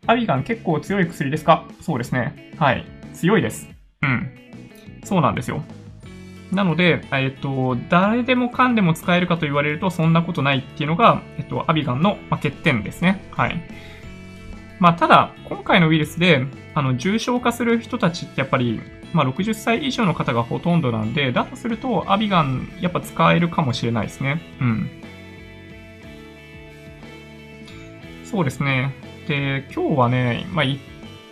[0.06, 1.66] アビガン結構強い薬ですか？
[1.82, 2.54] そうですね。
[2.58, 2.86] はい。
[3.14, 3.68] 強いです。
[4.04, 4.32] うん。
[5.04, 5.62] そうなんですよ。
[6.52, 13.22] なので、えっと、誰でもかんでも使えるかと言われるとそんなことないっていうのが、えっと、アビガンの、欠点ですね。
[13.32, 13.62] はい。
[14.80, 18.80] まあ、ただ、今回のウイルスで、あの、重症化する人たちってやっぱり、
[19.12, 24.42] まあ、60歳以上の方がほとんどなんで、だとすると、アビガン、やっぱ使えるかもしれないですね。
[24.62, 24.90] うん。
[28.24, 28.94] そうですね。
[29.28, 30.78] で、今日はね、まあ、いっ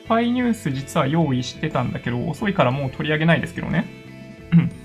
[0.07, 3.85] ぱいニュース実は用意してたんだけど、遅いからもう取り上げないですけどね。
[4.51, 4.84] うん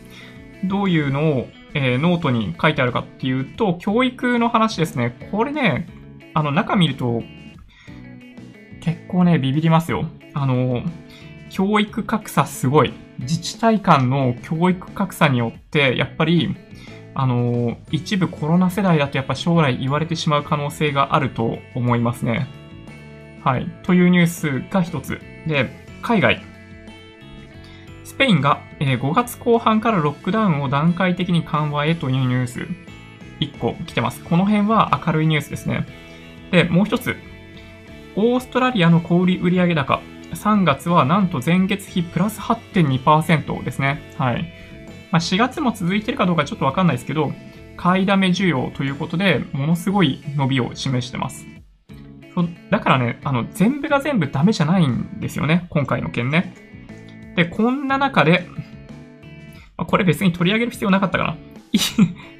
[0.64, 5.28] どういうのを、えー、ノートに書いてあるかっていうと、教育の話ですね。
[5.30, 5.88] これね、
[6.34, 7.22] あの、中見ると、
[8.80, 10.06] 結構ね、ビビりますよ。
[10.34, 10.82] あの、
[11.50, 12.92] 教育格差すごい。
[13.18, 16.56] 自治体間の教育格差によって、やっぱり、
[17.14, 22.46] あの、一部コロナ世代だとやっぱ将来言われてしまう可能性があると思いますね。
[23.44, 23.66] はい。
[23.82, 25.20] というニュースが一つ。
[25.46, 25.68] で、
[26.02, 26.49] 海外。
[28.20, 32.66] スペインが5月後半からロックダウンを段階的に緩和へというニュース。
[33.40, 34.22] 1個来てます。
[34.22, 35.86] この辺は明るいニュースですね。
[36.50, 37.16] で、もう一つ。
[38.16, 40.02] オーストラリアの小売売上高。
[40.34, 44.02] 3月はなんと前月比プラス8.2%ですね。
[44.18, 44.52] はい。
[45.10, 47.32] まあ、4月も続いてるかどうかちょっとわかんないですけど、
[47.78, 51.46] 買いだめ需要ということで、ものすごい伸びを示してます。
[52.34, 55.68] そだからね、あの、全部が全部ダメじゃないんですよね。
[55.70, 56.59] 今回の件ね。
[57.40, 58.46] で、こんな中で、
[59.78, 61.36] まこれ別に取り上げる必要なかったかな。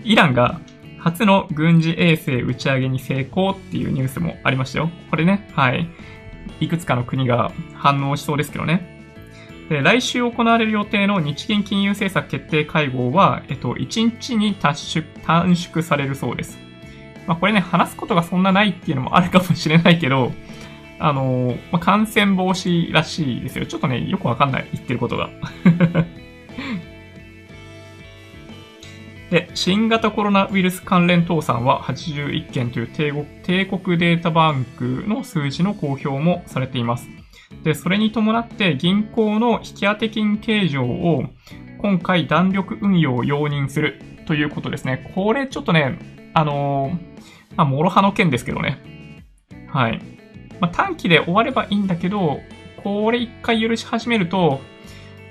[0.04, 0.60] イランが
[0.98, 4.90] 初の軍事衛星打ち上げに成功っていうニュースもありましたよ。
[5.08, 5.88] これね、はい。
[6.60, 9.00] いくつかの国が反応しそうですけどね。
[9.70, 16.58] で来週行われる予定の日銀金融政策決定会合は、えっと、1日に短縮短縮されるそうです。
[17.26, 20.32] まあ、これね、話すことがそんなないっていうのもあるかもしれないけど、
[21.00, 23.66] あの、まあ、感染防止らしいですよ。
[23.66, 25.30] ちょっとね、よくわかんない、言ってることが。
[29.30, 37.08] で、新型コロナウイルス関連倒産は81件という帝国帝国データバンクの数字の公表もされています。
[37.62, 41.24] で、それに伴って銀行の引き当て金計上を
[41.78, 45.10] 今回弾力運用を容認するということですね。
[45.14, 45.98] これちょっとね、
[46.34, 48.78] あのー、まあ、諸刃の剣ですけどね。
[49.68, 50.19] はい。
[50.60, 52.40] まあ、短期で終わればいいんだけど、
[52.82, 54.60] これ一回許し始めると、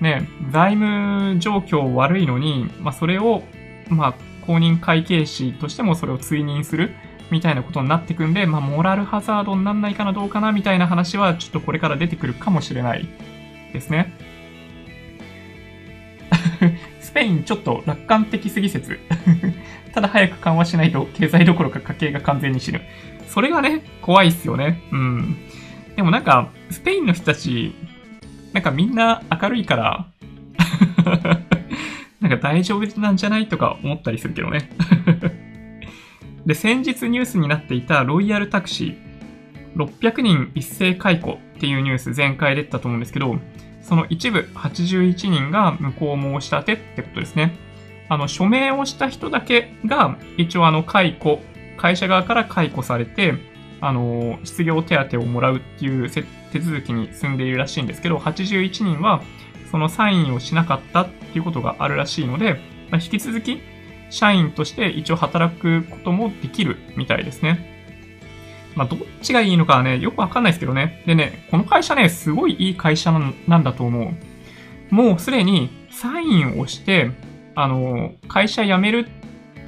[0.02, 3.44] ね、財務状況悪いのに、まあ、それを、
[3.90, 4.14] まあ、
[4.46, 6.92] 公認会計士としてもそれを追認する
[7.32, 13.08] みたいなことになってくんで、まあ、モラルハザードになんないかなどうかなみたいな話は、ちょっとこれから出てくるかもしれない
[13.74, 14.14] ですね。
[17.00, 19.00] スペインちょっと楽観的すぎ説。
[19.94, 22.82] ただ早く緩和しないと経済どころか家計が完全に死ぬ。
[23.30, 24.82] それがね、怖いっすよね。
[24.92, 25.38] うん。
[25.96, 27.76] でもなんか、スペインの人たち、
[28.54, 30.08] なんかみんな明るいから
[32.20, 34.72] なんか大丈夫なんじゃないとか思ったりするけどね
[36.46, 43.38] で、先日ニュースになっていたロイヤルタクシー、600人一斉解雇っていうニュース前回出たと思うんですけど、
[43.82, 47.56] その一部81人が無効申し立てってことですね。
[48.08, 51.44] あの、署名をした人だけが、一応あの、解雇
[51.80, 53.34] 会社側から解雇されて、
[53.82, 59.22] あの、失業手当をもらうっていう手続きに進んでいるらしいんですけど、81人は
[59.72, 62.56] そのサインをしなかったっていうことがあるらしいので、
[62.92, 63.62] まあ、引き続き
[64.10, 67.78] 社員として一応働くこともできるみたいですね。
[68.76, 71.04] まあ、どっちがいいのかはね、よくわかんないですけどね。
[71.06, 73.12] でね、この会社ね、すごいいい会社
[73.48, 74.14] なんだと思
[74.92, 74.94] う。
[74.94, 77.12] もうすでにサインをして、
[77.56, 79.08] あの、会社辞める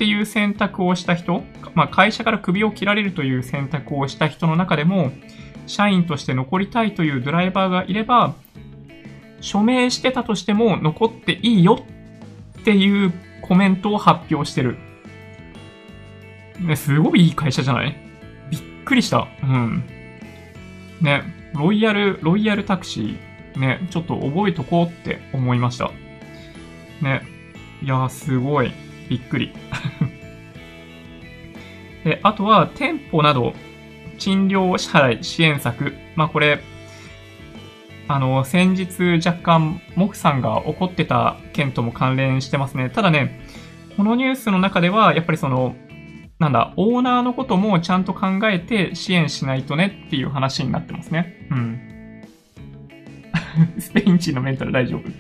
[0.02, 1.44] っていう選択をした人、
[1.76, 5.12] まあ、会社から首を切られるという選択をした人の中でも、
[5.68, 8.34] 社員として残りたいというドライバーがいれば、
[9.42, 11.86] 署名してたとしても残っていいよ
[12.62, 13.14] っていう
[13.44, 14.80] コメントを発表してる。
[16.60, 17.96] ね、すごいいい会社じゃない？
[18.50, 19.28] びっくりした。
[19.44, 19.84] うん。
[21.00, 21.22] ね、
[21.54, 25.92] ロイヤル、ロイヤルタクシー、ね、ちょっと覚えとこうって思いました。
[27.04, 27.22] ね。
[27.84, 28.72] いや、すごい。
[29.10, 29.52] びっくり。
[32.04, 33.54] で、あとは、店舗など、
[34.18, 35.96] 賃料支払い支援策。
[36.16, 36.62] まあ、これ、
[38.08, 42.90] あの、先日若干、モフさんが怒ってた件とも関連してますね。
[42.90, 43.40] ただね、
[43.98, 45.76] このニュースの中では、やっぱりその、
[46.40, 51.48] なんだ、オーナーのこともちゃんと考えて支援しないとねっていう話になってますね。
[51.52, 51.80] うん。
[53.80, 55.08] スペイン人のメンタル大丈夫？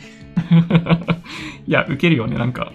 [1.67, 2.71] いや、受けるよね、なんか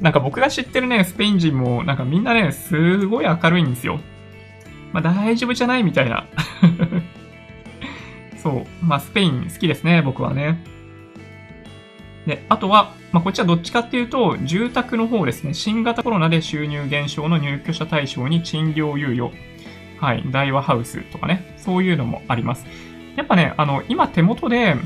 [0.00, 4.00] なんか僕が知ってるね、スペイン人も、なんかみんなね、すごい明るいんですよ。
[4.92, 6.26] まあ大丈夫じゃないみたいな。
[8.36, 8.84] そう。
[8.84, 10.58] まあスペイン好きですね、僕はね。
[12.26, 15.52] で、あとは、まあこっちはどっちかっていうと、住宅の方ですね。
[15.52, 19.32] 新型コロナで収入減少の入居者対象に賃料猶予。
[20.00, 20.24] はい。
[20.30, 21.54] 大和ハウスとかね。
[21.58, 22.64] そういうのもあります。
[23.16, 24.76] やっぱね、あの、今手元で、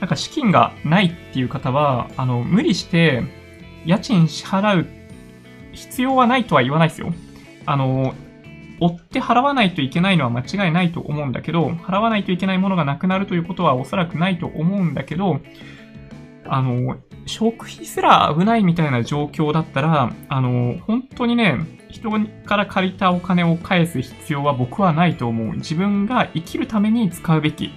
[0.00, 3.22] なんか資金がないっていう方は、あの、無理して、
[3.86, 4.86] 家賃支払う
[5.72, 7.12] 必要はないとは言わないですよ。
[7.66, 8.14] あの、
[8.80, 15.40] 追って払わないといけないのは間違いないと思うんだけど、払わないといけないものがなくなるということはおそらくないと思うんだけど、
[16.46, 21.58] あの、食費すら危ないみたいな状況だったら、あの、本当にね、
[21.88, 22.10] 人
[22.44, 25.54] から借りたお金を返す必要は僕はないと思う。
[25.54, 27.72] 自分が生きるために使うべき。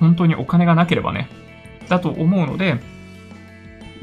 [0.00, 1.28] 本当にお金がなければね。
[1.88, 2.78] だと思うので、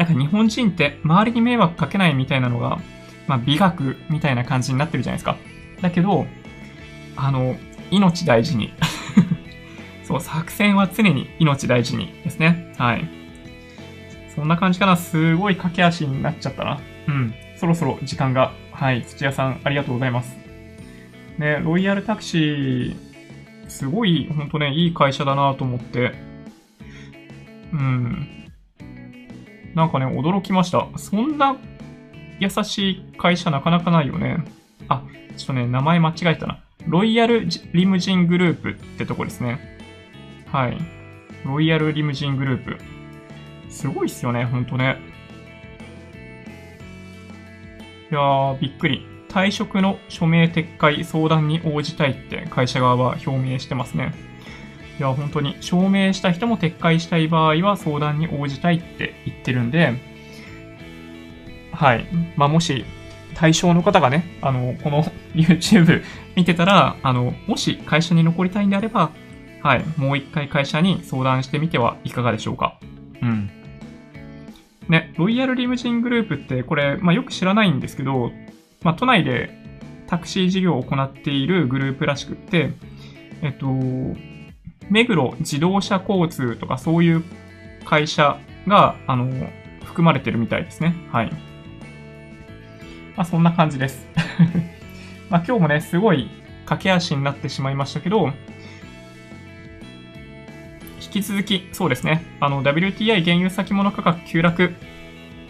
[0.02, 2.80] なんか日本人って周りに迷惑かけないみたいなのが、
[3.28, 5.38] まあ美学みたいな感じになってるじゃないですか。
[5.80, 6.26] だけど、
[7.16, 7.56] あの、
[7.92, 8.74] 命大事に
[10.04, 12.74] そう、作戦は常に命大事にですね。
[12.80, 13.08] はい。
[14.34, 14.98] そんな感じかな。
[14.98, 16.80] すごい駆け足になっちゃったな。
[17.08, 17.34] うん。
[17.58, 18.54] そろそろ時間が。
[18.72, 19.04] はい。
[19.04, 20.36] 土屋さん、ありがとうございます。
[21.38, 22.96] ね、ロイヤルタクシー、
[23.68, 26.14] すごい、ほんとね、いい会社だなと思って。
[27.72, 28.41] うん。
[29.76, 30.88] なんかね、驚きました。
[30.98, 31.56] そんな
[32.40, 34.44] 優しい会社なかなかないよね。
[34.90, 35.04] あ、
[35.38, 36.60] ちょっとね、名前間違えたな。
[36.88, 39.60] ロイヤルリムジングループってとこですね。
[40.52, 40.78] はい。
[41.46, 42.78] ロイヤルリムジングループ。
[43.70, 44.98] すごいっすよね、ほんとね。
[48.12, 49.06] いやー、びっくり。
[49.30, 54.14] 退職の署名撤回相談に応じたいって会社側は表明してますね。
[55.02, 59.96] いや、本当に、証明した人も撤回したい場合は相談に応じたいって言ってるんで、
[61.74, 62.06] はい。
[62.36, 62.86] まあ、もし、
[63.34, 65.04] 対象の方がね、あの、この
[65.34, 66.04] YouTube
[66.36, 69.10] 見てたら、あの、もし会社に残りたいんであれば、
[69.64, 69.84] はい。
[69.98, 72.78] もう一回会社に相談してみてはいかがでしょうか。
[73.24, 73.50] うん。
[74.88, 78.32] ね、ロイヤルリムジングループって、これ、まあ、よく知らないんですけど、
[78.84, 79.50] まあ、都内で
[80.06, 82.74] タクシー事業を行っているグループらしくって、
[83.42, 83.66] えっと、
[84.92, 87.24] 目黒自動車交通とかそういう
[87.86, 88.38] 会社
[88.68, 89.32] が、あの、
[89.86, 90.96] 含まれてるみたいですね。
[91.12, 91.32] はい。
[93.16, 94.06] まあ、そんな感じです。
[95.32, 96.30] まあ、今日もね、すごい
[96.66, 98.34] 駆け足になってしまいましたけど、
[101.02, 104.74] 引き続き、そうですね、あの、WTI 原油先物価格急落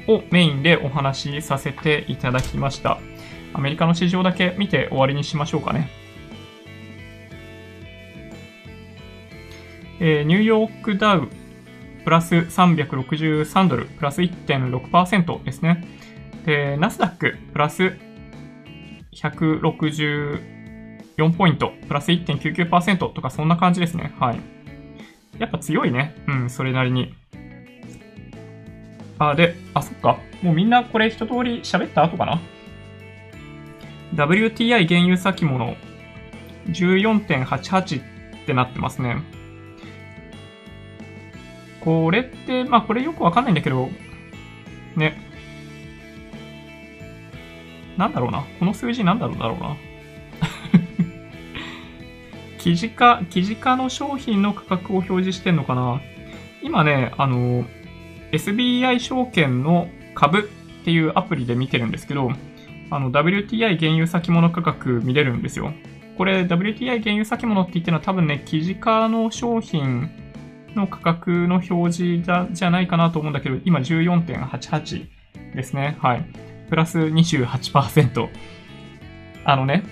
[0.08, 3.00] をメインでお話しさせていただきました。
[3.54, 6.01] アメリカの市場だけ見て終わりにしましょうかね。
[10.04, 11.30] えー、ニューヨークダウ
[12.04, 15.86] プラス363ドル、プラス1.6%ですね。
[16.44, 17.94] で、ナスダックプラス
[19.14, 24.12] 164ポイント、プラス1.99%とかそんな感じですね。
[24.20, 24.40] はい。
[25.38, 26.16] やっぱ強いね。
[26.28, 27.14] うん、それなりに。
[29.20, 30.18] あ、で、あ、そっか。
[30.42, 32.42] もうみんなこれ一通り喋った後かな
[34.16, 35.76] ?WTI 原油先物
[36.70, 38.04] 14.88っ
[38.48, 39.41] てなってますね。
[41.84, 43.90] これって、まあこれよくわかんないんだけど、
[44.96, 45.18] ね。
[47.98, 48.46] なんだろうな。
[48.60, 49.76] この数字なんだろうだろうな。
[52.60, 56.02] 記事化、記事化の商品の価格を表示してんのかな
[56.62, 57.66] 今ね、あの、
[58.32, 60.50] SBI 証券の株
[60.82, 62.32] っていうアプリで見てるんですけど、
[62.90, 65.74] あの、WTI 原油先物価格見れるんですよ。
[66.18, 70.10] これ、WTI 原油先物って言ってるのは多分ね、記事化の商品
[70.76, 75.08] の価格の表示じゃじゃないかなと思うんだけど、今14.88
[75.56, 75.98] ですね。
[76.02, 76.26] はい。
[76.70, 78.30] プラス28%。
[79.44, 79.84] あのね、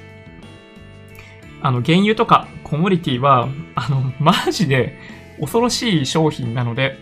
[1.62, 4.98] あの、原油とかコモディティは、あの、マジで
[5.40, 6.98] 恐ろしい商品なので、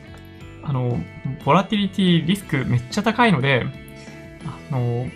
[0.63, 0.99] あの、
[1.45, 3.65] ボラティリティリスクめっちゃ高いので、
[4.71, 5.07] あの、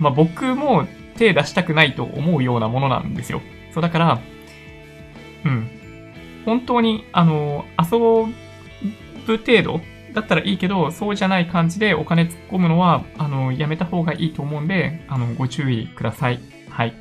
[0.00, 3.40] まあ、僕も手出したくないと思うようなものなんですよ。
[3.72, 4.20] そう、だから、
[5.44, 5.81] うん。
[6.44, 9.80] 本当に、あの、遊ぶ程度
[10.14, 16.40] だったらいいけど、そうじゃない感じでお金突っ込むのは、あの、やめた方がいいと思うんで、あの、ご注意ください。
[16.68, 16.94] はい。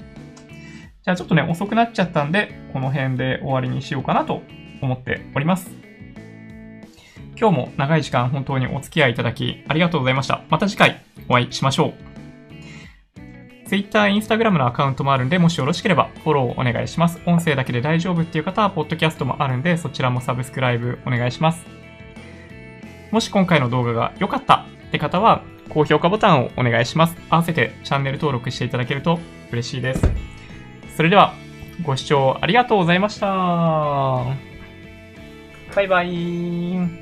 [1.03, 4.41] じゃあちょっとね、遅くなっちゃったんで、この辺で終わりにしようかなと
[4.81, 5.71] 思っております。
[7.41, 10.43] 今日も長い時間本当にお付き合いいただきありがとうございました。
[10.49, 12.10] また次回お会いしましょう。
[13.71, 17.21] Twitter、Instagram のアカウントもあるんで、もしよろしければフォローお願いします。
[17.25, 21.65] 音声だけで大丈夫っていう方は、ポッドキャストもあるんで、そちらもサブスクライブお願いします。
[23.11, 27.15] もし今回の動画が良かったって方は、高評価ボタンをお願いします。
[27.29, 29.19] 合わせてチャンネル登録していただけると
[29.53, 30.11] 嬉しいです。
[30.97, 31.33] それでは、
[31.81, 33.27] ご視聴ありがとうございました。
[35.73, 37.00] バイバイ。